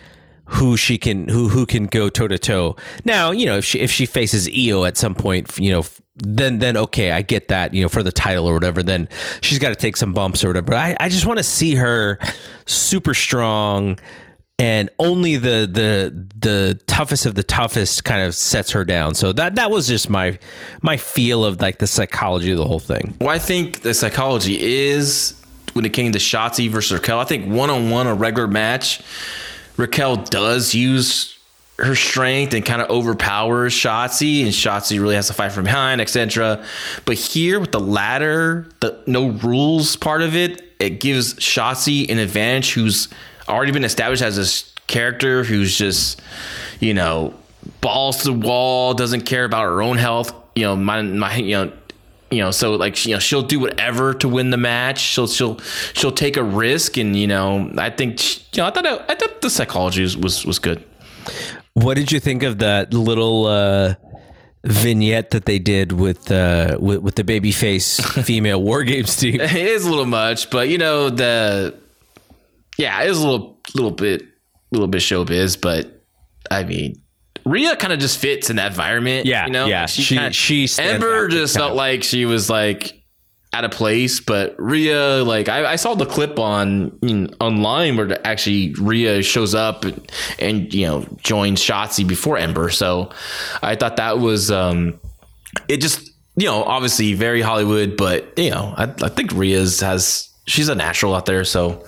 [0.46, 2.76] who she can who who can go toe to toe.
[3.04, 5.84] Now you know if she if she faces Io at some point, you know.
[6.16, 7.72] Then, then okay, I get that.
[7.72, 9.08] You know, for the title or whatever, then
[9.40, 10.66] she's got to take some bumps or whatever.
[10.66, 12.18] But I, I just want to see her
[12.66, 13.98] super strong,
[14.58, 19.14] and only the the the toughest of the toughest kind of sets her down.
[19.14, 20.38] So that that was just my
[20.82, 23.16] my feel of like the psychology of the whole thing.
[23.20, 25.40] Well, I think the psychology is
[25.72, 27.18] when it came to Shotzi versus Raquel.
[27.18, 29.00] I think one on one, a regular match,
[29.78, 31.31] Raquel does use
[31.82, 36.00] her strength and kind of overpowers Shotzi, and Shotzi really has to fight from behind,
[36.00, 36.64] etc.
[37.04, 42.18] But here with the ladder, the no rules part of it, it gives Shotzi an
[42.18, 43.08] advantage who's
[43.48, 46.22] already been established as this character who's just,
[46.78, 47.34] you know,
[47.80, 50.32] balls to the wall, doesn't care about her own health.
[50.54, 51.72] You know, my my you know
[52.30, 55.58] you know so like you know she'll do whatever to win the match she'll she'll
[55.92, 59.14] she'll take a risk and you know i think she- you know i thought i
[59.14, 60.82] thought the psychology was was, was good
[61.74, 63.94] What did you think of that little uh,
[64.64, 69.40] vignette that they did with uh, with, with the babyface female war games team?
[69.40, 71.74] it is a little much but you know the
[72.78, 74.22] yeah it was a little little bit
[74.70, 76.02] little bit showbiz but
[76.50, 76.96] i mean
[77.44, 79.26] Rhea kind of just fits in that environment.
[79.26, 79.86] Yeah, you know, yeah.
[79.86, 83.01] She- kinda- she Ember just felt like she was like
[83.54, 87.96] out of place, but Rhea, like I, I saw the clip on you know, online
[87.96, 93.10] where actually Rhea shows up and, and you know joins Shotzi before Ember, so
[93.62, 94.98] I thought that was um,
[95.68, 95.78] it.
[95.78, 100.68] Just you know, obviously very Hollywood, but you know, I, I think Rhea's has she's
[100.68, 101.84] a natural out there, so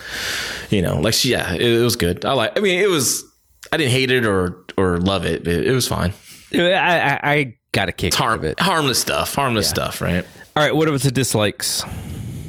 [0.70, 2.24] you know, like she, yeah, it, it was good.
[2.24, 2.58] I like.
[2.58, 3.24] I mean, it was.
[3.72, 5.48] I didn't hate it or or love it.
[5.48, 6.12] It, it was fine.
[6.52, 8.60] I, I, I got a kick out harm, of it.
[8.60, 9.34] harmless stuff.
[9.34, 10.26] Harmless stuff, right?
[10.56, 11.82] All right, what about the dislikes?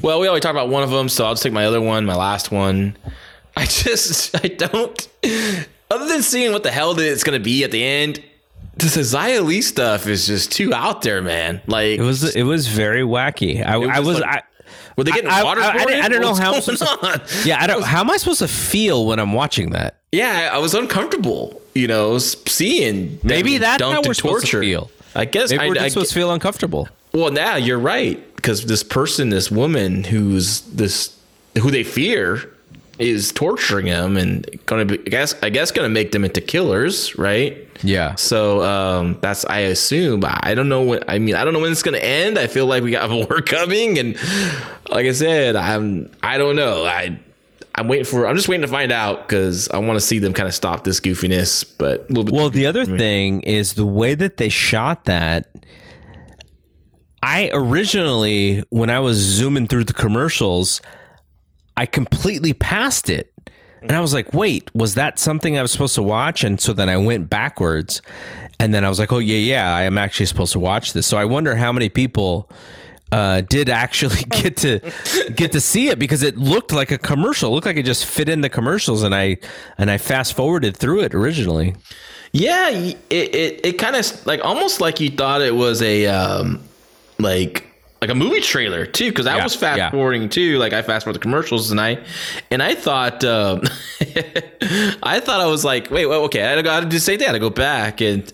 [0.02, 2.06] Well, we already talked about one of them, so I'll just take my other one,
[2.06, 2.96] my last one.
[3.58, 5.08] I just, I don't.
[5.90, 8.24] Other than seeing what the hell it's going to be at the end,
[8.78, 11.62] this Xia Li stuff is just too out there, man.
[11.66, 13.66] Like It was it was very wacky.
[13.66, 14.42] I, was I was like- I,
[14.98, 15.62] were they getting I- I- water?
[15.62, 17.84] I- I didn't- I don't know how I'm supposed yeah I don't.
[17.84, 20.00] How am I supposed to feel when I'm watching that?
[20.12, 21.60] Yeah, I was uncomfortable.
[21.74, 24.92] You know, seeing Maybe that's how we're supposed to feel.
[25.16, 26.88] I guess Maybe I, we're I, just supposed to feel uncomfortable.
[27.16, 31.18] Well, now you're right because this person, this woman, who's this,
[31.62, 32.52] who they fear,
[33.00, 36.26] is torturing them and going to be, I guess, I guess, going to make them
[36.26, 37.58] into killers, right?
[37.84, 38.16] Yeah.
[38.16, 40.24] So um, that's, I assume.
[40.26, 41.04] I don't know when.
[41.08, 42.38] I mean, I don't know when it's going to end.
[42.38, 44.16] I feel like we got more coming, and
[44.90, 46.86] like I said, I'm, I don't know.
[46.86, 47.20] I.
[47.78, 48.26] I'm waiting for.
[48.26, 50.86] I'm just waiting to find out because I want to see them kind of stop
[50.86, 51.66] this goofiness.
[51.78, 52.34] But a little bit.
[52.34, 55.50] Well, the other thing is the way that they shot that.
[57.26, 60.80] I originally, when I was zooming through the commercials,
[61.76, 63.34] I completely passed it.
[63.82, 66.44] And I was like, wait, was that something I was supposed to watch?
[66.44, 68.04] And so then I went backwards.
[68.60, 71.08] And then I was like, oh, yeah, yeah, I am actually supposed to watch this.
[71.08, 72.48] So I wonder how many people
[73.12, 74.80] uh, did actually get to
[75.36, 77.50] get to see it because it looked like a commercial.
[77.50, 79.02] It looked like it just fit in the commercials.
[79.02, 79.38] And I
[79.80, 81.76] and I fast forwarded through it originally.
[82.34, 86.62] Yeah, it it, it kind of like almost like you thought it was a um
[87.20, 87.72] like
[88.02, 89.90] like a movie trailer too because I Yeah, was fast yeah.
[89.90, 90.58] forwarding too.
[90.58, 92.04] Like I fast forward the commercials and I
[92.52, 93.62] and I thought um
[95.04, 96.98] I thought I was like wait well okay I gotta go I had to do
[96.98, 97.30] the same thing.
[97.30, 98.32] I go back and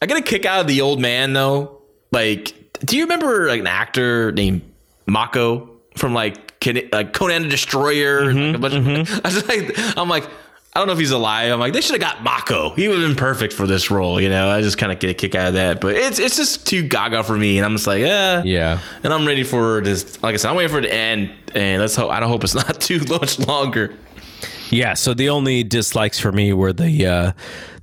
[0.00, 1.82] I get a kick out of the old man though.
[2.10, 2.54] Like
[2.84, 4.62] do you remember like an actor named
[5.06, 9.74] Mako from like Can- like Conan the Destroyer like a bunch of, I was like
[9.98, 10.28] I'm like
[10.74, 11.52] I don't know if he's alive.
[11.52, 12.70] I'm like, they should have got Mako.
[12.70, 14.18] He would have been perfect for this role.
[14.18, 15.82] You know, I just kind of get a kick out of that.
[15.82, 18.80] But it's it's just too gaga for me, and I'm just like, yeah, Yeah.
[19.04, 20.22] And I'm ready for this.
[20.22, 22.10] Like I said, I'm waiting for it to end, and let's hope.
[22.10, 23.94] I don't hope it's not too much longer.
[24.70, 27.32] Yeah, so the only dislikes for me were the uh,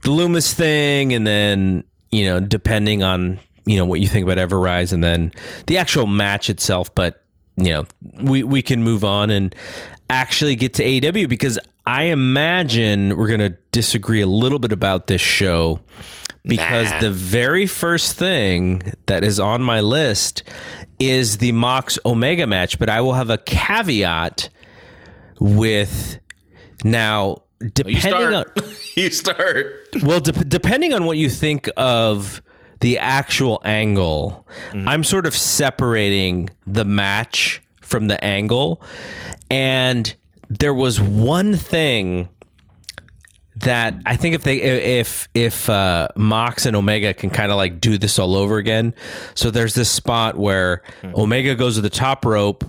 [0.01, 4.39] the Lumis thing, and then you know, depending on you know what you think about
[4.39, 5.31] Everrise, and then
[5.67, 6.93] the actual match itself.
[6.95, 7.23] But
[7.55, 7.85] you know,
[8.19, 9.53] we we can move on and
[10.09, 11.59] actually get to AEW because
[11.89, 15.79] I imagine we're going to disagree a little bit about this show
[16.43, 16.99] because Nah.
[16.99, 20.43] the very first thing that is on my list
[20.99, 24.49] is the Mox Omega match, but I will have a caveat
[25.39, 26.19] with
[26.83, 28.77] now You depending on start.
[28.95, 29.87] you start.
[30.03, 32.43] well de- depending on what you think of
[32.81, 34.87] the actual angle mm-hmm.
[34.87, 38.81] i'm sort of separating the match from the angle
[39.51, 40.15] and
[40.49, 42.29] there was one thing
[43.57, 47.81] that I think if they if if uh, Mox and Omega can kind of like
[47.81, 48.93] do this all over again.
[49.35, 52.63] So there's this spot where Omega goes to the top rope,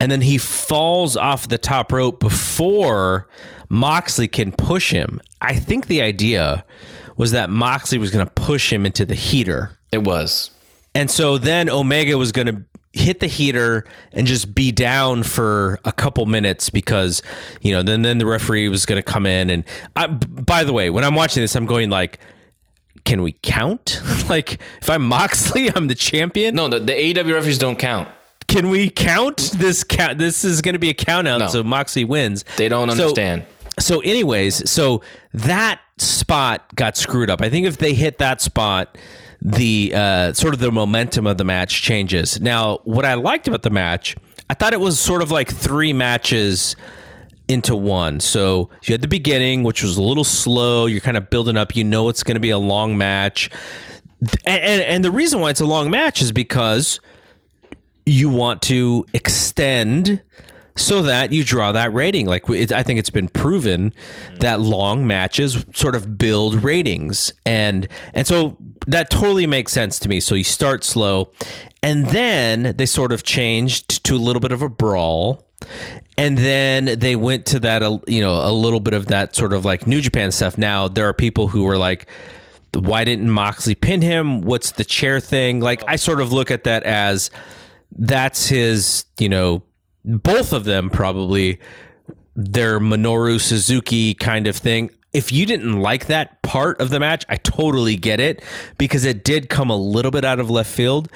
[0.00, 3.28] and then he falls off the top rope before
[3.68, 5.20] Moxley can push him.
[5.40, 6.64] I think the idea
[7.16, 9.76] was that Moxley was going to push him into the heater.
[9.90, 10.50] It was.
[10.94, 12.64] And so then Omega was going to
[12.98, 17.22] hit the heater and just be down for a couple minutes because,
[17.62, 19.64] you know, then then the referee was going to come in and
[19.96, 22.18] I, by the way, when I'm watching this I'm going like
[23.04, 24.02] can we count?
[24.28, 26.54] like if I'm Moxley, I'm the champion.
[26.54, 28.08] No, the, the AEW referees don't count.
[28.48, 30.18] Can we count this count?
[30.18, 31.46] This is going to be a count out No.
[31.48, 32.44] so Moxley wins.
[32.56, 33.44] They don't So- understand.
[33.78, 35.02] so anyways so
[35.32, 38.98] that spot got screwed up i think if they hit that spot
[39.40, 42.40] the uh, sort of the momentum of the match changes.
[42.40, 44.16] Now what i liked about the match
[44.50, 46.76] i thought it was sort of like three matches
[47.48, 48.20] into one.
[48.20, 50.86] So you had the beginning which was a little slow.
[50.86, 51.74] You're kind of building up.
[51.74, 53.50] You know it's going to be a long match.
[54.20, 57.00] And, and, and the reason why it's a long match is because
[58.04, 60.22] you want to extend
[60.76, 62.26] so that you draw that rating.
[62.26, 63.92] Like it, I think it's been proven
[64.40, 68.56] that long matches sort of build ratings, and and so
[68.88, 70.18] that totally makes sense to me.
[70.18, 71.30] So you start slow,
[71.82, 75.44] and then they sort of changed to a little bit of a brawl.
[76.16, 79.52] And then they went to that, uh, you know, a little bit of that sort
[79.52, 80.58] of like New Japan stuff.
[80.58, 82.08] Now there are people who were like,
[82.74, 84.40] why didn't Moxley pin him?
[84.42, 85.60] What's the chair thing?
[85.60, 87.30] Like, I sort of look at that as
[87.92, 89.62] that's his, you know,
[90.04, 91.60] both of them probably
[92.36, 94.90] their Minoru Suzuki kind of thing.
[95.12, 98.42] If you didn't like that part of the match, I totally get it
[98.76, 101.08] because it did come a little bit out of left field.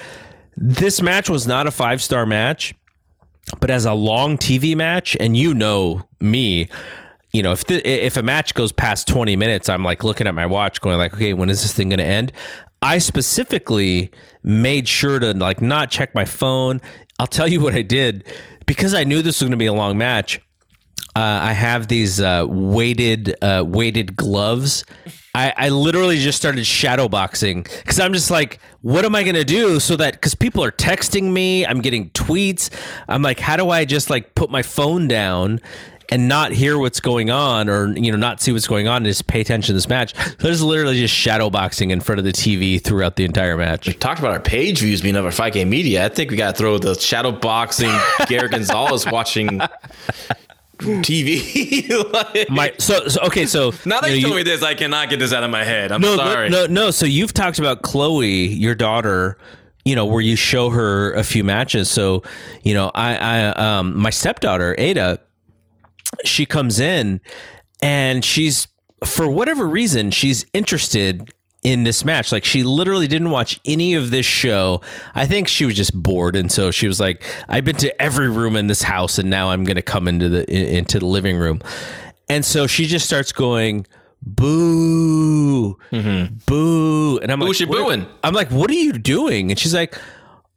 [0.57, 2.73] This match was not a five star match,
[3.59, 6.69] but as a long TV match, and you know me,
[7.33, 10.35] you know, if the, if a match goes past 20 minutes, I'm like looking at
[10.35, 12.31] my watch going like, okay, when is this thing going to end?
[12.81, 14.11] I specifically
[14.43, 16.81] made sure to like not check my phone.
[17.19, 18.25] I'll tell you what I did
[18.65, 20.41] because I knew this was going to be a long match.
[21.15, 24.83] Uh, I have these uh, weighted uh, weighted gloves.
[25.35, 29.43] I, I literally just started shadow boxing because I'm just like, what am I gonna
[29.43, 32.69] do so that because people are texting me, I'm getting tweets.
[33.07, 35.59] I'm like, how do I just like put my phone down
[36.09, 39.05] and not hear what's going on or you know not see what's going on and
[39.05, 40.15] just pay attention to this match?
[40.15, 43.87] So there's literally just shadow boxing in front of the TV throughout the entire match.
[43.87, 46.05] We talked about our page views being over 5K media.
[46.05, 47.91] I think we got to throw the shadow boxing
[48.27, 49.61] Garrett Gonzalez watching
[50.83, 51.89] TV.
[52.13, 54.73] Like- My so, so okay so now that you you, told you- me this, I
[54.73, 55.91] cannot get this out of my head.
[55.91, 56.49] I'm no, sorry.
[56.49, 59.37] No, no, so you've talked about Chloe, your daughter,
[59.85, 61.89] you know, where you show her a few matches.
[61.91, 62.23] So,
[62.63, 63.39] you know, I, I,
[63.79, 65.19] um, my stepdaughter Ada,
[66.23, 67.19] she comes in,
[67.81, 68.67] and she's
[69.05, 71.29] for whatever reason she's interested
[71.63, 72.31] in this match.
[72.31, 74.81] Like she literally didn't watch any of this show.
[75.15, 78.29] I think she was just bored, and so she was like, "I've been to every
[78.29, 81.37] room in this house, and now I'm going to come into the into the living
[81.37, 81.61] room."
[82.29, 83.85] And so she just starts going,
[84.21, 86.35] "Boo, mm-hmm.
[86.45, 88.05] boo!" And I'm like, Who's she booing?
[88.23, 89.97] I'm like, "What are you doing?" And she's like,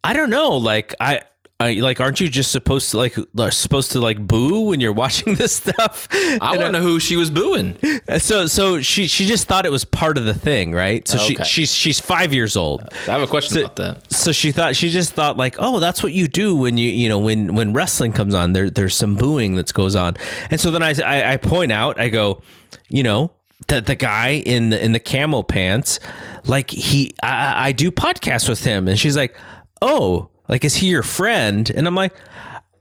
[0.05, 0.57] "I don't know.
[0.57, 1.23] Like I."
[1.59, 3.17] I, like, aren't you just supposed to like
[3.51, 6.07] supposed to like boo when you're watching this stuff?
[6.13, 7.79] I uh, want to know who she was booing.
[8.19, 11.09] So, so she she just thought it was part of the thing, right?
[11.09, 11.37] So Okay.
[11.37, 12.83] she she's she's five years old.
[12.83, 14.13] Uh, I have a question So- about that.
[14.13, 17.09] So she thought she just thought like, oh, that's what you do when you you
[17.09, 18.53] know when when wrestling comes on.
[18.53, 20.17] There there's some booing that goes on,
[20.51, 22.43] and so then I I, I point out, I go,
[22.89, 23.33] you know.
[23.69, 25.99] The, the guy in the in the camel pants,
[26.45, 29.35] like he, I, I do podcasts with him, and she's like,
[29.81, 32.15] "Oh, like is he your friend?" And I'm like,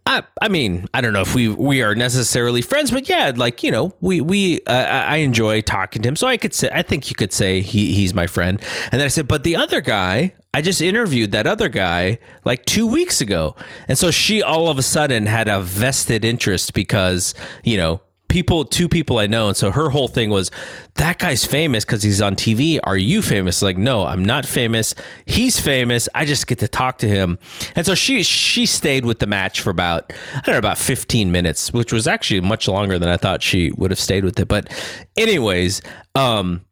[0.07, 3.63] I, I mean, I don't know if we we are necessarily friends, but yeah, like
[3.63, 6.83] you know, we we uh, I enjoy talking to him, so I could say I
[6.83, 8.61] think you could say he he's my friend.
[8.91, 12.65] And then I said, but the other guy, I just interviewed that other guy like
[12.65, 13.55] two weeks ago,
[13.87, 17.33] and so she all of a sudden had a vested interest because
[17.63, 17.99] you know
[18.35, 19.47] people, two people I know.
[19.47, 20.51] And so her whole thing was
[20.95, 22.81] that guy's famous because he's on TV.
[22.83, 23.61] Are you famous?
[23.61, 24.93] Like, no, I'm not famous.
[25.25, 26.09] He's famous.
[26.13, 27.39] I just get to talk to him.
[27.77, 31.31] And so she she stayed with the match for about I don't know about 15
[31.31, 34.49] minutes, which was actually much longer than I thought she would have stayed with it.
[34.49, 34.69] But
[35.15, 35.81] anyways,
[36.13, 36.65] um,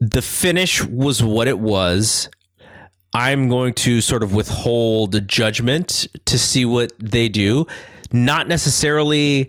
[0.00, 2.28] the finish was what it was.
[3.14, 7.66] I'm going to sort of withhold judgment to see what they do.
[8.12, 9.48] Not necessarily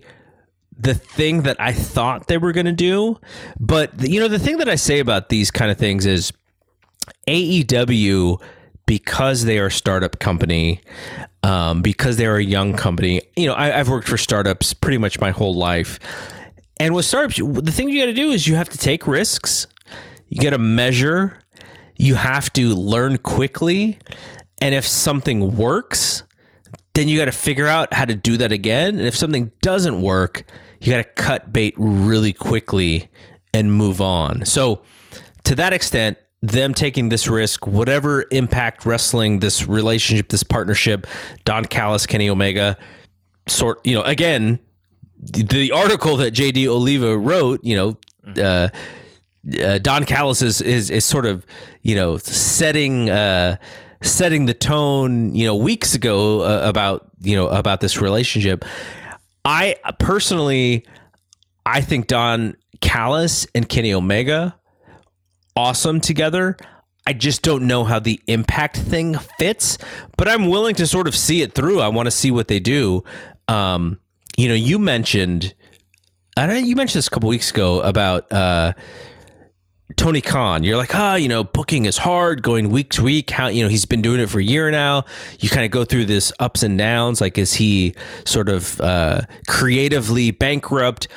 [0.80, 3.20] the thing that I thought they were going to do.
[3.60, 6.32] But, you know, the thing that I say about these kind of things is
[7.28, 8.42] AEW,
[8.86, 10.82] because they are a startup company,
[11.44, 15.20] um, because they're a young company, you know, I, have worked for startups pretty much
[15.20, 16.00] my whole life.
[16.80, 19.68] And with startups, the thing you got to do is you have to take risks,
[20.30, 21.40] you got to measure,
[21.98, 24.00] you have to learn quickly.
[24.62, 26.24] And if something works,
[26.94, 28.98] then you got to figure out how to do that again.
[28.98, 30.46] And if something doesn't work,
[30.80, 33.10] you got to cut bait really quickly
[33.54, 34.46] and move on.
[34.46, 34.82] So,
[35.44, 41.08] to that extent, them taking this risk, whatever impact wrestling, this relationship, this partnership,
[41.44, 42.78] Don Callis, Kenny Omega,
[43.48, 44.60] sort, you know, again,
[45.20, 47.98] the, the article that JD Oliva wrote, you know,
[48.42, 48.70] uh,
[49.62, 51.46] uh, Don Callis is, is is sort of
[51.82, 53.58] you know setting uh,
[54.02, 58.66] setting the tone you know weeks ago uh, about you know about this relationship,
[59.46, 60.86] I personally,
[61.66, 64.56] I think Don Callis and Kenny Omega,
[65.56, 66.58] awesome together.
[67.08, 69.78] I just don't know how the impact thing fits,
[70.16, 71.80] but I'm willing to sort of see it through.
[71.82, 73.04] I want to see what they do.
[73.48, 74.00] Um,
[74.38, 75.56] you know, you mentioned,
[76.38, 78.74] I know you mentioned this a couple weeks ago about uh,
[80.00, 83.32] Tony Khan, you're like, ah, you know, booking is hard, going week to week.
[83.32, 85.04] How you know he's been doing it for a year now.
[85.42, 87.20] You kind of go through this ups and downs.
[87.20, 91.10] Like, is he sort of uh, creatively bankrupt?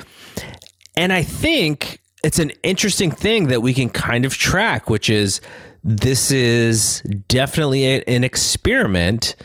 [0.97, 5.39] And I think it's an interesting thing that we can kind of track, which is
[5.81, 9.37] this is definitely a, an experiment.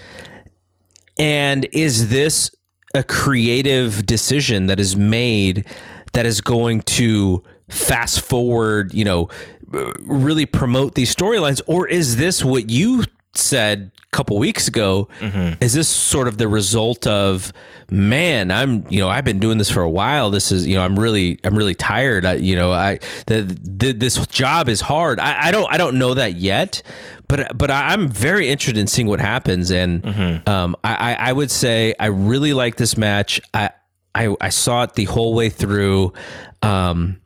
[1.16, 2.51] And is this
[2.93, 5.65] a creative decision that is made
[6.12, 9.28] that is going to fast forward, you know,
[9.69, 11.61] really promote these storylines?
[11.66, 13.05] Or is this what you
[13.35, 15.09] said a couple weeks ago?
[15.20, 15.62] Mm-hmm.
[15.62, 17.53] Is this sort of the result of,
[17.90, 20.31] man, I'm, you know, I've been doing this for a while.
[20.31, 22.24] This is, you know, I'm really, I'm really tired.
[22.24, 25.20] I, you know, I, the, the, this job is hard.
[25.20, 26.82] I, I don't, I don't know that yet,
[27.28, 29.70] but, but I'm very interested in seeing what happens.
[29.70, 30.49] And, mm-hmm.
[30.49, 33.40] um, I, I would say I really like this match.
[33.53, 33.70] I,
[34.15, 36.15] I, I saw it the whole way through.
[36.62, 37.20] Um,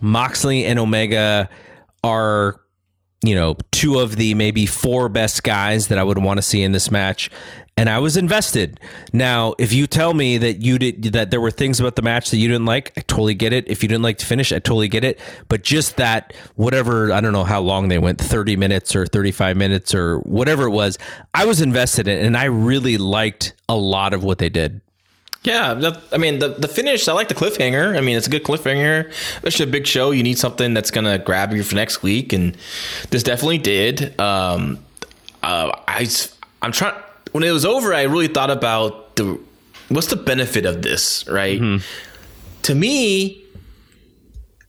[0.00, 1.48] Moxley and Omega
[2.04, 2.60] are,
[3.24, 6.62] you know, two of the maybe four best guys that I would want to see
[6.62, 7.30] in this match.
[7.76, 8.80] And I was invested.
[9.12, 12.30] Now, if you tell me that you did that there were things about the match
[12.32, 13.68] that you didn't like, I totally get it.
[13.68, 15.20] If you didn't like to finish, I totally get it.
[15.48, 19.56] But just that whatever, I don't know how long they went, 30 minutes or 35
[19.56, 20.98] minutes or whatever it was,
[21.34, 24.80] I was invested in and I really liked a lot of what they did.
[25.44, 27.06] Yeah, that, I mean the the finish.
[27.08, 27.96] I like the cliffhanger.
[27.96, 29.08] I mean, it's a good cliffhanger.
[29.08, 32.56] Especially a big show, you need something that's gonna grab you for next week, and
[33.10, 34.18] this definitely did.
[34.20, 34.78] Um,
[35.42, 36.08] uh, I
[36.62, 37.00] I'm trying.
[37.32, 39.38] When it was over, I really thought about the
[39.88, 41.60] what's the benefit of this, right?
[41.60, 41.84] Mm-hmm.
[42.62, 43.44] To me,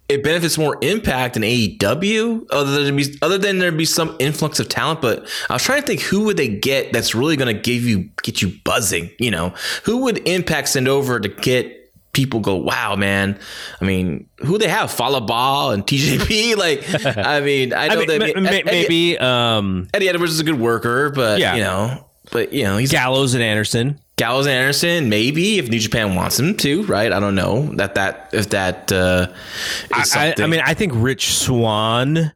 [0.09, 4.59] it benefits more impact in AEW other than be, other than there be some influx
[4.59, 5.01] of talent.
[5.01, 7.83] But I was trying to think who would they get that's really going to give
[7.83, 9.11] you get you buzzing.
[9.19, 9.53] You know,
[9.83, 11.79] who would Impact send over to get
[12.11, 13.39] people go, wow, man.
[13.79, 14.91] I mean, who they have?
[14.91, 16.57] Fallah Bahh and TJP.
[16.57, 16.83] like,
[17.17, 20.43] I mean, I know I mean, that m- Eddie, maybe um, Eddie Edwards is a
[20.43, 21.55] good worker, but yeah.
[21.55, 23.99] you know, but you know, he's Gallows and Anderson.
[24.15, 27.11] Gallows and Anderson, maybe if New Japan wants him to, right?
[27.11, 28.91] I don't know that that if that.
[28.91, 29.27] Uh,
[29.93, 32.33] I, I, mean, I think Rich Swann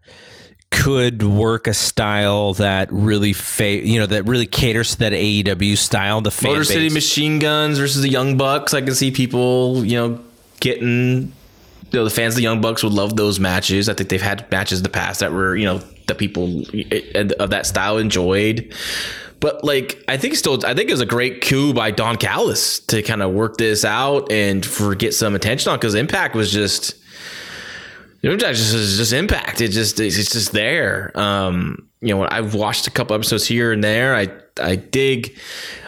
[0.72, 5.78] could work a style that really fa- you know that really caters to that AEW
[5.78, 6.22] style.
[6.22, 6.70] The Motor base.
[6.70, 8.74] City Machine Guns versus the Young Bucks.
[8.74, 10.24] I can see people you know
[10.60, 11.34] getting.
[11.92, 13.88] You know, the fans of the Young Bucks would love those matches.
[13.88, 16.64] I think they've had matches in the past that were, you know, that people
[17.40, 18.74] of that style enjoyed.
[19.44, 22.80] But like, I think still, I think it was a great coup by Don Callis
[22.86, 26.50] to kind of work this out and for get some attention on because Impact was
[26.50, 26.96] just.
[28.22, 29.60] Impact just just impact.
[29.60, 31.12] It just it's just there.
[31.20, 34.16] Um, you know, I've watched a couple episodes here and there.
[34.16, 34.30] I
[34.62, 35.38] I dig,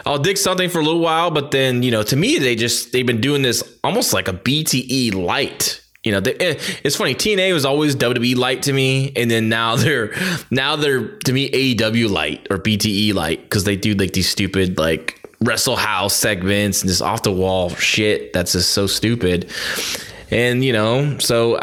[0.04, 2.92] I'll dig something for a little while, but then you know, to me, they just
[2.92, 5.80] they've been doing this almost like a BTE light.
[6.06, 6.54] You know, they, eh,
[6.84, 7.16] it's funny.
[7.16, 10.14] TNA was always WWE light to me, and then now they're
[10.52, 14.78] now they're to me AEW light or BTE light because they do like these stupid
[14.78, 19.50] like wrestle house segments and just off the wall shit that's just so stupid.
[20.30, 21.60] And you know, so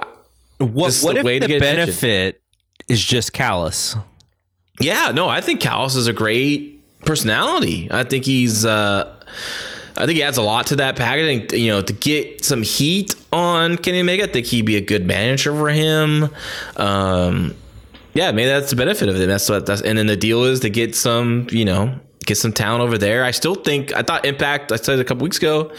[0.58, 1.86] What, what the if way to the get attention.
[1.86, 2.42] benefit
[2.90, 3.96] is just Callis?
[4.82, 7.88] Yeah, no, I think Callis is a great personality.
[7.92, 9.10] I think he's uh
[9.98, 11.54] I think he adds a lot to that package.
[11.54, 15.06] You know, to get some heat on Kenny Omega, I think he'd be a good
[15.06, 16.30] manager for him.
[16.78, 17.56] Um
[18.16, 19.26] yeah, maybe that's the benefit of it.
[19.26, 22.54] That's what that's and then the deal is to get some, you know, get some
[22.54, 23.24] talent over there.
[23.24, 24.72] I still think I thought Impact.
[24.72, 25.72] I said a couple weeks ago.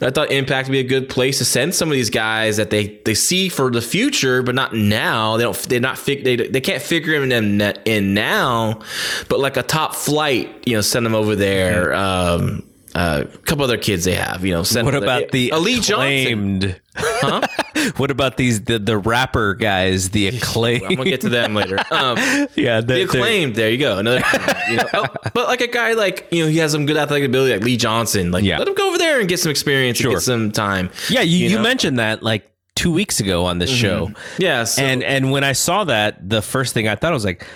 [0.00, 2.70] I thought Impact would be a good place to send some of these guys that
[2.70, 5.36] they they see for the future, but not now.
[5.36, 5.56] They don't.
[5.56, 6.04] They're not.
[6.04, 8.80] They they can't figure them in, in now.
[9.28, 11.94] But like a top flight, you know, send them over there.
[11.94, 12.62] Um,
[12.96, 14.64] uh, a couple other kids they have, you know.
[14.82, 16.76] What about the Elite Johnson?
[16.96, 17.50] acclaimed?
[17.98, 20.08] what about these the, the rapper guys?
[20.10, 20.84] The acclaimed.
[20.84, 21.78] I'm gonna get to them later.
[21.90, 22.16] Um,
[22.54, 23.54] yeah, the acclaimed.
[23.54, 23.98] There you go.
[23.98, 24.22] Another,
[24.70, 27.28] you know, oh, but like a guy like you know, he has some good athletic
[27.28, 28.30] ability, like Lee Johnson.
[28.30, 28.58] Like, Yeah.
[28.58, 30.12] let him go over there and get some experience, and Sure.
[30.12, 30.88] get some time.
[31.10, 31.56] Yeah, you, you, know?
[31.56, 31.62] Mm-hmm.
[31.64, 34.10] mentioned that like two weeks ago on this show.
[34.38, 37.46] Yeah, so, and and when I saw that, the first thing I thought was like,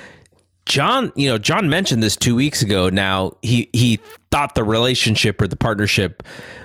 [0.67, 2.91] John, you know, John mentioned this two weeks ago.
[2.91, 3.99] Now he he
[4.31, 6.23] thought the relationship or the partnership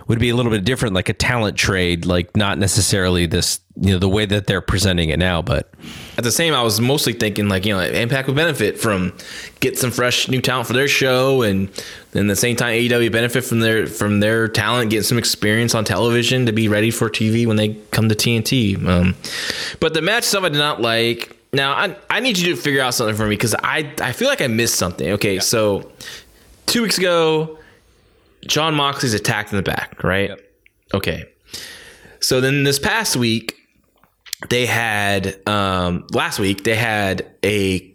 [0.08, 3.92] would be a little bit different, like a talent trade, like not necessarily this, you
[3.92, 5.42] know, the way that they're presenting it now.
[5.42, 5.74] But
[6.18, 9.18] at the same, I was mostly thinking like you know, Impact would benefit from
[9.62, 11.70] get some fresh new talent for their show, and
[12.12, 15.84] then the same time, AEW benefit from their from their talent, getting some experience on
[15.84, 18.86] television to be ready for TV when they come to TNT.
[18.86, 19.16] Um,
[19.80, 21.32] but the match stuff I did not like.
[21.56, 24.28] Now I I need you to figure out something for me because I I feel
[24.28, 25.12] like I missed something.
[25.12, 25.90] Okay, so
[26.66, 27.58] two weeks ago,
[28.46, 30.32] John Moxley's attacked in the back, right?
[30.94, 31.24] Okay.
[32.20, 33.56] So then this past week,
[34.50, 37.94] they had um last week they had a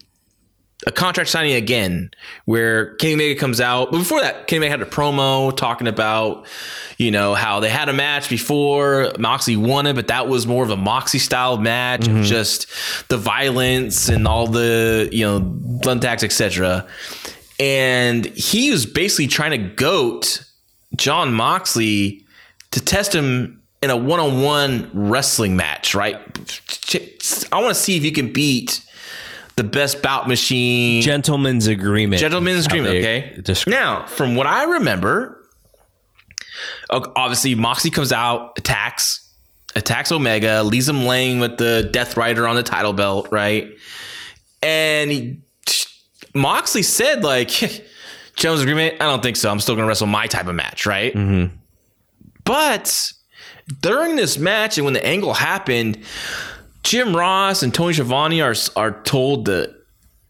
[0.86, 2.10] a contract signing again
[2.46, 3.90] where Kenny Omega comes out.
[3.90, 6.46] But before that, Kenny Omega had a promo talking about,
[6.96, 10.64] you know, how they had a match before Moxley won it, but that was more
[10.64, 12.22] of a Moxley style match, of mm-hmm.
[12.22, 12.66] just
[13.08, 16.86] the violence and all the, you know, blunt attacks, etc.
[17.58, 20.44] And he was basically trying to goat
[20.96, 22.24] John Moxley
[22.70, 26.16] to test him in a one-on-one wrestling match, right?
[27.52, 28.82] I want to see if you can beat
[29.60, 31.02] the best bout machine.
[31.02, 32.18] gentleman's agreement.
[32.18, 33.38] Gentleman's agreement, okay?
[33.42, 35.46] describe- Now, from what I remember,
[36.88, 39.30] obviously Moxley comes out, attacks,
[39.76, 43.68] attacks Omega, leaves him laying with the Death Rider on the title belt, right?
[44.62, 45.40] And he,
[46.34, 47.50] Moxley said, like,
[48.36, 49.50] Gentleman's agreement, I don't think so.
[49.50, 51.12] I'm still going to wrestle my type of match, right?
[51.12, 51.54] Mm-hmm.
[52.44, 53.12] But
[53.82, 56.02] during this match and when the angle happened,
[56.82, 59.74] Jim Ross and Tony Schiavone are are told to,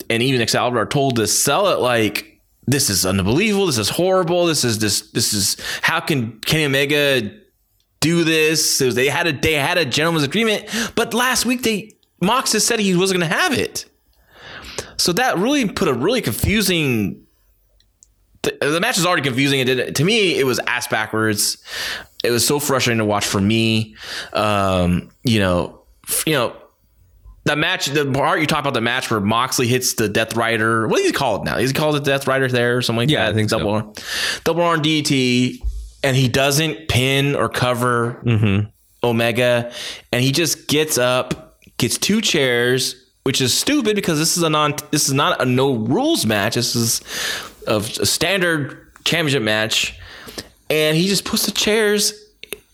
[0.08, 4.46] and even Excalibur are told to sell it like this is unbelievable, this is horrible,
[4.46, 7.30] this is this this is how can Kenny Omega
[8.00, 8.80] do this?
[8.80, 12.66] Was- they had a they had a gentleman's agreement, but last week they Mox has
[12.66, 13.86] said he wasn't going to have it,
[14.96, 17.26] so that really put a really confusing.
[18.42, 19.60] The, the match is already confusing.
[19.60, 20.38] It did to me.
[20.38, 21.58] It was ass backwards.
[22.24, 23.96] It was so frustrating to watch for me.
[24.32, 25.79] Um, you know,
[26.26, 26.56] you know,
[27.44, 30.86] that match, the part you talk about the match where Moxley hits the Death Rider.
[30.86, 31.56] What do you call it now?
[31.56, 33.30] Is he called the Death Rider there or something like Yeah, that?
[33.30, 33.58] I think so.
[33.58, 33.92] double arm,
[34.44, 35.58] double arm DT,
[36.04, 38.68] and he doesn't pin or cover mm-hmm.
[39.02, 39.72] Omega,
[40.12, 44.50] and he just gets up, gets two chairs, which is stupid because this is a
[44.50, 46.54] non, this is not a no rules match.
[46.56, 47.00] This is
[47.66, 49.98] a, a standard championship match,
[50.68, 52.12] and he just puts the chairs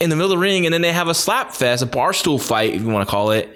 [0.01, 2.13] in the middle of the ring, and then they have a slap fest, a bar
[2.13, 3.49] stool fight, if you want to call it,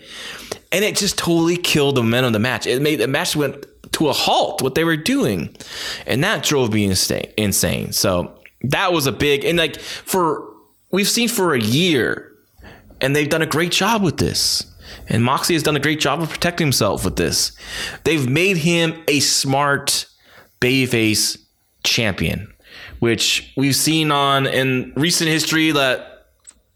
[0.73, 2.67] and it just totally killed the momentum of the match.
[2.67, 4.63] It made the match went to a halt.
[4.63, 5.55] What they were doing,
[6.07, 7.33] and that drove me insane.
[7.37, 7.93] Insane.
[7.93, 10.49] So that was a big and like for
[10.91, 12.33] we've seen for a year,
[13.01, 14.67] and they've done a great job with this.
[15.09, 17.53] And Moxie has done a great job of protecting himself with this.
[18.05, 20.07] They've made him a smart
[20.61, 21.39] babyface
[21.85, 22.53] champion,
[22.99, 26.10] which we've seen on in recent history that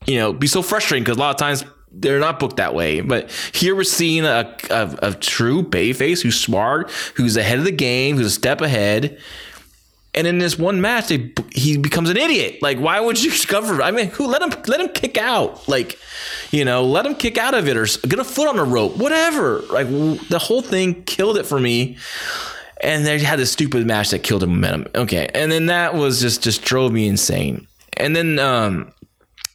[0.06, 1.64] you know be so frustrating because a lot of times
[1.96, 3.00] they're not booked that way.
[3.00, 7.72] But here we're seeing a, a, a true babyface who's smart, who's ahead of the
[7.72, 9.18] game, who's a step ahead.
[10.16, 12.62] And in this one match, they, he becomes an idiot.
[12.62, 13.82] Like, why would you cover?
[13.82, 15.68] I mean, who let him let him kick out?
[15.68, 15.98] Like,
[16.50, 18.96] you know, let him kick out of it or get a foot on the rope,
[18.96, 19.60] whatever.
[19.70, 21.96] Like the whole thing killed it for me.
[22.80, 24.90] and they had this stupid match that killed the momentum.
[24.94, 27.66] Okay, and then that was just just drove me insane.
[27.96, 28.92] And then um,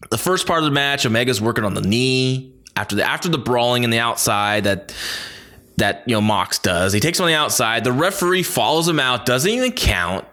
[0.10, 3.38] the first part of the match, Omega's working on the knee after the after the
[3.38, 4.94] brawling in the outside that
[5.78, 6.94] that you know Mox does.
[6.94, 7.84] He takes him on the outside.
[7.84, 10.26] The referee follows him out, doesn't even count.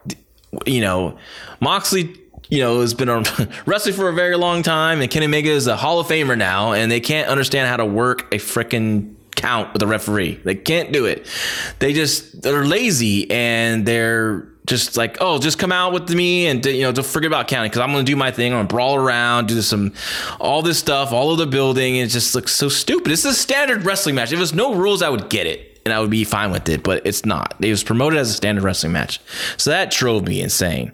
[0.65, 1.19] You know,
[1.61, 2.15] Moxley.
[2.49, 3.09] You know, has been
[3.67, 6.75] wrestling for a very long time, and Kenny Omega is a Hall of Famer now,
[6.75, 10.41] and they can't understand how to work a freaking count with a referee.
[10.45, 11.27] They can't do it.
[11.81, 16.65] They just they're lazy and they're just like, oh, just come out with me and
[16.67, 18.53] you know, don't forget about counting because I'm to do my thing.
[18.53, 19.95] I'm to brawl around, do some,
[20.41, 21.97] all this stuff, all of the building.
[21.97, 23.13] It just looks so stupid.
[23.13, 24.33] It's a standard wrestling match.
[24.33, 26.83] If there's no rules, I would get it and I would be fine with it,
[26.83, 27.55] but it's not.
[27.61, 29.21] It was promoted as a standard wrestling match,
[29.57, 30.91] so that drove me insane.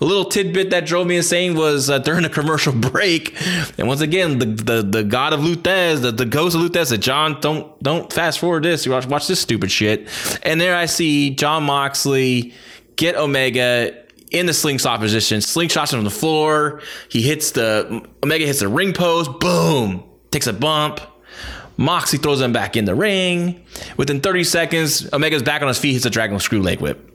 [0.00, 3.40] A little tidbit that drove me insane was uh, during a commercial break,
[3.78, 7.00] and once again, the the, the god of Lou the, the ghost of Lou said,
[7.00, 8.84] "John, don't don't fast forward this.
[8.84, 10.08] You watch watch this stupid shit."
[10.42, 12.52] And there I see john Moxley
[13.02, 13.98] get Omega
[14.30, 16.80] in the slingshot position, slingshots him on the floor.
[17.08, 21.00] He hits the Omega hits the ring post, boom, takes a bump.
[21.76, 23.64] Moxie throws him back in the ring.
[23.96, 27.10] Within 30 seconds, Omega's back on his feet, hits a dragon screw leg whip.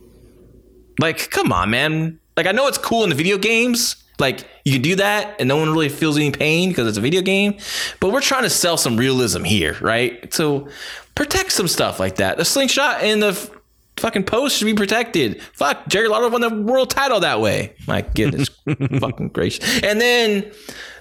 [1.00, 2.20] Like, come on, man.
[2.36, 3.96] Like, I know it's cool in the video games.
[4.20, 7.02] Like, you can do that and no one really feels any pain because it's a
[7.02, 7.60] video game.
[8.00, 10.34] But we're trying to sell some realism here, right?
[10.34, 10.68] So
[11.16, 12.38] protect some stuff like that.
[12.38, 13.57] The slingshot and the
[14.00, 15.42] fucking post should be protected.
[15.54, 17.74] Fuck, Jerry Lawler won the world title that way.
[17.88, 18.50] My goodness,
[19.00, 19.84] fucking gracious.
[19.84, 20.52] And then,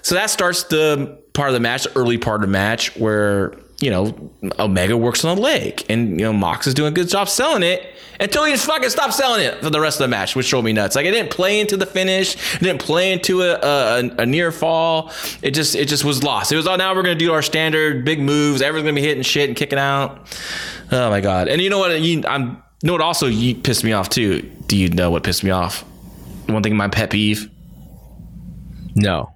[0.01, 3.53] so that starts the part of the match, the early part of the match, where
[3.79, 7.09] you know Omega works on a leg, and you know Mox is doing a good
[7.09, 7.85] job selling it
[8.19, 10.63] until he just fucking stopped selling it for the rest of the match, which drove
[10.63, 10.95] me nuts.
[10.95, 14.51] Like it didn't play into the finish, it didn't play into a, a, a near
[14.51, 15.11] fall.
[15.41, 16.51] It just it just was lost.
[16.51, 18.61] It was oh now we're gonna do our standard big moves.
[18.61, 20.27] Everyone's gonna be hitting shit and kicking out.
[20.91, 21.47] Oh my god!
[21.47, 21.99] And you know what?
[22.01, 24.41] You, I'm you it also you pissed me off too?
[24.67, 25.83] Do you know what pissed me off?
[26.47, 27.49] One thing my pet peeve.
[28.95, 29.33] No.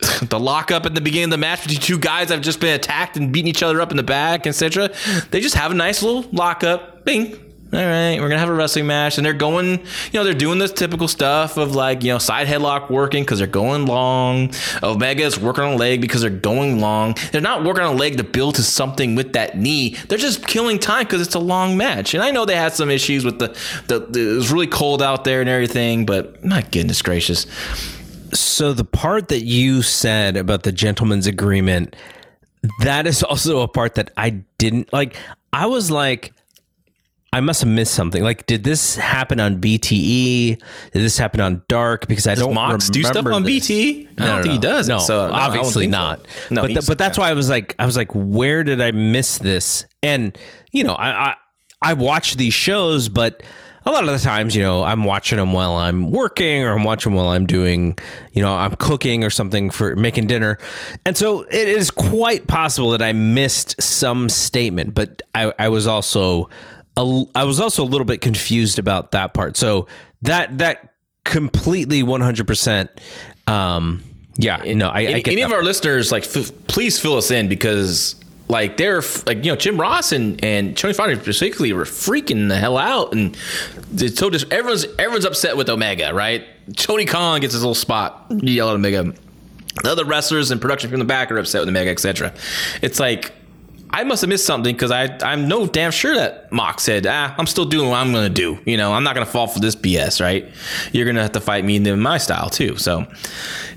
[0.22, 2.74] the lockup at the beginning of the match between two guys that have just been
[2.74, 4.90] attacked and beating each other up in the back, etc.
[5.30, 7.04] They just have a nice little lockup.
[7.04, 7.38] Bing.
[7.72, 9.68] All right, we're gonna have a wrestling match, and they're going.
[9.68, 9.78] You
[10.14, 13.46] know, they're doing this typical stuff of like you know side headlock working because they're
[13.46, 14.52] going long.
[14.82, 17.14] Omega is working on a leg because they're going long.
[17.30, 19.94] They're not working on a leg to build to something with that knee.
[20.08, 22.12] They're just killing time because it's a long match.
[22.12, 23.56] And I know they had some issues with the,
[23.86, 27.46] the, the it was really cold out there and everything, but my goodness gracious.
[28.32, 31.94] So the part that you said about the gentleman's agreement,
[32.80, 35.14] that is also a part that I didn't like.
[35.52, 36.32] I was like,
[37.32, 38.24] I must have missed something.
[38.24, 40.56] Like, did this happen on BTE?
[40.56, 40.62] Did
[40.92, 42.08] this happen on Dark?
[42.08, 43.68] Because I Does don't Mox do stuff on this.
[43.68, 44.08] BT?
[44.18, 44.88] I No, don't no, think he does.
[44.88, 45.90] No, So, no, I obviously so.
[45.90, 46.26] not.
[46.50, 48.80] No, but he's- th- but that's why I was like, I was like, where did
[48.80, 49.86] I miss this?
[50.02, 50.36] And
[50.72, 51.34] you know, I I,
[51.82, 53.42] I watch these shows, but
[53.86, 56.84] a lot of the times, you know, I'm watching them while I'm working, or I'm
[56.84, 57.96] watching while I'm doing,
[58.32, 60.58] you know, I'm cooking or something for making dinner,
[61.06, 64.94] and so it is quite possible that I missed some statement.
[64.94, 66.50] But I, I was also,
[66.96, 69.56] a, I was also a little bit confused about that part.
[69.56, 69.86] So
[70.22, 70.94] that that
[71.24, 72.46] completely 100.
[72.46, 72.90] percent
[73.46, 74.02] um
[74.36, 78.16] yeah no i, I any, of our listeners like f- please fill us in because
[78.48, 82.56] like they're like you know Jim Ross and and Tony Fowler particularly were freaking the
[82.56, 83.36] hell out and
[83.94, 86.44] it's so just everyone's everyone's upset with Omega right
[86.74, 89.12] Tony Khan gets his little spot you yell at Omega
[89.82, 92.34] the other wrestlers and production from the back are upset with Omega etc
[92.82, 93.32] it's like
[93.92, 97.34] I must have missed something because I I'm no damn sure that Mox said ah
[97.36, 99.74] I'm still doing what I'm gonna do you know I'm not gonna fall for this
[99.76, 100.48] BS right
[100.92, 103.06] you're gonna have to fight me in my style too so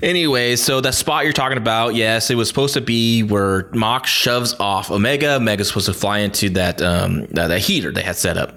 [0.02, 4.10] anyway so that spot you're talking about yes it was supposed to be where Mox
[4.10, 8.16] shoves off Omega Omega's supposed to fly into that um that, that heater they had
[8.16, 8.56] set up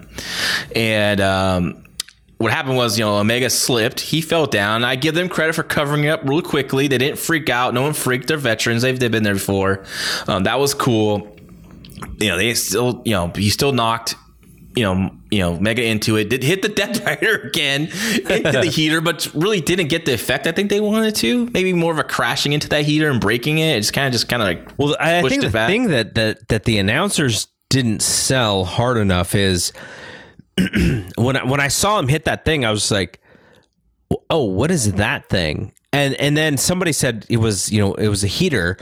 [0.76, 1.84] and um
[2.38, 4.00] what happened was, you know, Omega slipped.
[4.00, 4.84] He fell down.
[4.84, 6.88] I give them credit for covering it up real quickly.
[6.88, 7.74] They didn't freak out.
[7.74, 8.28] No one freaked.
[8.28, 8.84] They're veterans.
[8.84, 9.84] They've, they've been there before.
[10.28, 11.36] Um, that was cool.
[12.20, 14.16] You know, they still, you know, he still knocked,
[14.76, 16.30] you know, you know, Mega into it.
[16.30, 17.84] Did hit the Death Rider again
[18.30, 21.50] into the heater, but really didn't get the effect I think they wanted to.
[21.52, 23.78] Maybe more of a crashing into that heater and breaking it.
[23.78, 25.68] It's just kind of, just kind of like Well, I I think the back.
[25.70, 29.74] thing that, that that the announcers didn't sell hard enough is
[31.18, 33.20] when I, when I saw him hit that thing, I was like,
[34.30, 38.08] "Oh, what is that thing?" And and then somebody said it was you know it
[38.08, 38.78] was a heater,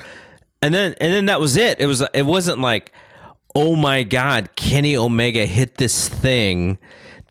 [0.62, 1.80] and then and then that was it.
[1.80, 2.92] It was it wasn't like,
[3.56, 6.78] "Oh my God, Kenny Omega hit this thing."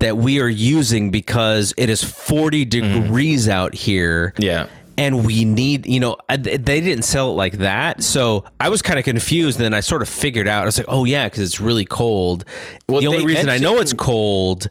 [0.00, 4.66] That we are using because it is 40 degrees out here Yeah.
[4.98, 8.98] and we need you know they didn't sell it like that so i was kind
[8.98, 11.40] of confused and then i sort of figured out i was like oh yeah because
[11.42, 12.44] it's really cold
[12.88, 14.66] Well, the only reason i know it's cold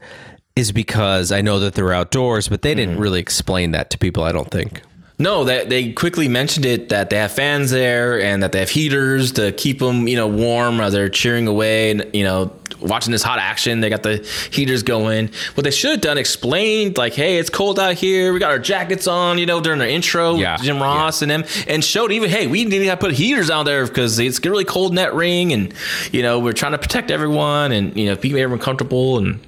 [0.57, 2.77] is because i know that they're outdoors but they Mm-hmm.
[2.89, 4.81] didn't really explain that to people i don't think
[5.19, 8.69] No, that they quickly mentioned it that they have fans there and that they have
[8.69, 13.11] heaters to keep them, you know, warm while they're cheering away and you know watching
[13.11, 13.79] this hot action.
[13.79, 15.29] They got the heaters going.
[15.53, 18.33] What they should have done explained like, hey, it's cold out here.
[18.33, 21.45] We got our jackets on, you know, during their intro, Yeah, Jim Ross and them,
[21.67, 24.91] and showed even, hey, we need to put heaters out there because it's really cold
[24.91, 25.73] in that ring, and
[26.11, 29.39] you know we're trying to protect everyone and you know keep everyone comfortable and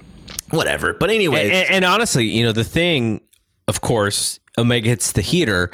[0.51, 0.93] whatever.
[0.93, 3.21] But anyway, and, and honestly you know the thing
[3.67, 5.71] of course omega hits the heater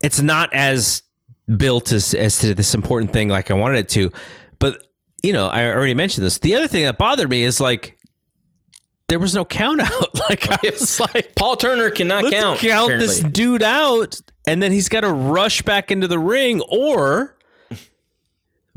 [0.00, 1.02] it's not as
[1.56, 4.10] built as as to this important thing like i wanted it to
[4.58, 4.86] but
[5.22, 7.96] you know i already mentioned this the other thing that bothered me is like
[9.08, 12.60] there was no count out like i was like Paul Turner cannot count.
[12.60, 17.36] count this dude out and then he's got to rush back into the ring or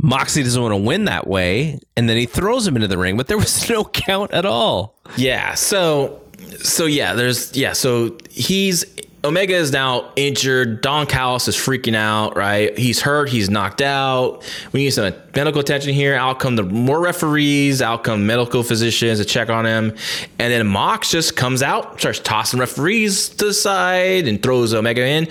[0.04, 3.16] Moxley doesn't want to win that way, and then he throws him into the ring,
[3.16, 5.00] but there was no count at all.
[5.16, 5.54] Yeah.
[5.54, 6.22] So,
[6.62, 7.72] so yeah, there's yeah.
[7.72, 8.86] So he's
[9.26, 10.82] Omega is now injured.
[10.82, 12.36] Don Callis is freaking out.
[12.36, 12.78] Right.
[12.78, 13.30] He's hurt.
[13.30, 14.44] He's knocked out.
[14.74, 16.16] We need some medical attention here.
[16.16, 17.82] Out come the more referees.
[17.82, 19.96] Out come medical physicians to check on him.
[20.40, 25.06] And then Mox just comes out, starts tossing referees to the side, and throws Omega
[25.06, 25.30] in.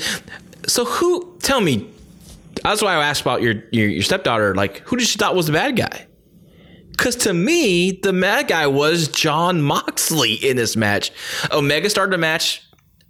[0.66, 1.36] So who?
[1.40, 1.88] Tell me.
[2.62, 4.54] That's why I asked about your, your your stepdaughter.
[4.54, 6.06] Like, who did she thought was the bad guy?
[6.92, 11.10] Because to me, the bad guy was John Moxley in this match.
[11.50, 12.62] Omega started the match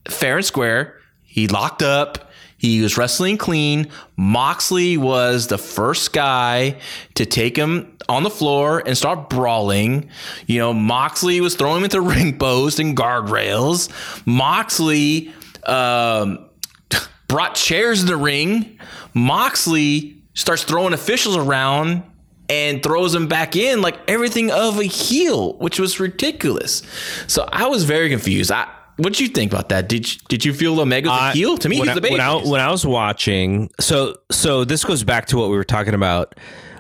[0.09, 0.99] fair and square.
[1.25, 2.31] He locked up.
[2.59, 3.89] He was wrestling clean.
[4.17, 6.77] Moxley was the first guy
[7.15, 10.11] to take him on the floor and start brawling.
[10.47, 13.91] You know, Moxley was throwing him into ring posts and guardrails.
[14.27, 15.33] Moxley
[15.67, 16.49] um,
[17.27, 18.79] brought chairs in the ring.
[19.13, 22.05] Moxley starts throwing officials around
[22.49, 26.83] and throws them back in like everything of a heel, which was ridiculous.
[27.27, 28.53] So I was very confused.
[28.53, 29.89] I, what did you think about that?
[29.89, 31.57] Did you, did you feel Omega was a heel?
[31.59, 32.15] To me, when he's I, the baby.
[32.15, 35.65] when, I, when I was watching, so so this goes back to what we were
[35.65, 36.35] talking about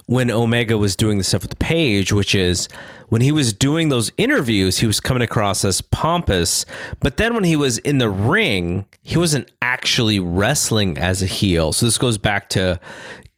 [0.07, 2.69] when Omega was doing the stuff with Page, which is
[3.09, 6.67] when he was doing those interviews, he was coming across as pompous,
[7.01, 11.73] but then when he was in the ring, he wasn't actually wrestling as a heel.
[11.73, 12.81] So this goes back to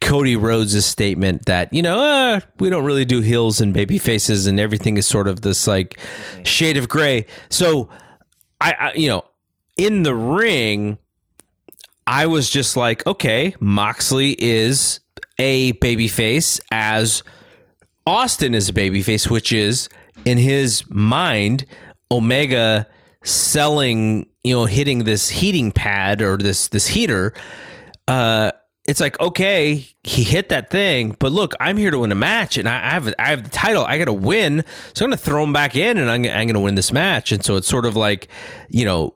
[0.01, 4.47] Cody Rhodes' statement that you know uh, we don't really do heels and baby faces,
[4.47, 5.99] and everything is sort of this like
[6.43, 7.25] shade of gray.
[7.49, 7.89] So
[8.61, 9.25] I, I you know
[9.77, 10.97] in the ring,
[12.07, 14.99] I was just like, okay, Moxley is
[15.39, 17.23] a babyface as
[18.07, 19.89] Austin is a babyface, which is
[20.23, 21.65] in his mind,
[22.11, 22.87] Omega
[23.23, 27.33] selling, you know, hitting this heating pad or this this heater.
[28.07, 28.51] Uh,
[28.87, 32.57] it's like okay, he hit that thing, but look, I'm here to win a match,
[32.57, 33.83] and I, I have I have the title.
[33.83, 34.63] I got to win,
[34.93, 36.91] so I'm going to throw him back in, and I'm, I'm going to win this
[36.91, 37.31] match.
[37.31, 38.27] And so it's sort of like,
[38.69, 39.15] you know,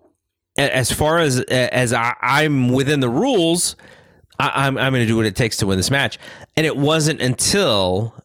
[0.58, 3.76] as far as as I, I'm within the rules,
[4.40, 6.18] I, I'm I'm going to do what it takes to win this match.
[6.58, 8.16] And it wasn't until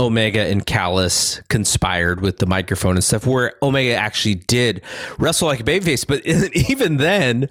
[0.00, 4.80] Omega and Callis conspired with the microphone and stuff, where Omega actually did
[5.18, 6.06] wrestle like a babyface.
[6.06, 6.24] But
[6.70, 7.48] even then,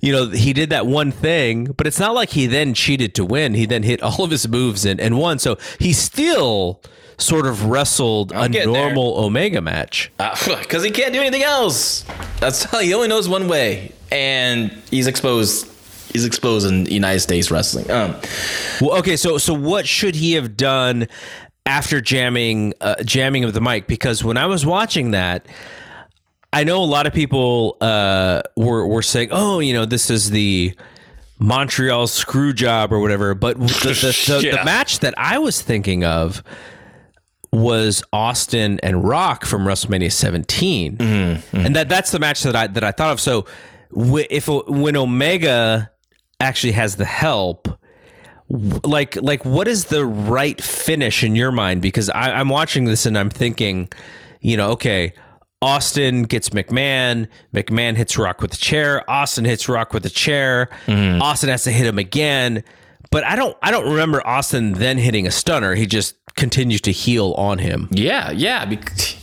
[0.00, 3.24] you know, he did that one thing, but it's not like he then cheated to
[3.24, 3.52] win.
[3.54, 5.38] He then hit all of his moves and, and won.
[5.38, 6.80] So he still
[7.18, 8.86] sort of wrestled a getting there.
[8.86, 10.10] normal Omega match.
[10.18, 12.04] because he can't do anything else.
[12.38, 15.66] That's how he only knows one way, and he's exposed.
[16.12, 17.88] He's exposed in United States wrestling.
[17.90, 18.16] Um,
[18.80, 21.06] Well, okay, so so what should he have done
[21.70, 23.86] after jamming uh, jamming of the mic?
[23.86, 25.46] Because when I was watching that,
[26.52, 30.30] I know a lot of people uh, were were saying, "Oh, you know, this is
[30.30, 30.74] the
[31.38, 34.56] Montreal screw job or whatever." But the the, the, Yeah.
[34.58, 36.42] the match that I was thinking of
[37.52, 42.84] was Austin and Rock from WrestleMania 17, and that that's the match that I that
[42.84, 43.20] I thought of.
[43.20, 43.46] So
[43.96, 45.90] if when Omega
[46.40, 47.68] actually has the help
[48.50, 53.06] like like what is the right finish in your mind because I, i'm watching this
[53.06, 53.88] and i'm thinking
[54.40, 55.12] you know okay
[55.62, 60.68] austin gets mcmahon mcmahon hits rock with the chair austin hits rock with the chair
[60.86, 61.22] mm-hmm.
[61.22, 62.64] austin has to hit him again
[63.12, 66.92] but i don't i don't remember austin then hitting a stunner he just continues to
[66.92, 68.64] heal on him yeah, yeah.
[68.64, 69.16] Because,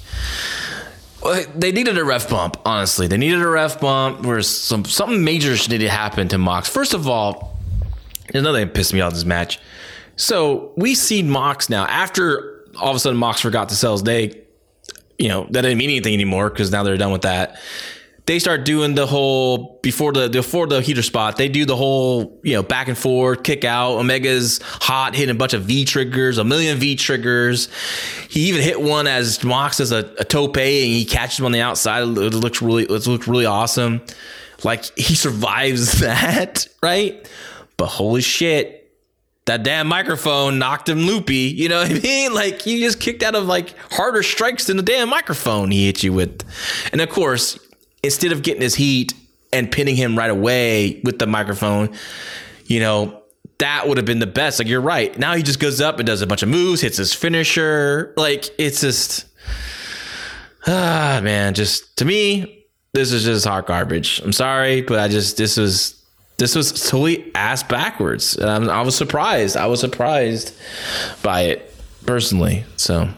[1.23, 2.57] Well, they needed a ref bump.
[2.65, 4.25] Honestly, they needed a ref bump.
[4.25, 6.69] Where some something major needed to happen to Mox.
[6.69, 7.56] First of all,
[8.39, 9.59] another thing that pissed me off this match.
[10.15, 14.01] So we see Mox now after all of a sudden Mox forgot to sell his
[14.01, 14.41] day.
[15.19, 17.59] You know that didn't mean anything anymore because now they're done with that.
[18.27, 21.37] they start doing the whole before the before the heater spot.
[21.37, 23.97] They do the whole you know back and forth kick out.
[23.97, 27.69] Omega's hot, hitting a bunch of V triggers, a million V triggers.
[28.29, 31.51] He even hit one as Mox as a, a tope, and he catches him on
[31.51, 32.03] the outside.
[32.03, 34.01] It looks really it looks really awesome.
[34.63, 37.27] Like he survives that, right?
[37.77, 38.91] But holy shit,
[39.45, 41.53] that damn microphone knocked him loopy.
[41.55, 42.33] You know what I mean?
[42.37, 46.03] Like you just kicked out of like harder strikes than the damn microphone he hit
[46.03, 46.43] you with.
[46.91, 47.57] And of course,
[48.03, 49.13] instead of getting his heat
[49.51, 51.95] and pinning him right away with the microphone,
[52.65, 53.23] you know,
[53.59, 54.59] that would have been the best.
[54.59, 55.17] Like you're right.
[55.17, 58.13] Now he just goes up and does a bunch of moves, hits his finisher.
[58.17, 59.25] Like it's just
[60.67, 64.19] ah man, just to me, this is just hot garbage.
[64.19, 65.96] I'm sorry, but I just this was
[66.37, 68.39] this was totally ass backwards.
[68.39, 69.57] Um, I was surprised.
[69.57, 70.55] I was surprised
[71.23, 71.73] by it
[72.05, 72.63] personally.
[72.77, 73.09] So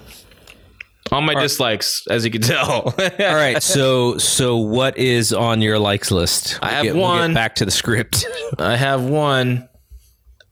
[1.11, 2.67] all my dislikes, as you can tell.
[2.97, 3.61] All right.
[3.63, 6.59] So so what is on your likes list?
[6.61, 7.33] I have We'll get- we'll one.
[7.33, 8.25] back to the script.
[8.59, 9.68] I have one.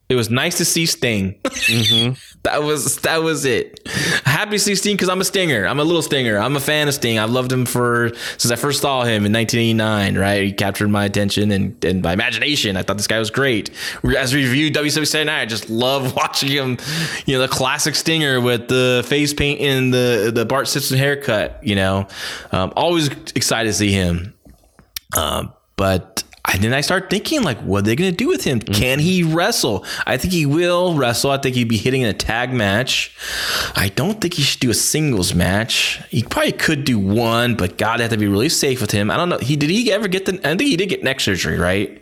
[0.09, 1.37] It was nice to see Sting.
[2.43, 3.85] that was that was it.
[4.23, 5.67] Happy to see Sting because I'm a Stinger.
[5.67, 6.37] I'm a little Stinger.
[6.37, 7.19] I'm a fan of Sting.
[7.19, 10.17] I've loved him for since I first saw him in 1989.
[10.17, 12.77] Right, he captured my attention and, and my imagination.
[12.77, 13.69] I thought this guy was great.
[14.17, 16.77] As we reviewed WCW I just love watching him.
[17.25, 21.59] You know, the classic Stinger with the face paint and the the Bart Simpson haircut.
[21.63, 22.07] You know,
[22.53, 24.33] um, always excited to see him.
[25.17, 26.23] Um, but
[26.53, 28.59] and then I start thinking, like, what are they going to do with him?
[28.59, 29.85] Can he wrestle?
[30.05, 31.31] I think he will wrestle.
[31.31, 33.15] I think he'd be hitting in a tag match.
[33.75, 36.01] I don't think he should do a singles match.
[36.09, 39.11] He probably could do one, but God, I have to be really safe with him.
[39.11, 39.39] I don't know.
[39.39, 40.35] He did he ever get the?
[40.45, 42.01] I think he did get neck surgery, right?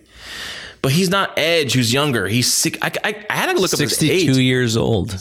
[0.82, 2.28] But he's not Edge, who's younger.
[2.28, 2.78] He's sick.
[2.84, 4.26] I, I, I had to look up his age.
[4.28, 5.14] Sixty-two years old.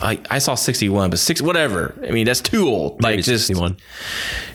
[0.00, 1.94] I, I saw 61, but six, whatever.
[2.02, 3.02] I mean, that's too old.
[3.02, 3.76] Like, Maybe just, 61.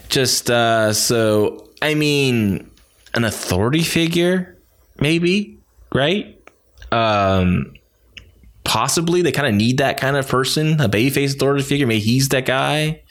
[0.08, 2.67] just, uh, so, I mean,
[3.14, 4.58] an authority figure,
[5.00, 5.58] maybe,
[5.94, 6.38] right?
[6.92, 7.74] Um,
[8.64, 11.86] possibly they kind of need that kind of person, a babyface authority figure.
[11.86, 13.02] Maybe he's that guy.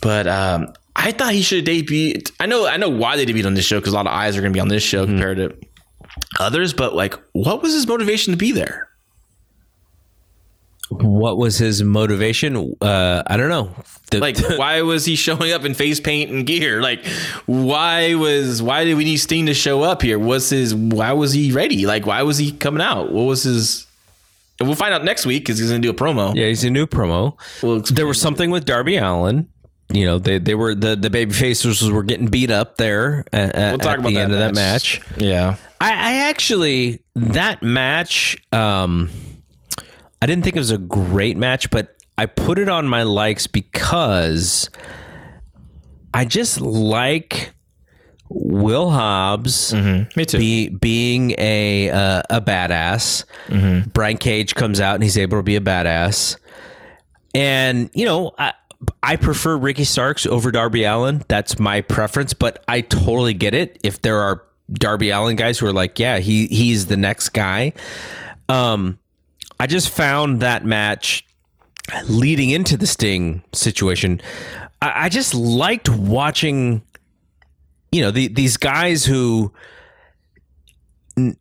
[0.00, 2.32] But, um, I thought he should have debuted.
[2.40, 4.36] I know, I know why they debuted on this show because a lot of eyes
[4.36, 5.56] are going to be on this show compared to
[6.40, 6.72] others.
[6.72, 8.87] But like, what was his motivation to be there?
[10.90, 12.74] What was his motivation?
[12.80, 13.70] Uh, I don't know.
[14.10, 16.80] The- Like, why was he showing up in face paint and gear?
[16.80, 17.04] Like,
[17.46, 20.18] why was why did we need Sting to show up here?
[20.18, 21.86] Was his why was he ready?
[21.86, 23.12] Like, why was he coming out?
[23.12, 23.86] What was his?
[24.60, 26.34] And we'll find out next week because he's gonna do a promo.
[26.34, 27.36] yeah, he's a new promo.
[27.62, 29.48] We'll there was something with Darby Allin.
[29.92, 33.54] You know, they they were the the baby faces were getting beat up there at,
[33.54, 35.00] at, We'll talk at about the that end of that match.
[35.10, 35.20] match.
[35.22, 38.36] Yeah, I, I actually that match.
[38.52, 39.10] Um,
[40.20, 43.46] I didn't think it was a great match, but I put it on my likes
[43.46, 44.70] because
[46.12, 47.52] I just like
[48.28, 50.38] Will Hobbs me too.
[50.38, 53.24] be, being a uh, a badass.
[53.92, 56.36] Brian Cage comes out and he's able to be a badass.
[57.34, 58.52] And you know, I,
[59.02, 61.22] I prefer Ricky Starks over Darby Allin.
[61.28, 64.42] That's my preference, but I totally get it if there are
[64.72, 67.72] Darby Allin guys who are like, yeah, he he's the next guy.
[68.48, 68.98] Um,
[69.60, 71.26] I just found that match
[72.08, 74.20] leading into the Sting situation.
[74.80, 76.82] I, I just liked watching
[77.92, 79.52] you know the, these guys who
[81.16, 81.34] you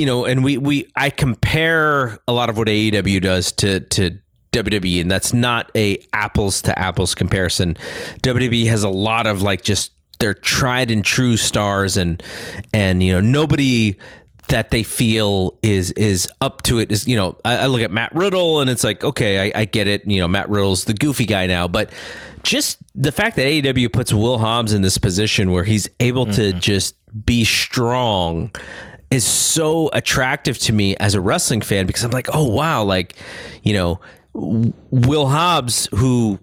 [0.00, 4.18] know and we we I compare a lot of what AEW does to to
[4.52, 7.76] WWE and that's not a apples to apples comparison
[8.22, 12.22] WWE has a lot of like just their tried and true stars and
[12.72, 13.96] and you know nobody
[14.48, 17.90] that they feel is is up to it is you know I, I look at
[17.90, 20.06] Matt Riddle and it's like okay I, I get it.
[20.06, 21.90] You know Matt Riddle's the goofy guy now but
[22.42, 26.50] just the fact that AEW puts Will Hobbs in this position where he's able to
[26.50, 26.58] mm-hmm.
[26.58, 26.94] just
[27.24, 28.50] be strong
[29.10, 32.84] is so attractive to me as a wrestling fan because I'm like oh wow.
[32.84, 33.16] Like
[33.62, 34.00] you know
[34.34, 36.38] Will Hobbs who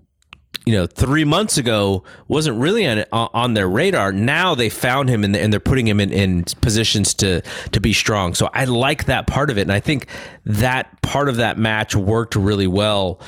[0.65, 4.11] you know, three months ago wasn't really on on their radar.
[4.11, 7.41] Now they found him and, and they're putting him in, in positions to
[7.71, 8.35] to be strong.
[8.35, 10.07] So I like that part of it, and I think
[10.45, 13.19] that part of that match worked really well.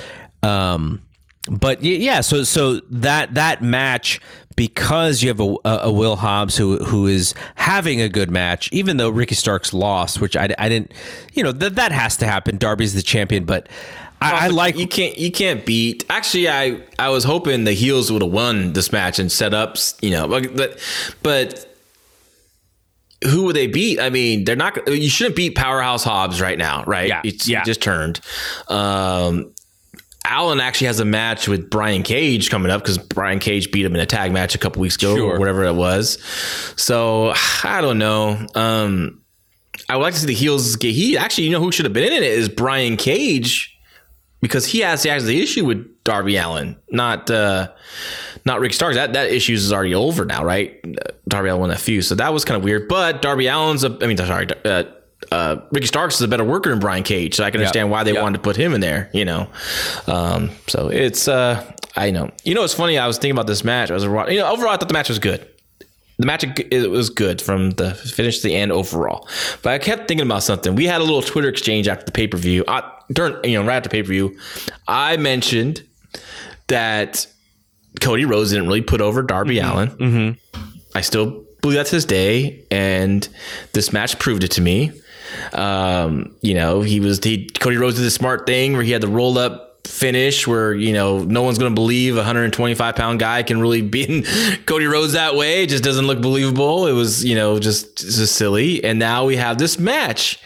[0.44, 1.02] Um,
[1.50, 4.22] but yeah, so so that that match
[4.56, 8.98] because you have a, a, Will Hobbs who who is having a good match, even
[8.98, 10.94] though Ricky Starks lost, which I, I didn't,
[11.34, 12.58] you know, that that has to happen.
[12.58, 13.68] Darby's the champion, but.
[14.24, 16.06] I, I like you can't you can't beat.
[16.10, 19.78] Actually, I I was hoping the heels would have won this match and set up.
[20.02, 20.80] You know, but
[21.22, 21.70] but,
[23.24, 24.00] who would they beat?
[24.00, 24.88] I mean, they're not.
[24.88, 27.08] You shouldn't beat Powerhouse Hobbs right now, right?
[27.08, 27.64] Yeah, It's, yeah.
[27.64, 28.20] Just turned.
[28.68, 29.54] Um,
[30.30, 33.94] Allin actually has a match with Brian Cage coming up because Brian Cage beat him
[33.94, 35.36] in a tag match a couple weeks ago Sure.
[35.36, 36.18] or whatever it was.
[36.78, 37.34] So
[37.64, 38.46] I don't know.
[38.56, 39.22] Um,
[39.90, 41.18] I would like to see the heels get heat.
[41.18, 43.73] Actually, you know who should have been in it is Brian Cage
[44.44, 47.70] because he has, he the issue with Darby Allin, not uh,
[48.44, 48.98] not Rick Starks.
[48.98, 50.84] That that issue is already over now, right?
[51.30, 52.90] Darby Allin won that feud, so that was kind of weird.
[52.90, 54.84] But Darby Allin's a, I mean, sorry, uh,
[55.32, 58.04] uh, Ricky Starks is a better worker than Brian Cage, so I can understand why
[58.04, 59.10] they wanted to put him in there.
[59.14, 59.48] You know,
[60.08, 62.30] um, so it's uh, I know.
[62.44, 62.98] You know, it's funny.
[62.98, 63.92] I was thinking about this match.
[63.92, 65.48] I was you know overall, I thought the match was good.
[66.20, 69.26] The match it was good from the finish to the end overall.
[69.62, 70.76] But I kept thinking about something.
[70.76, 72.66] We had a little Twitter exchange after the pay per view.
[73.14, 74.38] During you know right after pay per view,
[74.88, 75.84] I mentioned
[76.68, 77.28] that
[78.02, 79.90] Cody Rhodes didn't really put over Darby Allin.
[79.90, 80.60] Mm-hmm.
[80.96, 83.28] I still believe that to this day, and
[83.74, 84.92] this match proved it to me.
[85.54, 89.02] Um, you know, he was he Cody Rhodes did the smart thing where he had
[89.02, 93.20] the roll up finish where you know no one's going to believe a 125 pound
[93.20, 94.26] guy can really beat
[94.66, 95.64] Cody Rhodes that way.
[95.64, 96.88] It just doesn't look believable.
[96.88, 98.84] It was you know just just silly.
[98.84, 100.40] And now we have this match.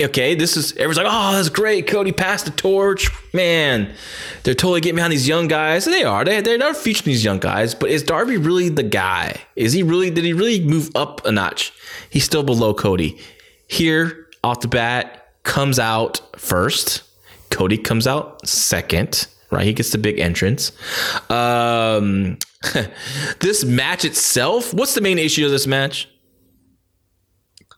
[0.00, 1.86] Okay, this is everyone's like, oh, that's great.
[1.86, 3.10] Cody passed the torch.
[3.32, 3.94] Man,
[4.42, 5.86] they're totally getting behind these young guys.
[5.86, 6.24] And they are.
[6.24, 7.74] They they're not featuring these young guys.
[7.74, 9.40] But is Darby really the guy?
[9.56, 10.10] Is he really?
[10.10, 11.72] Did he really move up a notch?
[12.10, 13.18] He's still below Cody.
[13.66, 17.02] Here off the bat comes out first.
[17.50, 19.64] Cody comes out second, right?
[19.64, 20.72] He gets the big entrance.
[21.30, 22.38] Um,
[23.40, 26.08] this match itself, what's the main issue of this match?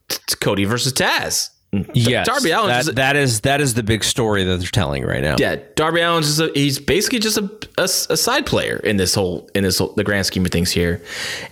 [0.08, 1.50] It's Cody versus Taz.
[1.94, 2.68] Yes, Darby Allin.
[2.68, 5.36] that, that is that is the big story that they're telling right now.
[5.38, 7.48] Yeah, Darby Allin's just a, he's basically just a,
[7.78, 10.72] a, a side player in this whole in this whole, the grand scheme of things
[10.72, 11.00] here.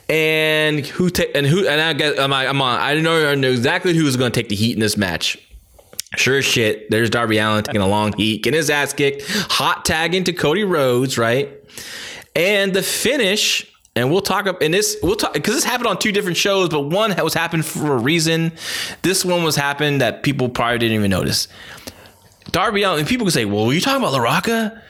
[0.08, 3.50] And who ta- and who and I guess I'm, I'm on I know I know
[3.50, 5.38] exactly who is going to take the heat in this match.
[6.16, 10.24] Sure shit, there's Darby Allin taking a long heat, getting his ass kicked, hot tagging
[10.24, 11.50] to Cody Rhodes, right?
[12.34, 15.98] And the finish, and we'll talk up in this, we'll talk because this happened on
[15.98, 18.52] two different shows, but one was happened for a reason.
[19.02, 21.46] This one was happened that people probably didn't even notice.
[22.52, 24.80] Darby Allin, and people can say, well, were you talking about LaRocca?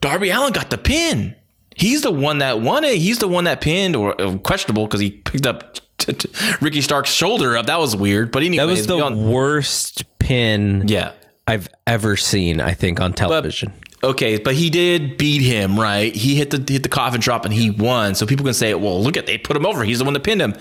[0.00, 1.36] Darby Allin got the pin.
[1.76, 2.96] He's the one that won it.
[2.98, 5.76] He's the one that pinned, or uh, questionable because he picked up
[6.60, 7.66] Ricky Stark's shoulder up.
[7.66, 8.30] That was weird.
[8.32, 11.12] But anyway, That was the worst pin yeah.
[11.46, 12.60] I've ever seen.
[12.60, 13.72] I think on television.
[14.02, 16.14] Okay, but he did beat him, right?
[16.14, 18.14] He hit the hit the coffin drop and he won.
[18.14, 19.84] So people can say, "Well, look at they put him over.
[19.84, 20.54] He's the one that pinned him."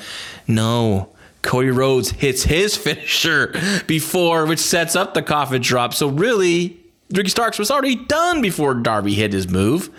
[0.47, 1.09] No,
[1.41, 3.53] Cody Rhodes hits his finisher
[3.87, 5.93] before, which sets up the coffin drop.
[5.93, 6.77] So really,
[7.11, 9.89] Ricky Starks was already done before Darby hit his move.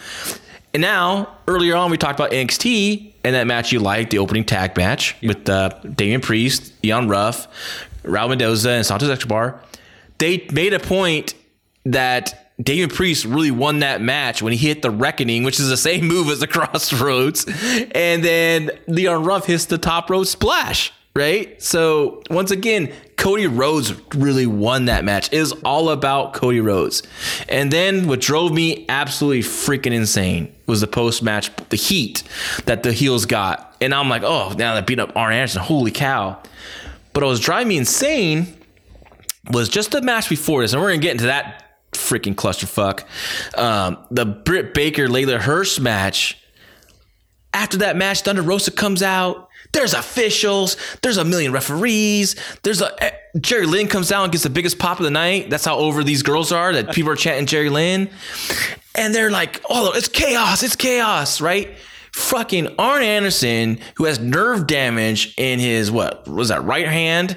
[0.72, 4.44] And now, earlier on, we talked about NXT and that match you liked, the opening
[4.44, 7.46] tag match with uh, Damian Priest, Leon Ruff,
[8.04, 9.60] Raul Mendoza, and Santos Escobar.
[10.18, 11.34] They made a point
[11.84, 15.76] that Damian Priest really won that match when he hit the Reckoning, which is the
[15.76, 17.46] same move as the Cross Rhodes.
[17.94, 21.60] And then Leon Ruff hits the top rope splash, right?
[21.60, 25.32] So once again, Cody Rhodes really won that match.
[25.32, 27.02] It was all about Cody Rhodes.
[27.48, 32.22] And then what drove me absolutely freaking insane was the post match, the heat
[32.66, 33.76] that the heels got.
[33.80, 35.62] And I'm like, oh, now they beat up Arn Anderson.
[35.62, 36.38] Holy cow.
[37.14, 38.54] But what was driving me insane
[39.50, 43.04] was just the match before this, and we're gonna get into that freaking clusterfuck.
[43.58, 46.38] Um, the Britt Baker Leyla Hirsch match.
[47.54, 49.48] After that match, Thunder Rosa comes out.
[49.72, 50.76] There's officials.
[51.02, 52.36] There's a million referees.
[52.62, 53.10] There's a eh,
[53.40, 55.50] Jerry Lynn comes out and gets the biggest pop of the night.
[55.50, 56.72] That's how over these girls are.
[56.72, 58.10] That people are chanting Jerry Lynn,
[58.94, 60.62] and they're like, "Oh, it's chaos!
[60.62, 61.70] It's chaos!" Right?
[62.14, 67.36] Fucking Arn Anderson, who has nerve damage in his what was that right hand,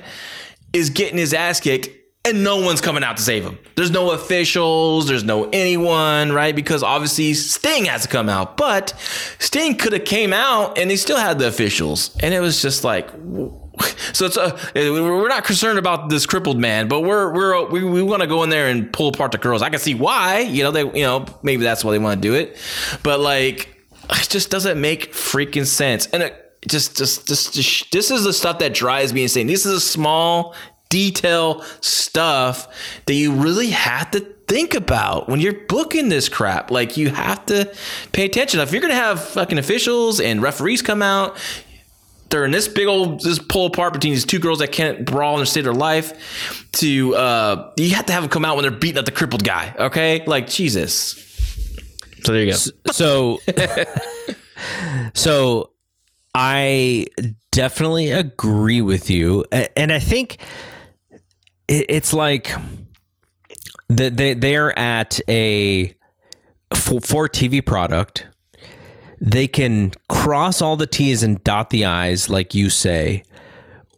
[0.72, 1.90] is getting his ass kicked
[2.24, 3.58] and no one's coming out to save him.
[3.76, 6.56] There's no officials, there's no anyone, right?
[6.56, 8.94] Because obviously Sting has to come out, but
[9.40, 12.84] Sting could have came out and they still had the officials, and it was just
[12.84, 13.10] like.
[14.14, 18.02] So it's a, we're not concerned about this crippled man, but we're we're we, we
[18.02, 19.62] want to go in there and pull apart the girls.
[19.62, 22.28] I can see why, you know they you know maybe that's why they want to
[22.28, 22.58] do it,
[23.04, 23.77] but like
[24.12, 26.08] it just doesn't make freaking sense.
[26.08, 29.48] And it just just just, just this is the stuff that drives me insane.
[29.48, 30.56] This is a small
[30.90, 32.68] detail stuff
[33.06, 36.72] that you really have to think about when you're booking this crap.
[36.72, 37.74] Like you have to
[38.14, 38.60] pay attention.
[38.60, 41.38] If you're gonna have fucking officials and referees come out,
[42.36, 45.48] in this big old this pull apart between these two girls that can't brawl and
[45.48, 46.68] save their life.
[46.74, 49.44] To uh, you have to have them come out when they're beating up the crippled
[49.44, 49.74] guy.
[49.78, 51.27] Okay, like Jesus.
[52.24, 52.92] So there you go.
[52.92, 53.40] So,
[55.14, 55.72] so
[56.34, 57.08] I
[57.52, 60.38] definitely agree with you, and I think
[61.68, 62.52] it's like
[63.90, 65.94] that they they're at a
[66.74, 68.28] for TV product,
[69.20, 73.24] they can cross all the T's and dot the I's, like you say,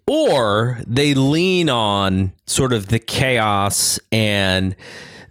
[0.08, 4.76] or they lean on sort of the chaos and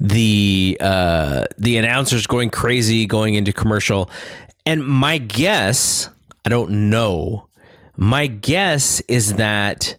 [0.00, 4.10] the uh, the announcers going crazy going into commercial.
[4.64, 6.10] And my guess,
[6.44, 7.48] I don't know,
[7.96, 9.96] my guess is that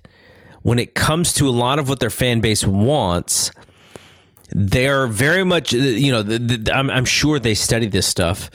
[0.61, 3.51] when it comes to a lot of what their fan base wants,
[4.51, 8.49] they're very much, you know, the, the, I'm, I'm sure they study this stuff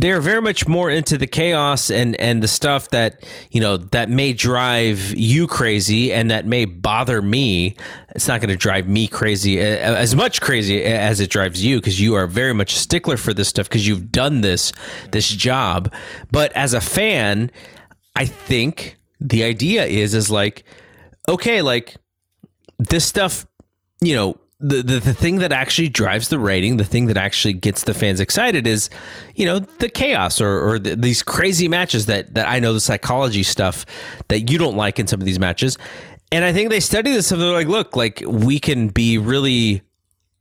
[0.00, 4.08] they're very much more into the chaos and and the stuff that you know that
[4.08, 7.76] may drive you crazy and that may bother me.
[8.14, 12.00] It's not going to drive me crazy as much crazy as it drives you because
[12.00, 14.72] you are very much a stickler for this stuff because you've done this
[15.12, 15.92] this job.
[16.30, 17.50] But as a fan
[18.16, 20.64] i think the idea is is like
[21.28, 21.96] okay like
[22.78, 23.46] this stuff
[24.00, 27.54] you know the, the the thing that actually drives the rating, the thing that actually
[27.54, 28.90] gets the fans excited is,
[29.36, 32.80] you know, the chaos or, or the, these crazy matches that that I know the
[32.80, 33.86] psychology stuff
[34.28, 35.78] that you don't like in some of these matches.
[36.32, 39.82] And I think they study this and they're like, look, like we can be really,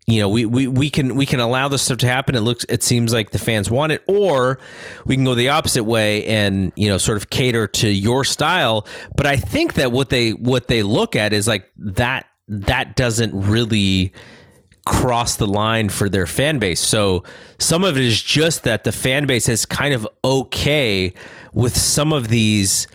[0.07, 2.34] you know, we, we, we can we can allow this stuff to happen.
[2.34, 4.57] It looks it seems like the fans want it, or
[5.06, 8.88] we can go the opposite way and, you know, sort of cater to your style.
[9.15, 13.32] But I think that what they what they look at is like that that doesn't
[13.34, 14.14] really
[14.86, 16.80] cross the line for their fan base.
[16.80, 17.24] So
[17.60, 21.14] some of it is just that the fan base is kind of okay
[21.53, 22.88] with some of these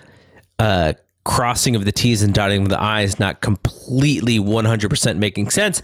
[0.59, 5.83] uh, crossing of the T's and dotting of the I's not completely 100% making sense.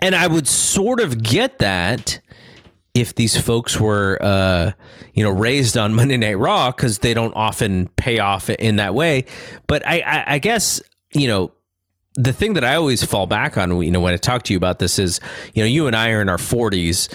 [0.00, 2.20] And I would sort of get that
[2.94, 4.72] if these folks were, uh,
[5.12, 8.94] you know, raised on Monday Night Raw because they don't often pay off in that
[8.94, 9.24] way.
[9.66, 10.80] But I, I, I guess,
[11.12, 11.52] you know,
[12.18, 14.56] the thing that I always fall back on, you know, when I talk to you
[14.56, 15.20] about this is,
[15.54, 17.08] you know, you and I are in our 40s,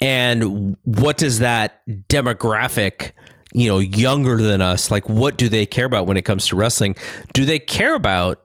[0.00, 3.12] and what does that demographic,
[3.52, 6.56] you know, younger than us, like, what do they care about when it comes to
[6.56, 6.96] wrestling?
[7.34, 8.42] Do they care about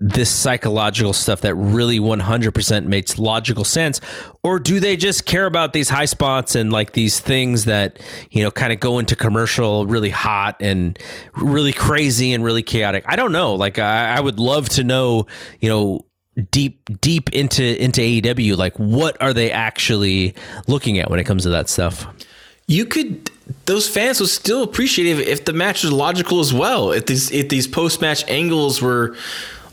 [0.00, 4.00] this psychological stuff that really 100% makes logical sense?
[4.42, 8.00] Or do they just care about these high spots and like these things that
[8.30, 10.98] you know kind of go into commercial really hot and
[11.36, 13.04] really crazy and really chaotic?
[13.06, 13.54] I don't know.
[13.54, 15.26] Like i, I would love to know
[15.60, 16.04] you know
[16.50, 20.34] deep deep into into aew like what are they actually
[20.68, 22.06] looking at when it comes to that stuff?
[22.66, 23.30] You could
[23.64, 26.92] those fans would still appreciate it if the match was logical as well.
[26.92, 29.16] If these if these post-match angles were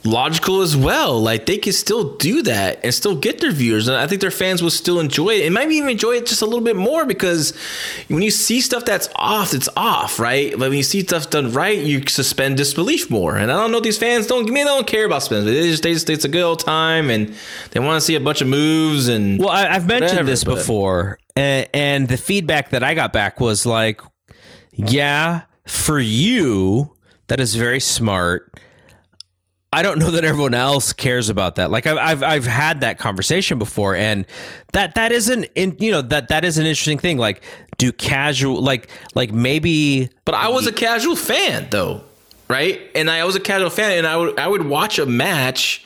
[0.06, 1.20] logical as well.
[1.20, 3.88] Like they could still do that and still get their viewers.
[3.88, 5.46] And I think their fans will still enjoy it.
[5.46, 7.56] And maybe even enjoy it just a little bit more because
[8.08, 10.52] when you see stuff that's off, it's off, right?
[10.52, 13.36] But when you see stuff done right, you suspend disbelief more.
[13.36, 15.46] And I don't know these fans don't me they don't care about spins.
[15.46, 17.34] They just, they just it's a good old time and
[17.72, 20.44] they want to see a bunch of moves and Well, I, have mentioned whatever, this
[20.44, 20.56] but.
[20.56, 21.20] before.
[21.36, 24.02] And, and the feedback that I got back was like,
[24.72, 26.96] yeah, for you,
[27.28, 28.54] that is very smart
[29.76, 31.70] I don't know that everyone else cares about that.
[31.70, 34.26] Like I've, I've I've had that conversation before, and
[34.72, 37.18] that that isn't in you know that that is an interesting thing.
[37.18, 37.44] Like,
[37.78, 40.10] do casual like like maybe?
[40.24, 42.04] But I was a casual fan though,
[42.48, 42.80] right?
[42.96, 45.86] And I was a casual fan, and I would I would watch a match.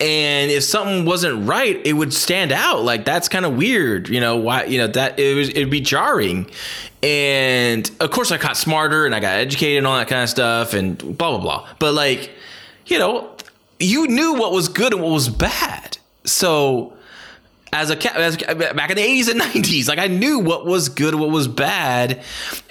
[0.00, 2.82] And if something wasn't right, it would stand out.
[2.82, 4.34] Like that's kind of weird, you know.
[4.34, 6.50] Why, you know that it was it'd be jarring,
[7.04, 10.28] and of course I got smarter and I got educated and all that kind of
[10.28, 11.68] stuff, and blah blah blah.
[11.78, 12.32] But like,
[12.86, 13.30] you know,
[13.78, 15.98] you knew what was good and what was bad.
[16.24, 16.94] So
[17.72, 21.14] as a as, back in the 80s and 90s like i knew what was good
[21.14, 22.22] what was bad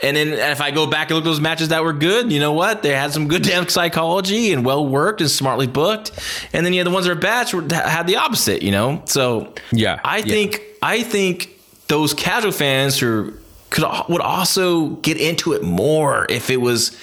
[0.03, 2.39] and then if i go back and look at those matches that were good you
[2.39, 6.11] know what they had some good damn psychology and well worked and smartly booked
[6.53, 9.51] and then you had the ones that were bad had the opposite you know so
[9.71, 10.23] yeah i yeah.
[10.23, 11.49] think i think
[11.88, 13.33] those casual fans who
[13.71, 16.95] could would also get into it more if it was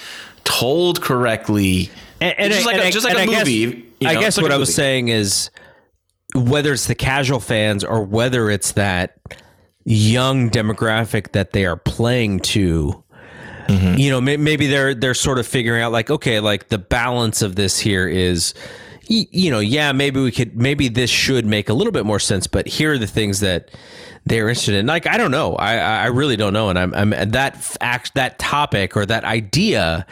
[0.45, 1.91] told correctly
[2.21, 3.67] and, and just, like a, just like a movie.
[3.67, 5.51] I guess, you know, I guess like what I was saying is
[6.35, 9.17] whether it's the casual fans or whether it's that
[9.85, 13.03] young demographic that they are playing to.
[13.69, 13.99] Mm-hmm.
[13.99, 17.55] You know, maybe they're they're sort of figuring out like, okay, like the balance of
[17.55, 18.55] this here is,
[19.09, 22.47] you know, yeah, maybe we could, maybe this should make a little bit more sense,
[22.47, 23.71] but here are the things that
[24.29, 24.87] they're interested in.
[24.87, 28.39] Like I don't know, I I really don't know, and I'm, I'm that act that
[28.39, 30.07] topic or that idea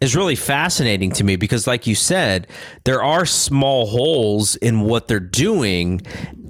[0.00, 2.46] is really fascinating to me because, like you said,
[2.84, 6.02] there are small holes in what they're doing,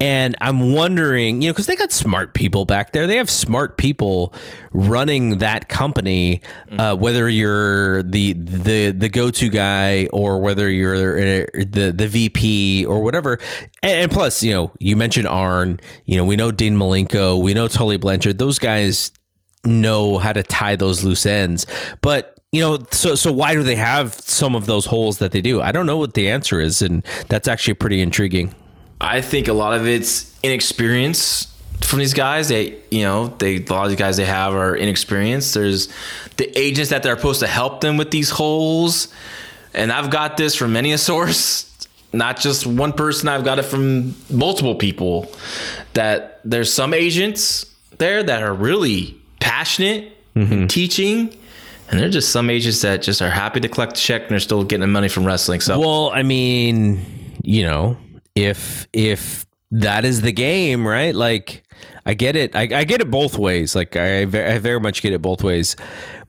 [0.03, 3.07] and I'm wondering, you know, because they got smart people back there.
[3.07, 4.35] They have smart people
[4.73, 6.41] running that company,
[6.79, 12.87] uh, whether you're the the the go to guy or whether you're the the VP
[12.87, 13.39] or whatever.
[13.83, 15.79] And, and plus, you know, you mentioned Arn.
[16.05, 18.39] You know, we know Dean Malenko Malenko, we know Tully Blanchard.
[18.39, 19.13] Those guys
[19.65, 21.67] know how to tie those loose ends.
[22.01, 25.41] But you know, so so why do they have some of those holes that they
[25.41, 25.63] do?
[25.63, 28.55] I don't know what the answer is, and that's actually pretty intriguing.
[29.03, 32.49] I think a lot of it's inexperience from these guys.
[32.49, 35.55] They, you know, they a lot of the guys they have are inexperienced.
[35.55, 35.89] There's
[36.37, 39.09] the agents that they're supposed to help them with these holes,
[39.75, 41.69] and I've got this from many a source,
[42.13, 43.29] not just one person.
[43.29, 45.31] I've got it from multiple people.
[45.95, 47.67] That there's some agents
[47.99, 50.67] there that are really passionate in mm-hmm.
[50.69, 51.37] teaching.
[51.91, 54.41] And they're just some agents that just are happy to collect a check and they're
[54.41, 55.61] still getting the money from wrestling.
[55.61, 57.05] So Well, I mean,
[57.43, 57.99] you know,
[58.35, 61.15] if if that is the game, right?
[61.15, 61.63] Like,
[62.05, 62.55] I get it.
[62.55, 63.75] I, I get it both ways.
[63.75, 64.25] Like, I, I
[64.59, 65.77] very much get it both ways.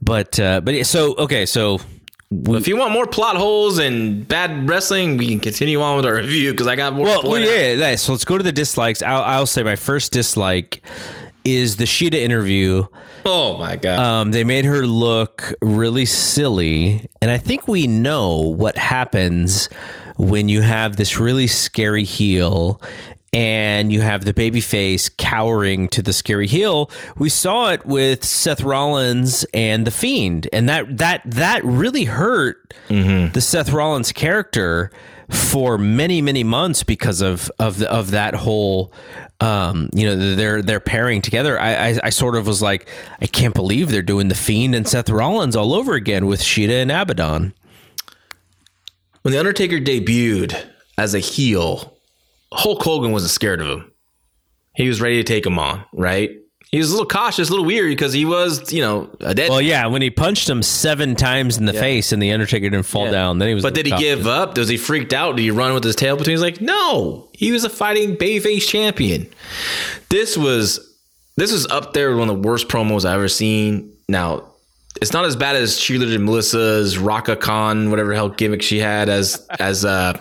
[0.02, 1.80] But uh, but so okay, so
[2.32, 6.16] if you want more plot holes and bad wrestling, we can continue on with our
[6.16, 7.06] review because I got more.
[7.06, 7.96] well, well yeah, yeah.
[7.96, 9.02] So let's go to the dislikes.
[9.02, 10.82] I'll, I'll say my first dislike
[11.44, 12.86] is the Shida interview.
[13.26, 14.00] Oh my god.
[14.00, 19.70] Um, they made her look really silly, and I think we know what happens
[20.18, 22.82] when you have this really scary heel
[23.34, 26.92] and you have the baby face cowering to the scary heel.
[27.18, 32.74] We saw it with Seth Rollins and the Fiend, and that that that really hurt
[33.34, 34.92] the Seth Rollins character
[35.30, 38.94] for many many months because of of of that whole
[39.40, 41.60] um you know they're they're pairing together.
[41.60, 42.88] I, I i sort of was like
[43.20, 46.82] i can't believe they're doing the fiend and seth rollins all over again with shida
[46.82, 47.54] and abadon
[49.24, 50.56] when the Undertaker debuted
[50.98, 51.98] as a heel,
[52.54, 53.92] Hulk Hogan wasn't scared of him.
[54.76, 55.84] He was ready to take him on.
[55.94, 56.32] Right.
[56.72, 59.52] He was a little cautious, a little weird because he was, you know, a dead.
[59.52, 62.88] well yeah when he punched him seven times in the face and the undertaker didn't
[62.88, 64.58] fall down then he was But did he give up?
[64.58, 65.36] Was he freaked out?
[65.36, 66.34] Did he run with his tail between?
[66.34, 69.28] He's like, no, he was a fighting babyface champion.
[70.10, 70.80] This was
[71.38, 73.96] this was up there with one of the worst promos I've ever seen.
[74.10, 74.53] Now,
[75.02, 79.46] it's not as bad as cheerleader Melissa's Raka Khan, whatever hell gimmick she had as
[79.60, 80.18] as uh,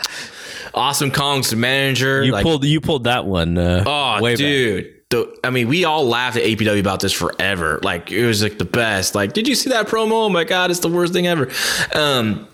[0.75, 2.23] Awesome Kong's manager.
[2.23, 4.39] you Like, pulled you pulled that one uh, Oh, way back.
[4.39, 4.95] dude.
[5.11, 7.79] The, I mean, we all laughed at APW about this forever.
[7.83, 9.15] Like, it was like the best.
[9.15, 10.13] Like, did you see that promo?
[10.13, 11.51] Oh my God, it's the worst thing ever.
[11.95, 12.49] Um,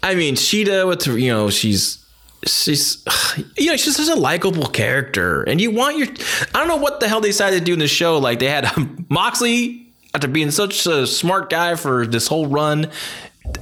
[0.00, 1.98] I mean, Shida, with, you know, she's,
[2.46, 3.04] she's,
[3.58, 5.42] you know, she's such a likable character.
[5.42, 6.06] And you want your,
[6.54, 8.18] I don't know what the hell they decided to do in the show.
[8.18, 8.70] Like, they had
[9.10, 9.83] Moxley,
[10.14, 12.90] after being such a smart guy for this whole run,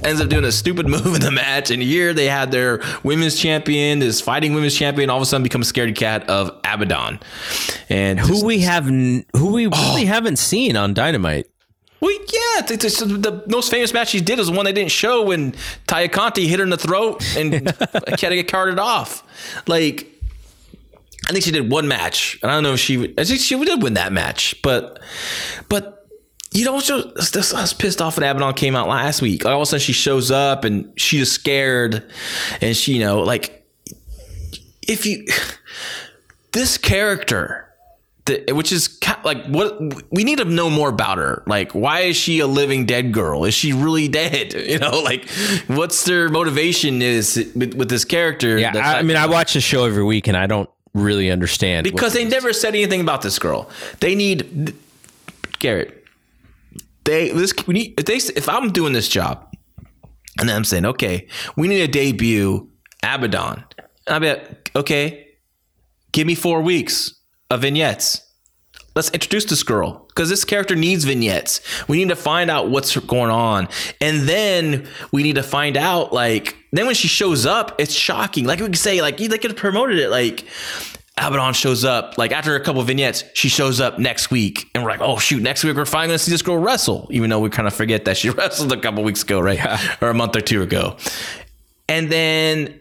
[0.03, 1.71] ends up doing a stupid move in the match.
[1.71, 5.43] And here they had their women's champion, this fighting women's champion, all of a sudden
[5.43, 7.21] becomes a scaredy cat of Abadon.
[7.89, 10.05] And who we have, who we really oh.
[10.05, 11.47] haven't seen on dynamite
[12.03, 14.91] well, yeah, it's, it's, the most famous match she did is the one they didn't
[14.91, 15.55] show when
[15.87, 17.53] Tay Conti hit her in the throat and
[18.17, 19.23] to get carted off.
[19.67, 20.11] Like,
[21.29, 23.13] I think she did one match, and I don't know if she.
[23.17, 24.99] I think she did win that match, but,
[25.69, 26.02] but
[26.53, 27.11] you know, so
[27.55, 29.45] I was pissed off when Abadon came out last week.
[29.45, 32.03] All of a sudden, she shows up and she is scared,
[32.61, 33.67] and she, you know, like,
[34.87, 35.25] if you,
[36.51, 37.63] this character
[38.25, 39.77] the, which is like what
[40.11, 41.43] we need to know more about her.
[41.45, 43.43] Like, why is she a living dead girl?
[43.43, 44.53] Is she really dead?
[44.73, 45.29] You know, like
[45.67, 48.57] what's their motivation is with, with this character?
[48.57, 51.83] yeah I, I mean i watch the show every week and i don't really understand
[51.83, 53.69] because they never said anything about this girl.
[53.99, 54.73] They need
[55.59, 56.02] Garrett.
[57.05, 59.53] They this we need if they if I'm doing this job,
[60.39, 62.69] and I'm saying okay, we need a debut
[63.03, 63.63] Abadon.
[64.07, 65.27] I bet okay,
[66.11, 67.13] give me four weeks
[67.49, 68.21] of vignettes.
[68.95, 71.61] Let's introduce this girl because this character needs vignettes.
[71.87, 73.67] We need to find out what's going on,
[73.99, 78.45] and then we need to find out like then when she shows up, it's shocking.
[78.45, 80.45] Like we could say, like they could have promoted it like.
[81.17, 83.23] Abadon shows up like after a couple vignettes.
[83.33, 85.43] She shows up next week, and we're like, "Oh shoot!
[85.43, 88.05] Next week we're finally gonna see this girl wrestle." Even though we kind of forget
[88.05, 89.59] that she wrestled a couple weeks ago, right,
[90.01, 90.97] or a month or two ago.
[91.87, 92.79] And then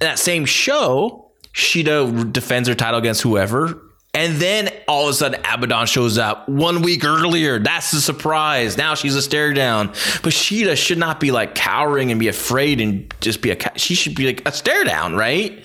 [0.00, 3.80] that same show, Shida defends her title against whoever.
[4.14, 7.58] And then all of a sudden, Abadon shows up one week earlier.
[7.58, 8.76] That's the surprise.
[8.76, 9.88] Now she's a stare down.
[9.88, 13.58] But Shida should not be like cowering and be afraid and just be a.
[13.76, 15.64] She should be like a stare down, right?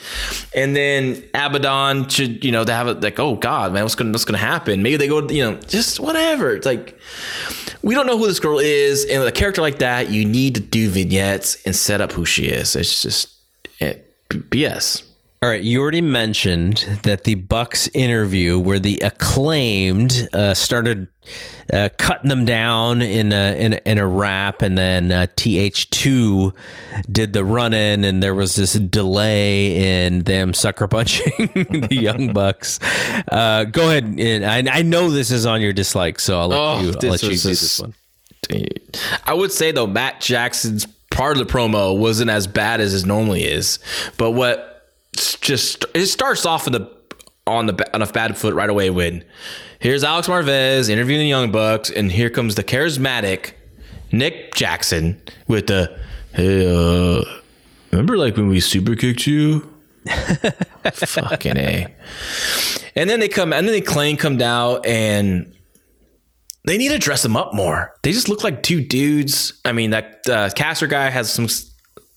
[0.55, 4.11] And then Abadon should, you know, to have it like, oh God, man, what's gonna
[4.11, 4.81] what's gonna happen?
[4.81, 6.55] Maybe they go, you know, just whatever.
[6.55, 6.97] It's like
[7.83, 10.55] we don't know who this girl is, and with a character like that, you need
[10.55, 12.75] to do vignettes and set up who she is.
[12.75, 13.29] It's just
[13.79, 13.95] eh,
[14.29, 15.08] BS.
[15.41, 21.07] All right, you already mentioned that the Bucks interview, where the acclaimed uh, started
[21.71, 26.53] uh, cutting them down in a, in a, in a rap, and then uh, TH2
[27.09, 31.31] did the run in, and there was this delay in them sucker punching
[31.87, 32.77] the Young Bucks.
[33.31, 36.59] Uh, go ahead, and I, I know this is on your dislike, so I'll let
[36.59, 37.93] Oh, you, I'll let you do this one.
[39.23, 43.07] I would say though Matt Jackson's part of the promo wasn't as bad as it
[43.07, 43.79] normally is,
[44.17, 44.65] but what
[45.41, 46.91] just it starts off in the
[47.47, 49.23] on the on a bad foot right away when
[49.79, 53.53] here's Alex Marvez interviewing the Young Bucks, and here comes the charismatic
[54.11, 55.99] Nick Jackson with the
[56.33, 57.23] hey, uh,
[57.91, 59.67] remember like when we super kicked you?
[60.93, 61.87] Fucking a.
[62.95, 65.53] And then they come, and then they claim come down, and
[66.65, 67.93] they need to dress them up more.
[68.03, 69.59] They just look like two dudes.
[69.65, 71.47] I mean, that uh, Caster guy has some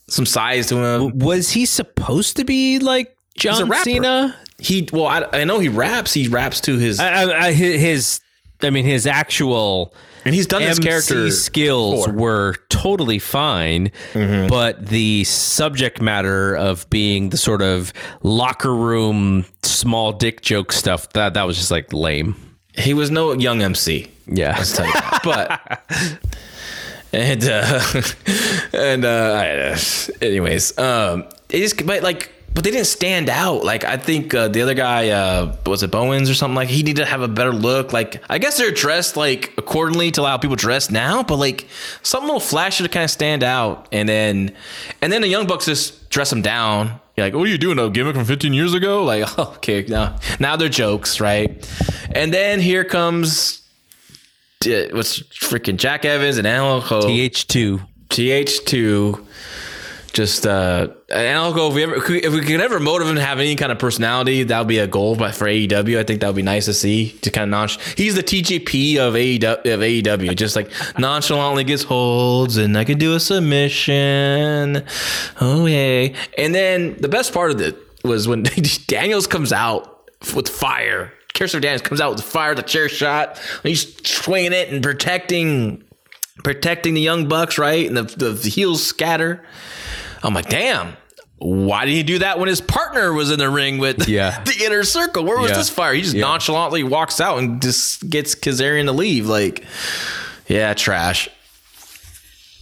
[0.07, 1.19] some size to him.
[1.19, 3.71] Was he supposed to be like John.
[3.83, 4.35] Cena?
[4.59, 6.13] He well, I, I know he raps.
[6.13, 8.21] He raps to his, I, I, I- his,
[8.61, 9.93] I mean, his actual
[10.25, 12.19] and he's done his MC character skills before.
[12.19, 14.47] were totally fine, mm-hmm.
[14.47, 21.09] but the subject matter of being the sort of locker room small dick joke stuff
[21.09, 22.35] that that was just like lame.
[22.77, 24.09] He was no young MC.
[24.25, 24.93] Yeah, Let's tell you
[25.23, 25.83] but
[27.13, 27.79] and uh
[28.73, 33.83] and uh I- anyways um it just but like but they didn't stand out like
[33.83, 37.03] i think uh, the other guy uh was it bowens or something like he needed
[37.03, 40.55] to have a better look like i guess they're dressed like accordingly to how people
[40.55, 41.67] dress now but like
[42.01, 44.53] something a little flashy to kind of stand out and then
[45.01, 47.77] and then the young bucks just dress them down you're like, what are you doing?
[47.77, 49.03] A gimmick from 15 years ago?
[49.03, 51.63] Like, okay, now now they're jokes, right?
[52.09, 53.62] And then here comes uh,
[54.65, 57.01] what's freaking Jack Evans and Alan Ho.
[57.01, 57.81] TH two.
[58.09, 59.25] TH2
[60.13, 63.55] just uh and if we ever if we could ever motivate him to have any
[63.55, 66.35] kind of personality that would be a goal but for AEW I think that would
[66.35, 70.35] be nice to see to kind of nonch he's the TJP of AEW of AEW
[70.35, 70.69] just like
[70.99, 74.83] nonchalantly gets holds and I could do a submission.
[75.41, 78.43] Oh yeah and then the best part of it was when
[78.87, 83.39] Daniels comes out with fire Kirsten Daniels comes out with the fire the chair shot
[83.63, 85.83] he's swinging it and protecting
[86.43, 87.85] protecting the young bucks, right?
[87.87, 89.43] And the, the, the heels scatter.
[90.23, 90.95] I'm like, damn.
[91.37, 94.41] Why did he do that when his partner was in the ring with Yeah.
[94.43, 95.23] the inner circle?
[95.25, 95.57] Where was Yeah.
[95.57, 95.93] this fire?
[95.93, 96.21] He just Yeah.
[96.21, 99.27] nonchalantly walks out and just gets Kazarian to leave.
[99.27, 99.63] Like,
[100.47, 101.29] yeah, trash.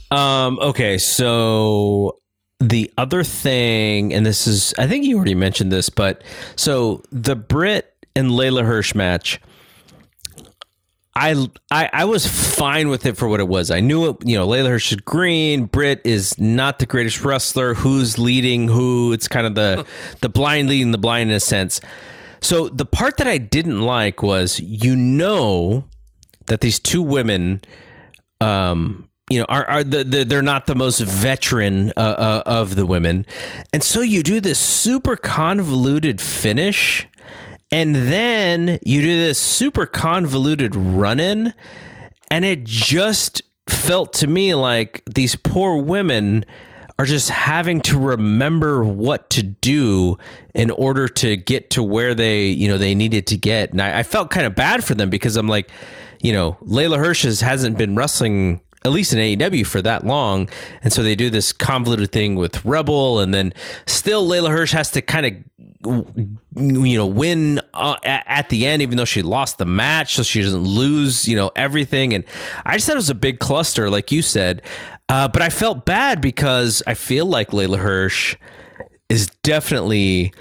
[0.10, 2.18] Um, okay, so
[2.60, 6.24] the other thing, and this is, I think you already mentioned this, but
[6.58, 9.40] so the Britt and Leyla Hirsch match,
[11.16, 13.70] I, I I was fine with it for what it was.
[13.70, 15.66] I knew it, you know, Leyla Hirsch is green.
[15.66, 17.74] Britt is not the greatest wrestler.
[17.74, 19.12] Who's leading who?
[19.12, 19.86] It's kind of the
[20.22, 21.82] the blind leading the blind in a sense.
[22.40, 25.86] So the part that I didn't like was you know
[26.48, 27.62] that these two women
[28.40, 32.76] um you know are, are the, the they're not the most veteran uh, uh, of
[32.76, 33.26] the women
[33.72, 37.08] and so you do this super convoluted finish
[37.72, 41.54] and then you do this super convoluted run in
[42.30, 46.46] and it just felt to me like these poor women
[47.00, 50.18] are just having to remember what to do
[50.54, 53.72] in order to get to where they you know they needed to get.
[53.72, 55.72] And i, I felt kind of bad for them because i'm like
[56.22, 60.50] you know leyla hirsch has, hasn't been wrestling at least in AEW for that long.
[60.82, 63.54] And so they do this convoluted thing with Rebel, and then
[63.86, 65.34] still Leyla Hirsch has to kind of,
[66.56, 70.42] you know, win uh, at, the end, even though she lost the match, so she
[70.42, 72.14] doesn't lose, you know, everything.
[72.14, 72.24] And
[72.66, 74.62] I just thought it was a big cluster, like you said.
[75.10, 78.36] Uh, but I felt bad because I feel like Leyla Hirsch
[79.10, 80.34] is definitely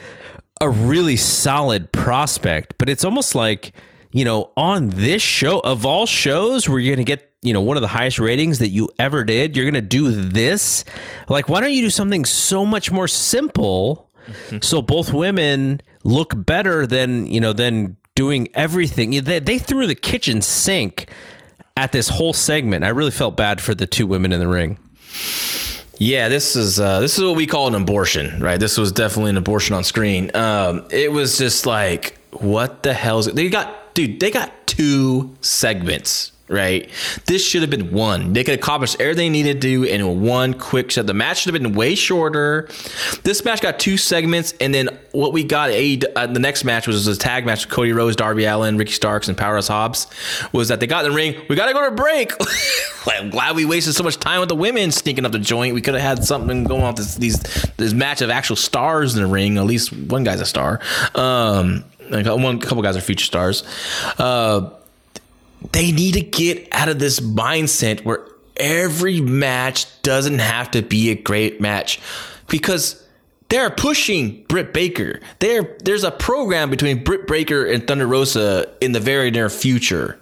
[0.61, 3.73] a really solid prospect, but it's almost like,
[4.13, 7.61] you know, on this show of all shows where you're going to get, you know,
[7.61, 10.85] one of the highest ratings that you ever did, you're going to do this.
[11.29, 14.11] Like, why don't you do something so much more simple
[14.61, 19.11] so both women look better than, you know, than doing everything?
[19.25, 21.09] They, they threw the kitchen sink
[21.77, 22.85] at this whole segment.
[22.85, 24.79] I really felt bad for the two women in the ring.
[25.97, 28.59] Yeah, this is uh, this is what we call an abortion, right?
[28.59, 30.35] This was definitely an abortion on screen.
[30.35, 33.35] Um, it was just like, what the hell's it?
[33.35, 36.91] They got, dude, they got two segments right?
[37.27, 38.33] This should have been one.
[38.33, 41.07] They could accomplish everything they needed to do in one quick shot.
[41.07, 42.69] The match should have been way shorter.
[43.23, 46.87] This match got two segments, and then what we got a, uh, the next match
[46.87, 50.09] was a tag match with Cody Rhodes, Darby Allin, Ricky Starks, and Powerhouse Hobbs.
[50.53, 51.41] Was that they got in the ring?
[51.49, 52.33] We got to go to break.
[53.07, 55.75] I'm glad we wasted so much time with the women sneaking up the joint.
[55.75, 57.39] We could have had something going on this these
[57.77, 59.57] this match of actual stars in the ring.
[59.57, 60.81] At least one guy's a star.
[61.15, 63.63] Um, one couple guys are future stars.
[64.19, 64.71] Uh,
[65.73, 68.27] they need to get out of this mindset where
[68.57, 72.01] every match doesn't have to be a great match
[72.49, 73.07] because
[73.49, 75.21] they're pushing Britt Baker.
[75.41, 80.19] There, there's a program between Britt Baker and Thunder Rosa in the very near future.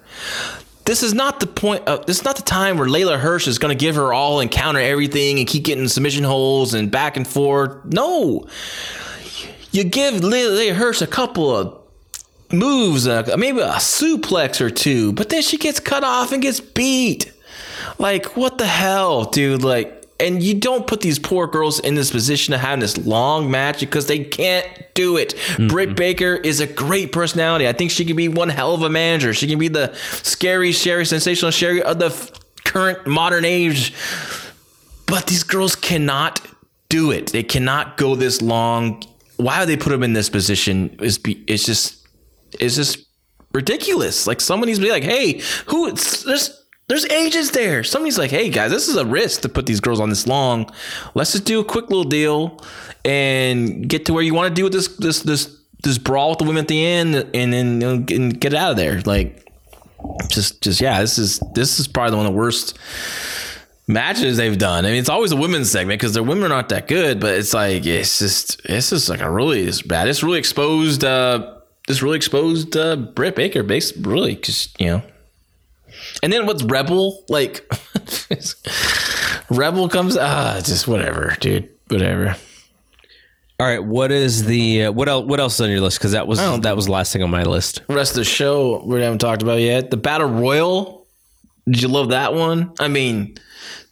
[0.85, 1.87] This is not the point.
[1.87, 4.39] Of, this is not the time where Leyla Hirsch is going to give her all
[4.39, 7.85] and counter everything and keep getting submission holes and back and forth.
[7.85, 8.47] No,
[9.71, 11.78] you give Leyla Hirsch a couple of
[12.51, 16.59] moves, uh, maybe a suplex or two, but then she gets cut off and gets
[16.59, 17.31] beat.
[17.97, 19.63] Like, what the hell, dude?
[19.63, 23.49] Like, and you don't put these poor girls in this position of having this long
[23.49, 25.35] match because they can't do it.
[25.35, 25.67] Mm-hmm.
[25.67, 27.67] Britt Baker is a great personality.
[27.67, 29.33] I think she can be one hell of a manager.
[29.33, 32.31] She can be the scary Sherri, sensational Sherri of the f-
[32.65, 33.93] current modern age.
[35.07, 36.41] But these girls cannot
[36.89, 37.27] do it.
[37.27, 39.03] They cannot go this long.
[39.37, 40.97] Why would they put them in this position?
[41.01, 41.98] Is it's just
[42.59, 43.05] is just
[43.53, 44.27] ridiculous.
[44.27, 47.83] Like someone needs to be like, hey, who there's there's ages there.
[47.83, 50.69] Somebody's like, hey guys, this is a risk to put these girls on this long.
[51.13, 52.59] Let's just do a quick little deal
[53.05, 56.39] and get to where you want to do with this this this this brawl with
[56.39, 59.01] the women at the end and then and get out of there.
[59.01, 59.47] Like
[60.29, 62.77] just just yeah, this is this is probably one of the worst
[63.87, 64.85] matches they've done.
[64.85, 67.35] I mean, it's always a women's segment because their women are not that good, but
[67.35, 70.07] it's like it's just it's just like a really bad.
[70.07, 71.58] It's really exposed uh
[71.89, 75.01] this really exposed uh, Britt Baker, base really, because you know.
[76.21, 77.69] And then what's Rebel like?
[79.49, 82.35] Rebel comes ah, just whatever, dude, whatever.
[83.59, 85.25] All right, what is the uh, what else?
[85.25, 85.97] What else is on your list?
[85.97, 87.81] Because that was that was the last thing on my list.
[87.89, 89.89] Rest of the show we haven't talked about yet.
[89.89, 91.07] The Battle Royal.
[91.65, 92.71] Did you love that one?
[92.79, 93.35] I mean,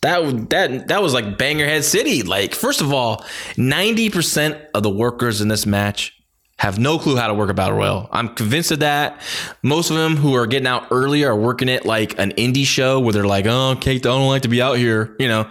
[0.02, 2.22] that that that was like Bangerhead City.
[2.22, 3.26] Like, first of all,
[3.58, 6.17] ninety percent of the workers in this match
[6.58, 8.10] have no clue how to work a battle royal.
[8.12, 9.22] I'm convinced of that.
[9.62, 13.00] Most of them who are getting out early are working it like an indie show
[13.00, 15.48] where they're like, "Oh, Kate, I don't like to be out here." You know,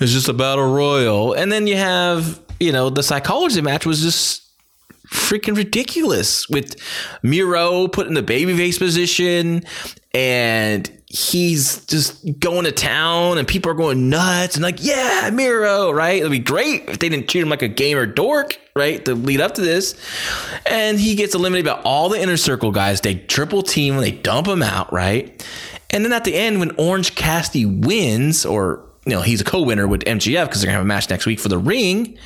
[0.00, 1.34] it's just a battle royal.
[1.34, 4.42] And then you have, you know, the psychology match was just
[5.12, 6.76] freaking ridiculous with
[7.22, 9.62] Miro put in the babyface position
[10.16, 15.90] and he's just going to town and people are going nuts and like, yeah, Miro,
[15.90, 16.20] right?
[16.20, 19.04] It'd be great if they didn't treat him like a gamer dork, right?
[19.04, 19.94] To lead up to this.
[20.64, 23.02] And he gets eliminated by all the inner circle guys.
[23.02, 25.46] They triple team him, they dump him out, right?
[25.90, 29.86] And then at the end, when Orange Cassidy wins, or you know, he's a co-winner
[29.86, 32.16] with MJF because they're gonna have a match next week for the ring.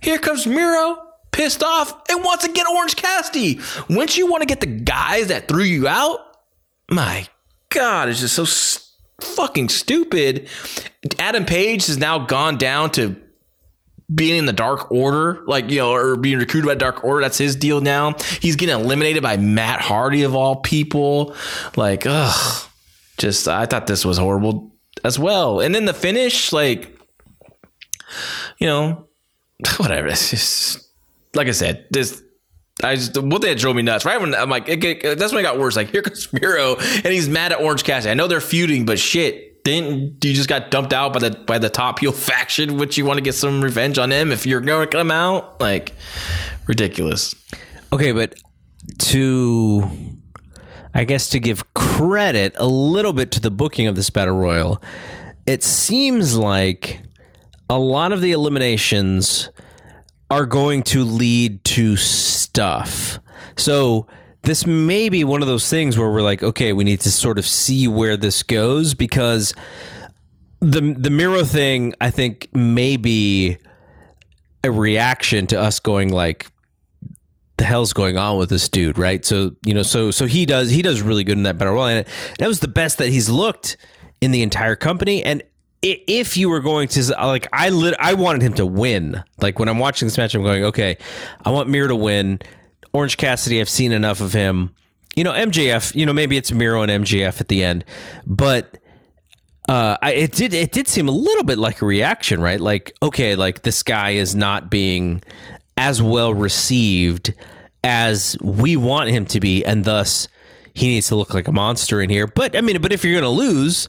[0.00, 0.98] Here comes Miro,
[1.30, 3.60] pissed off, and wants to get Orange Cassidy.
[3.88, 6.27] Wouldn't you want to get the guys that threw you out?
[6.90, 7.26] My
[7.70, 8.84] God, it's just so st-
[9.20, 10.48] fucking stupid.
[11.18, 13.16] Adam Page has now gone down to
[14.12, 17.22] being in the Dark Order, like, you know, or being recruited by Dark Order.
[17.22, 18.14] That's his deal now.
[18.40, 21.34] He's getting eliminated by Matt Hardy, of all people.
[21.76, 22.64] Like, ugh.
[23.18, 24.72] Just, I thought this was horrible
[25.04, 25.60] as well.
[25.60, 26.98] And then the finish, like,
[28.58, 29.08] you know,
[29.76, 30.06] whatever.
[30.06, 30.88] It's just,
[31.34, 32.22] like I said, this
[32.82, 34.04] I just thing that drove me nuts.
[34.04, 35.76] Right when I'm like, it, it, that's when it got worse.
[35.76, 38.10] Like here comes Miro, and he's mad at Orange Cassidy.
[38.10, 41.58] I know they're feuding, but shit, didn't you just got dumped out by the by
[41.58, 42.78] the top heel faction?
[42.78, 45.60] Which you want to get some revenge on him if you're going to come out?
[45.60, 45.92] Like
[46.66, 47.34] ridiculous.
[47.92, 48.34] Okay, but
[48.98, 49.90] to
[50.94, 54.82] I guess to give credit a little bit to the booking of this battle royal,
[55.46, 57.00] it seems like
[57.68, 59.50] a lot of the eliminations
[60.30, 63.18] are going to lead to stuff.
[63.56, 64.06] So
[64.42, 67.38] this may be one of those things where we're like, okay, we need to sort
[67.38, 69.54] of see where this goes because
[70.60, 73.58] the the Miro thing, I think, may be
[74.64, 76.46] a reaction to us going like,
[77.56, 79.24] the hell's going on with this dude, right?
[79.24, 81.88] So you know, so so he does he does really good in that battle royal,
[81.88, 82.06] and
[82.38, 83.76] that was the best that he's looked
[84.20, 85.42] in the entire company, and
[85.82, 89.22] if you were going to like I lit, I wanted him to win.
[89.40, 90.98] Like when I'm watching this match, I'm going, okay,
[91.44, 92.40] I want Miro to win.
[92.92, 94.74] Orange Cassidy, I've seen enough of him.
[95.14, 95.94] You know, MJF.
[95.94, 97.84] You know, maybe it's Miro and MJF at the end,
[98.26, 98.78] but
[99.68, 102.60] uh, I, it did it did seem a little bit like a reaction, right?
[102.60, 105.22] Like, okay, like this guy is not being
[105.76, 107.34] as well received
[107.84, 110.28] as we want him to be, and thus
[110.74, 112.26] he needs to look like a monster in here.
[112.26, 113.88] But I mean, but if you're to lose,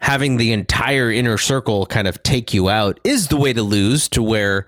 [0.00, 4.08] having the entire inner circle kind of take you out is the way to lose.
[4.10, 4.66] To where,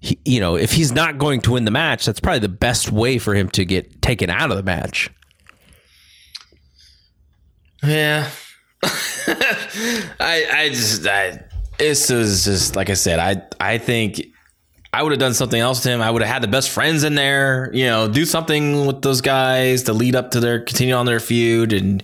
[0.00, 2.90] he, you know, if he's not going to win the match, that's probably the best
[2.90, 5.10] way for him to get taken out of the match.
[7.82, 8.30] Yeah.
[8.82, 11.44] I I just I
[11.78, 14.22] this was just like I said, I I think
[14.92, 16.02] I would have done something else to him.
[16.02, 19.22] I would have had the best friends in there, you know, do something with those
[19.22, 22.02] guys to lead up to their continue on their feud and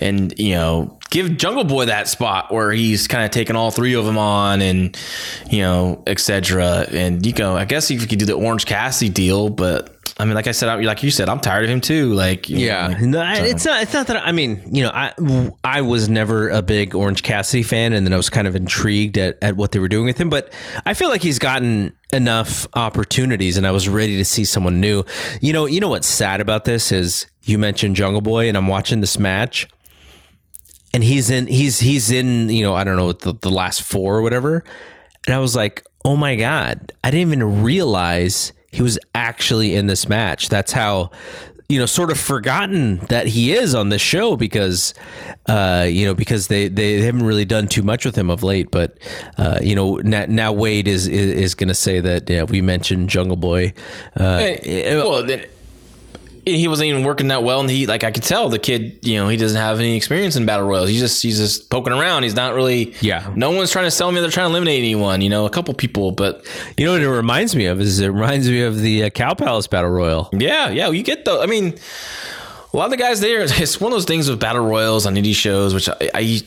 [0.00, 3.94] and you know, give Jungle Boy that spot where he's kind of taking all three
[3.94, 4.96] of them on and
[5.50, 6.86] you know, etc.
[6.90, 10.24] And you go, I guess if you could do the Orange Cassidy deal, but I
[10.24, 12.12] mean, like I said, like you said, I'm tired of him too.
[12.12, 13.82] Like, Yeah, know, like- no, I- it's not.
[13.82, 14.16] It's not that.
[14.26, 15.12] I mean, you know, I
[15.62, 19.16] I was never a big Orange Cassidy fan, and then I was kind of intrigued
[19.16, 20.28] at, at what they were doing with him.
[20.28, 20.52] But
[20.84, 25.04] I feel like he's gotten enough opportunities, and I was ready to see someone new.
[25.40, 28.66] You know, you know what's sad about this is you mentioned Jungle Boy, and I'm
[28.66, 29.68] watching this match,
[30.98, 34.16] and he's in he's he's in you know I don't know the, the last four
[34.18, 34.64] or whatever,
[35.26, 39.86] and I was like, oh my god, I didn't even realize he was actually in
[39.86, 40.48] this match.
[40.48, 41.12] That's how
[41.68, 44.92] you know sort of forgotten that he is on this show because
[45.46, 48.72] uh you know because they they haven't really done too much with him of late.
[48.72, 48.98] But
[49.36, 52.60] uh you know now, now Wade is is, is going to say that yeah we
[52.60, 53.72] mentioned Jungle Boy
[54.18, 55.44] uh And- well, then
[56.56, 59.16] he wasn't even working that well, and he like I could tell the kid, you
[59.16, 60.88] know, he doesn't have any experience in battle royals.
[60.88, 62.22] He's just he's just poking around.
[62.22, 62.94] He's not really.
[63.00, 63.30] Yeah.
[63.36, 64.20] No one's trying to sell me.
[64.20, 65.20] They're trying to eliminate anyone.
[65.20, 66.44] You know, a couple people, but
[66.76, 69.34] you know what it reminds me of is it reminds me of the uh, Cow
[69.34, 71.38] Palace Battle Royal yeah, yeah, you get the.
[71.38, 71.74] I mean,
[72.72, 73.40] a lot of the guys there.
[73.42, 76.40] It's one of those things with battle royals on indie shows, which I I,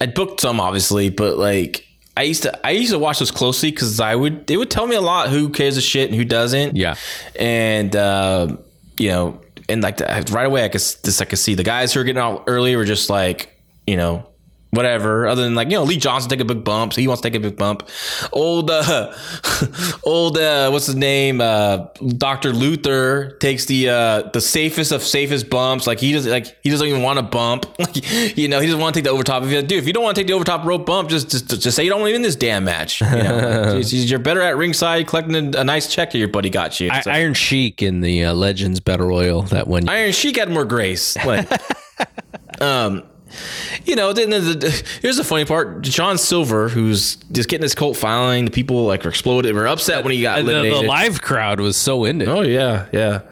[0.00, 1.82] I booked some obviously, but like.
[2.18, 4.86] I used to I used to watch those closely because I would they would tell
[4.86, 6.94] me a lot who cares a shit and who doesn't Yeah.
[7.38, 8.56] and uh,
[8.98, 11.92] you know and like the, right away I could just I could see the guys
[11.92, 14.28] who are getting out early were just like you know
[14.70, 17.22] whatever other than like you know Lee Johnson take a big bump so he wants
[17.22, 17.88] to take a big bump.
[18.32, 19.14] Old uh
[20.04, 21.86] old uh what's his name uh
[22.18, 22.52] Dr.
[22.52, 25.86] Luther takes the uh the safest of safest bumps.
[25.86, 27.66] Like he doesn't like he doesn't even want to bump.
[27.78, 29.42] Like you know he doesn't want to take the overtop.
[29.44, 31.48] If you dude if you don't want to take the overtop rope bump just just,
[31.60, 33.80] just say you don't want to be in this damn match you know?
[33.86, 36.90] You're better at ringside collecting a, a nice check that your buddy got you.
[36.90, 40.50] I, So- Iron Sheik in the uh, Legends Battle Royal that one Iron Sheik had
[40.50, 41.16] more grace.
[41.24, 41.48] Like,
[42.60, 43.04] um,
[43.84, 47.74] you know, then the, the, here's the funny part: John Silver, who's just getting his
[47.74, 51.22] cult following, the people like were exploded, were upset when he got the, the live
[51.22, 53.22] crowd was so into oh yeah, yeah,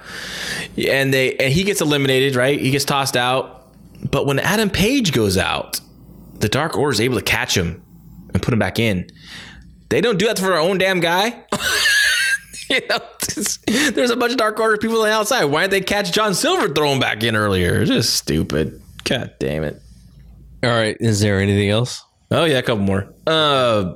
[0.76, 2.58] and they and he gets eliminated, right?
[2.58, 3.62] He gets tossed out.
[4.10, 5.80] But when Adam Page goes out,
[6.34, 7.82] the Dark Order is able to catch him
[8.32, 9.10] and put him back in.
[9.88, 11.44] They don't do that for their own damn guy.
[12.70, 12.98] you know,
[13.92, 15.44] there's a bunch of Dark Order people on the outside.
[15.44, 17.84] Why didn't they catch John Silver, throwing back in earlier?
[17.84, 18.82] Just stupid.
[19.04, 19.80] God damn it.
[20.64, 22.02] All right, is there anything else?
[22.30, 23.12] Oh yeah, a couple more.
[23.26, 23.94] Uh,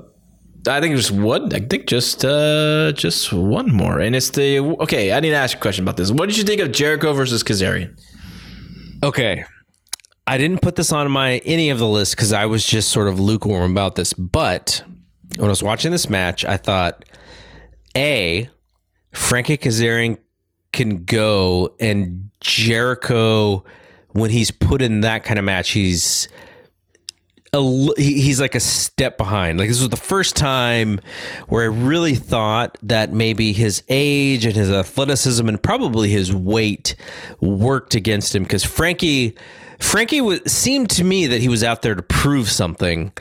[0.69, 1.53] I think just one.
[1.55, 5.13] I think just uh, just one more, and it's the okay.
[5.13, 6.11] I need to ask you a question about this.
[6.11, 7.99] What did you think of Jericho versus Kazarian?
[9.03, 9.45] Okay.
[10.27, 13.09] I didn't put this on my any of the list because I was just sort
[13.09, 14.13] of lukewarm about this.
[14.13, 14.83] But
[15.37, 17.05] when I was watching this match, I thought,
[17.97, 18.51] A,
[19.13, 20.19] Frankie Kazarian
[20.73, 23.65] can go and Jericho,
[24.11, 26.29] when he's put in that kind of match, he's
[27.53, 29.59] a, he's like a step behind.
[29.59, 31.01] Like this was the first time
[31.49, 36.95] where I really thought that maybe his age and his athleticism and probably his weight
[37.41, 39.37] worked against him because Frankie
[39.79, 43.13] Frankie was, seemed to me that he was out there to prove something.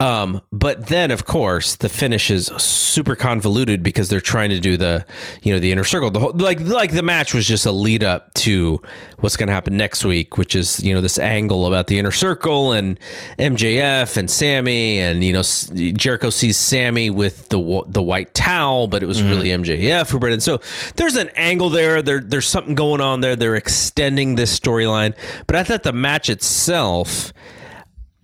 [0.00, 4.76] Um, but then, of course, the finish is super convoluted because they're trying to do
[4.76, 5.04] the,
[5.42, 6.12] you know, the inner circle.
[6.12, 8.80] The whole, like, like the match was just a lead up to
[9.18, 12.12] what's going to happen next week, which is, you know, this angle about the inner
[12.12, 12.96] circle and
[13.40, 19.02] MJF and Sammy, and you know, Jericho sees Sammy with the the white towel, but
[19.02, 20.34] it was really MJF who brought it.
[20.34, 20.40] in.
[20.40, 20.60] So
[20.94, 22.02] there's an angle there.
[22.02, 23.34] There, there's something going on there.
[23.34, 25.16] They're extending this storyline,
[25.48, 27.32] but I thought the match itself.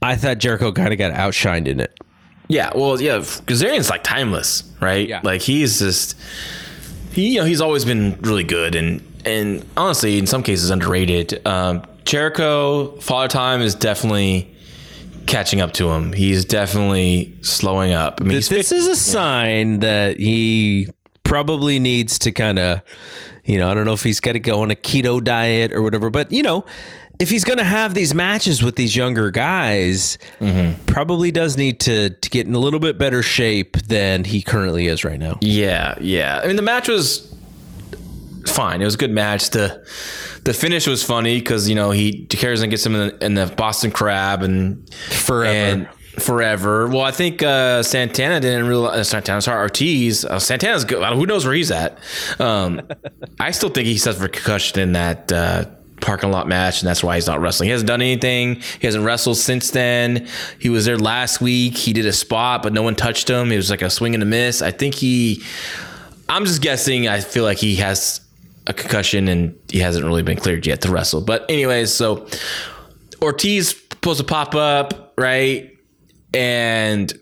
[0.03, 1.99] I thought Jericho kind of got outshined in it.
[2.49, 5.09] Yeah, well, yeah, Kazarian's like timeless, right?
[5.09, 5.21] Yeah.
[5.23, 6.15] Like he's just
[7.13, 11.47] he, you know, he's always been really good and and honestly, in some cases, underrated.
[11.47, 14.55] Um, Jericho, Father Time is definitely
[15.27, 16.13] catching up to him.
[16.13, 18.21] He's definitely slowing up.
[18.21, 20.89] I mean, This, this is a sign that he
[21.23, 22.83] probably needs to kind of,
[23.45, 25.81] you know, I don't know if he's got to go on a keto diet or
[25.81, 26.67] whatever, but you know,
[27.19, 30.19] if he's going to have these matches with these younger guys,
[30.87, 34.87] probably does need to to get in a little bit better shape than he currently
[34.87, 35.39] is right now.
[35.41, 36.41] Yeah, yeah.
[36.43, 37.31] I mean, the match was
[38.47, 38.83] fine.
[38.83, 39.51] It was a good match.
[39.51, 39.87] The
[40.45, 43.47] the finish was funny because you know he Kazarian gets him in the, in the
[43.47, 45.53] Boston Crab and Forever.
[45.55, 45.89] and
[46.21, 46.87] forever.
[46.89, 49.41] Well, I think uh, Santana didn't realize uh, Santana.
[49.43, 50.25] Sorry, Ortiz.
[50.25, 51.03] Uh, Santana's good.
[51.15, 51.99] Who knows where he's at?
[52.39, 52.83] Um,
[53.41, 55.33] I still think he suffered concussion in that.
[56.01, 57.69] Parking lot match, and that's why he's not wrestling.
[57.69, 58.57] He hasn't done anything.
[58.81, 60.29] He hasn't wrestled since then.
[60.59, 61.77] He was there last week.
[61.77, 63.53] He did a spot, but no one touched him.
[63.53, 64.61] It was like a swing and a miss.
[64.61, 65.43] I think he.
[66.29, 67.09] I'm just guessing.
[67.09, 68.21] I feel like he has
[68.67, 71.21] a concussion and he hasn't really been cleared yet to wrestle.
[71.21, 72.27] But anyways, so
[73.23, 75.77] Ortiz supposed to pop up, right?
[76.33, 77.13] And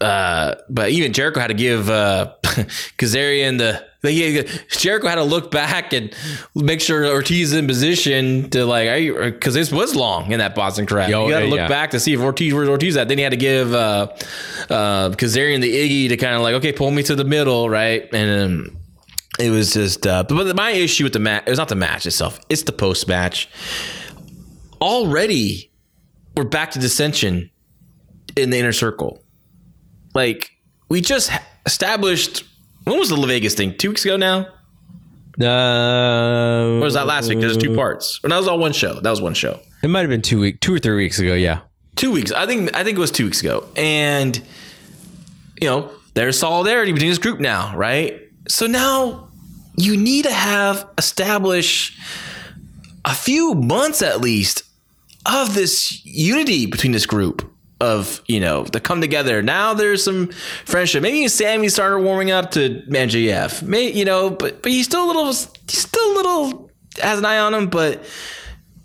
[0.00, 5.50] uh but even Jericho had to give uh Kazarian the he, Jericho had to look
[5.50, 6.14] back and
[6.54, 10.86] make sure Ortiz is in position to like, because this was long in that Boston
[10.86, 11.10] crab.
[11.10, 11.68] Yo, you got to yeah, look yeah.
[11.68, 13.08] back to see if Ortiz where's Ortiz at.
[13.08, 14.08] Then he had to give uh,
[14.70, 18.08] uh, Kazarian the Iggy to kind of like, okay, pull me to the middle, right?
[18.12, 18.76] And um,
[19.38, 22.06] it was just, uh, but my issue with the match, it was not the match
[22.06, 23.48] itself, it's the post match.
[24.80, 25.70] Already,
[26.36, 27.50] we're back to dissension
[28.36, 29.22] in the inner circle.
[30.16, 30.50] Like,
[30.88, 31.30] we just
[31.66, 32.44] established,
[32.84, 33.76] when was the La Vegas thing?
[33.76, 34.48] Two weeks ago now?
[35.38, 37.40] Uh, Or was that last week?
[37.40, 38.18] There's two parts.
[38.24, 38.98] Or that was all one show.
[39.00, 39.60] That was one show.
[39.82, 41.34] It might have been two week, two or three weeks ago.
[41.34, 41.60] Yeah.
[41.96, 42.32] Two weeks.
[42.32, 43.68] I think I think it was two weeks ago.
[43.76, 44.36] And
[45.60, 48.20] you know, there's solidarity between this group now, right?
[48.48, 49.28] So now
[49.76, 51.98] you need to have establish
[53.04, 54.62] a few months at least
[55.26, 59.42] of this unity between this group of you know to come together.
[59.42, 60.28] Now there's some
[60.64, 61.02] friendship.
[61.02, 63.62] Maybe Sammy started warming up to MJF.
[63.62, 67.24] May you know, but but he's still a little he's still a little has an
[67.24, 68.04] eye on him, but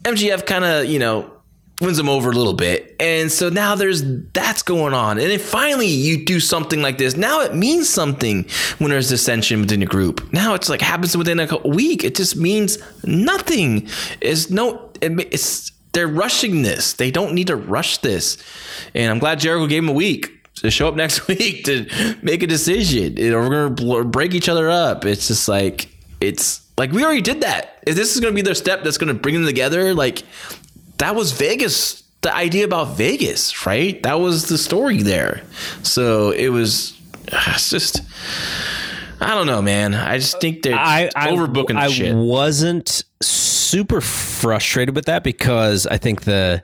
[0.03, 1.31] MJF kind of, you know,
[1.79, 2.95] wins him over a little bit.
[2.99, 4.03] And so now there's
[4.33, 5.17] that's going on.
[5.17, 7.15] And then finally you do something like this.
[7.15, 8.45] Now it means something
[8.77, 10.31] when there's dissension within the group.
[10.31, 12.03] Now it's like happens within a week.
[12.03, 13.87] It just means nothing.
[14.21, 16.93] It's no it, it's they're rushing this.
[16.93, 18.37] They don't need to rush this.
[18.95, 21.87] And I'm glad Jericho gave him a week to show up next week to
[22.21, 23.15] make a decision.
[23.15, 25.05] Know, we're bl- break each other up.
[25.05, 25.89] It's just like
[26.19, 27.79] it's like we already did that.
[27.85, 30.23] If this is to be their step that's to bring them together, like
[30.97, 32.01] that was Vegas.
[32.21, 34.01] The idea about Vegas, right?
[34.03, 35.41] That was the story there.
[35.83, 36.97] So it was.
[37.33, 38.01] It's just.
[39.21, 39.93] I don't know, man.
[39.93, 42.15] I just think they're I, I overbooking the I shit.
[42.15, 46.63] wasn't super frustrated with that because I think the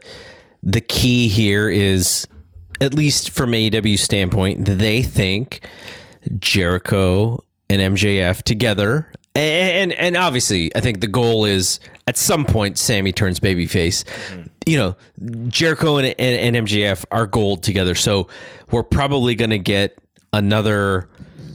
[0.64, 2.28] the key here is
[2.82, 5.68] at least from AEW standpoint, they think
[6.40, 9.12] Jericho and MJF together.
[9.36, 14.04] And and obviously, I think the goal is at some point Sammy turns babyface.
[14.66, 14.96] You know,
[15.48, 18.30] Jericho and, and, and MJF are gold together, so
[18.72, 20.00] we're probably going to get
[20.34, 21.08] another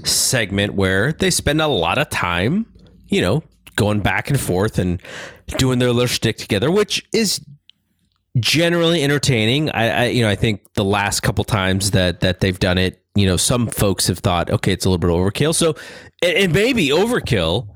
[0.04, 2.66] segment where they spend a lot of time,
[3.06, 3.42] you know,
[3.76, 5.00] going back and forth and
[5.58, 7.44] doing their little shtick together, which is
[8.38, 9.70] generally entertaining.
[9.70, 13.02] I, I you know, I think the last couple times that that they've done it,
[13.14, 15.54] you know, some folks have thought, okay, it's a little bit overkill.
[15.54, 15.70] So
[16.22, 17.68] it, it may be overkill,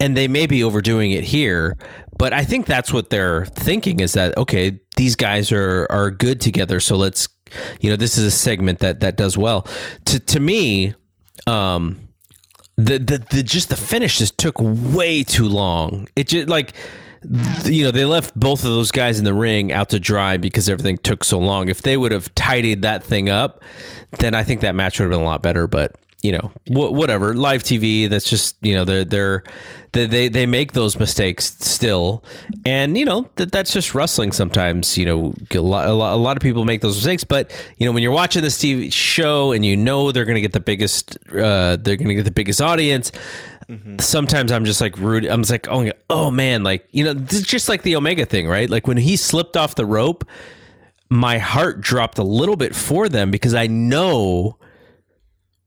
[0.00, 1.76] and they may be overdoing it here.
[2.18, 6.40] But I think that's what they're thinking is that okay, these guys are are good
[6.40, 7.28] together, so let's
[7.80, 9.66] you know, this is a segment that that does well.
[10.06, 10.94] To to me,
[11.46, 12.08] um
[12.76, 16.08] the the, the just the finish just took way too long.
[16.16, 16.74] It just like
[17.64, 20.68] you know they left both of those guys in the ring out to dry because
[20.68, 21.68] everything took so long.
[21.68, 23.62] If they would have tidied that thing up,
[24.18, 25.66] then I think that match would have been a lot better.
[25.66, 27.34] But you know, wh- whatever.
[27.34, 28.08] Live TV.
[28.08, 29.44] That's just you know they're they're
[29.92, 32.22] they they, they make those mistakes still,
[32.64, 34.32] and you know that that's just wrestling.
[34.32, 37.50] Sometimes you know a lot, a lot a lot of people make those mistakes, but
[37.78, 40.52] you know when you're watching this TV show and you know they're going to get
[40.52, 43.12] the biggest uh, they're going to get the biggest audience.
[44.00, 45.24] Sometimes I'm just like rude.
[45.24, 48.26] I'm just like, oh, oh man, like you know, this is just like the Omega
[48.26, 48.68] thing, right?
[48.68, 50.24] Like when he slipped off the rope,
[51.08, 54.56] my heart dropped a little bit for them because I know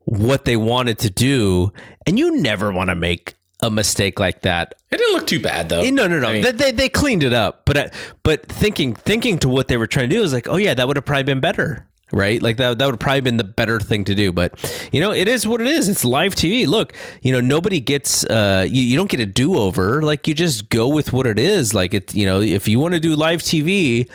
[0.05, 1.71] what they wanted to do,
[2.05, 4.75] and you never want to make a mistake like that.
[4.91, 5.81] It didn't look too bad though.
[5.81, 6.27] Eh, No, no, no.
[6.27, 7.87] I mean- they, they they cleaned it up, but uh,
[8.23, 10.87] but thinking thinking to what they were trying to do is like, oh yeah, that
[10.87, 12.41] would have probably been better, right?
[12.41, 14.33] Like that that would have probably been the better thing to do.
[14.33, 14.59] But
[14.91, 15.87] you know, it is what it is.
[15.87, 16.67] It's live TV.
[16.67, 20.01] Look, you know, nobody gets uh, you, you don't get a do over.
[20.01, 21.73] Like you just go with what it is.
[21.73, 24.09] Like it, you know, if you want to do live TV,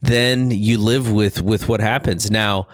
[0.00, 2.30] then you live with with what happens.
[2.30, 2.68] Now,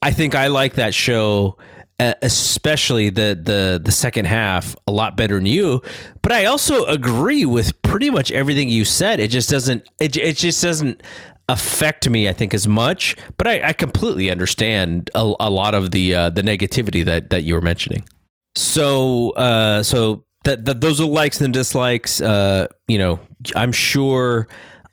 [0.00, 1.58] I think I like that show
[2.00, 5.80] especially the the the second half a lot better than you
[6.22, 10.36] but i also agree with pretty much everything you said it just doesn't it, it
[10.36, 11.02] just doesn't
[11.48, 15.92] affect me i think as much but i, I completely understand a, a lot of
[15.92, 18.04] the uh, the negativity that that you were mentioning
[18.56, 22.20] so uh so that, that those are likes and dislikes.
[22.20, 23.18] Uh, you know,
[23.56, 24.46] I'm sure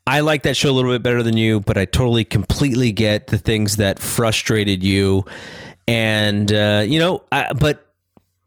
[0.08, 3.28] I like that show a little bit better than you, but I totally completely get
[3.28, 5.26] the things that frustrated you.
[5.92, 7.86] And uh, you know, I, but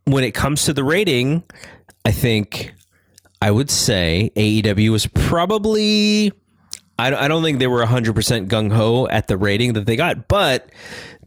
[0.06, 1.42] when it comes to the rating,
[2.06, 2.73] I think
[3.42, 6.32] I would say AEW was probably.
[6.97, 9.97] I don't, I don't think they were 100% gung ho at the rating that they
[9.97, 10.70] got, but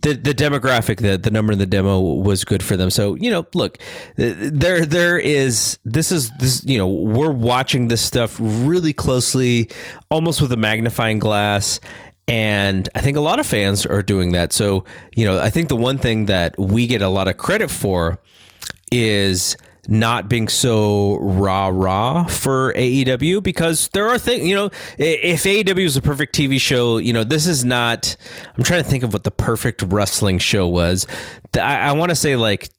[0.02, 2.90] the the demographic, the the number in the demo was good for them.
[2.90, 3.78] So you know, look,
[4.16, 9.70] there there is this is this you know we're watching this stuff really closely,
[10.10, 11.80] almost with a magnifying glass.
[12.28, 14.52] And I think a lot of fans are doing that.
[14.52, 14.84] So,
[15.16, 18.20] you know, I think the one thing that we get a lot of credit for
[18.92, 19.56] is
[19.88, 25.86] not being so rah rah for AEW because there are things, you know, if AEW
[25.86, 28.16] is a perfect TV show, you know, this is not,
[28.58, 31.08] I'm trying to think of what the perfect wrestling show was.
[31.56, 32.70] I, I want to say like,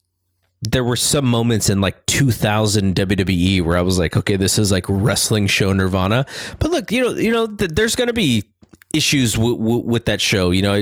[0.61, 4.71] there were some moments in like 2000 WWE where I was like, okay, this is
[4.71, 6.25] like wrestling show Nirvana.
[6.59, 8.43] But look, you know, you know, th- there's going to be
[8.93, 10.51] issues w- w- with that show.
[10.51, 10.73] You know,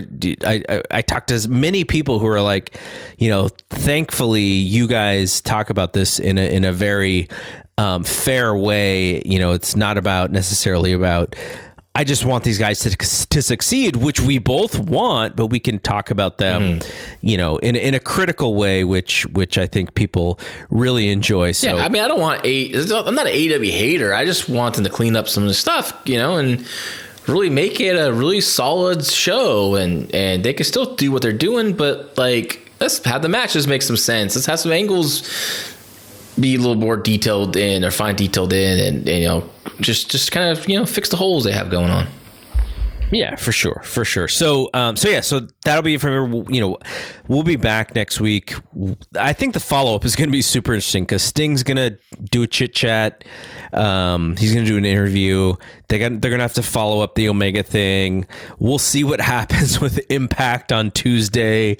[0.43, 2.79] I, I, I talked to as many people who are like,
[3.17, 7.27] you know, thankfully you guys talk about this in a in a very
[7.77, 9.21] um, fair way.
[9.25, 11.35] You know, it's not about necessarily about.
[11.95, 15.79] I just want these guys to, to succeed, which we both want, but we can
[15.79, 17.27] talk about them, mm-hmm.
[17.27, 21.53] you know, in in a critical way, which which I think people really enjoy.
[21.53, 22.71] So, yeah, I mean, I don't want a.
[23.03, 24.13] I'm not an AW hater.
[24.13, 26.67] I just want them to clean up some of the stuff, you know, and
[27.27, 31.33] really make it a really solid show and and they can still do what they're
[31.33, 34.35] doing but like let's have the matches make some sense.
[34.35, 35.27] Let's have some angles
[36.39, 39.49] be a little more detailed in or fine detailed in and, and you know
[39.81, 42.07] just just kind of you know fix the holes they have going on
[43.11, 44.27] yeah, for sure, for sure.
[44.27, 46.77] So, um, so yeah, so that'll be from you know,
[47.27, 48.53] we'll be back next week.
[49.17, 51.97] I think the follow up is going to be super interesting because Sting's going to
[52.29, 53.23] do a chit chat.
[53.73, 55.55] Um, he's going to do an interview.
[55.87, 58.27] They got, they're going to have to follow up the Omega thing.
[58.59, 61.77] We'll see what happens with Impact on Tuesday.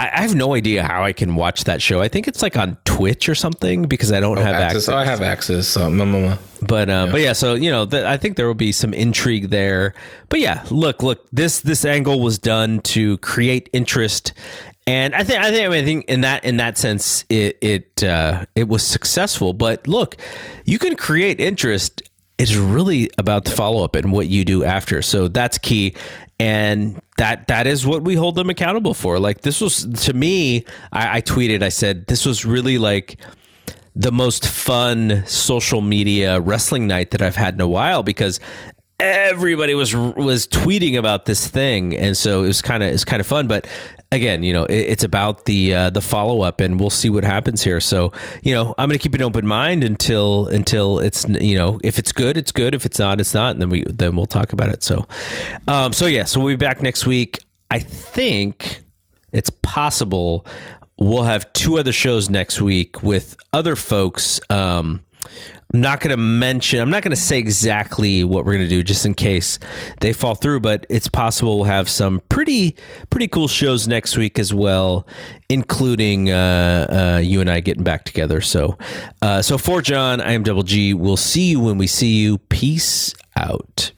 [0.00, 2.00] I have no idea how I can watch that show.
[2.00, 4.82] I think it's like on Twitch or something because I don't oh, have access.
[4.82, 4.88] access.
[4.88, 5.68] Oh, I have access.
[5.68, 7.12] So, but uh, yeah.
[7.12, 9.94] but yeah, so you know, th- I think there will be some intrigue there.
[10.28, 14.32] But yeah, look, look, this this angle was done to create interest,
[14.86, 17.58] and I think I think I, mean, I think in that in that sense it
[17.60, 19.52] it uh, it was successful.
[19.52, 20.16] But look,
[20.64, 22.02] you can create interest
[22.40, 25.02] it's really about the follow up and what you do after.
[25.02, 25.94] So that's key.
[26.40, 29.18] And that that is what we hold them accountable for.
[29.18, 33.18] Like this was to me, I, I tweeted, I said, this was really like
[33.94, 38.40] the most fun social media wrestling night that I've had in a while because
[39.00, 43.20] everybody was was tweeting about this thing, and so it was kind of it's kind
[43.20, 43.48] of fun.
[43.48, 43.66] But
[44.12, 47.24] again, you know, it, it's about the uh, the follow up, and we'll see what
[47.24, 47.80] happens here.
[47.80, 48.12] So,
[48.42, 51.98] you know, I'm going to keep an open mind until until it's you know, if
[51.98, 52.74] it's good, it's good.
[52.74, 54.82] If it's not, it's not, and then we then we'll talk about it.
[54.82, 55.06] So,
[55.66, 57.40] um, so yeah, so we'll be back next week.
[57.70, 58.82] I think
[59.32, 60.46] it's possible
[61.00, 64.40] we'll have two other shows next week with other folks.
[64.50, 65.02] Um,
[65.72, 68.68] I'm not going to mention, I'm not going to say exactly what we're going to
[68.68, 69.58] do just in case
[70.00, 72.74] they fall through, but it's possible we'll have some pretty,
[73.10, 75.06] pretty cool shows next week as well,
[75.48, 78.40] including uh, uh, you and I getting back together.
[78.40, 78.78] So,
[79.22, 80.92] uh, so for John, I am Double G.
[80.92, 82.38] We'll see you when we see you.
[82.38, 83.92] Peace out.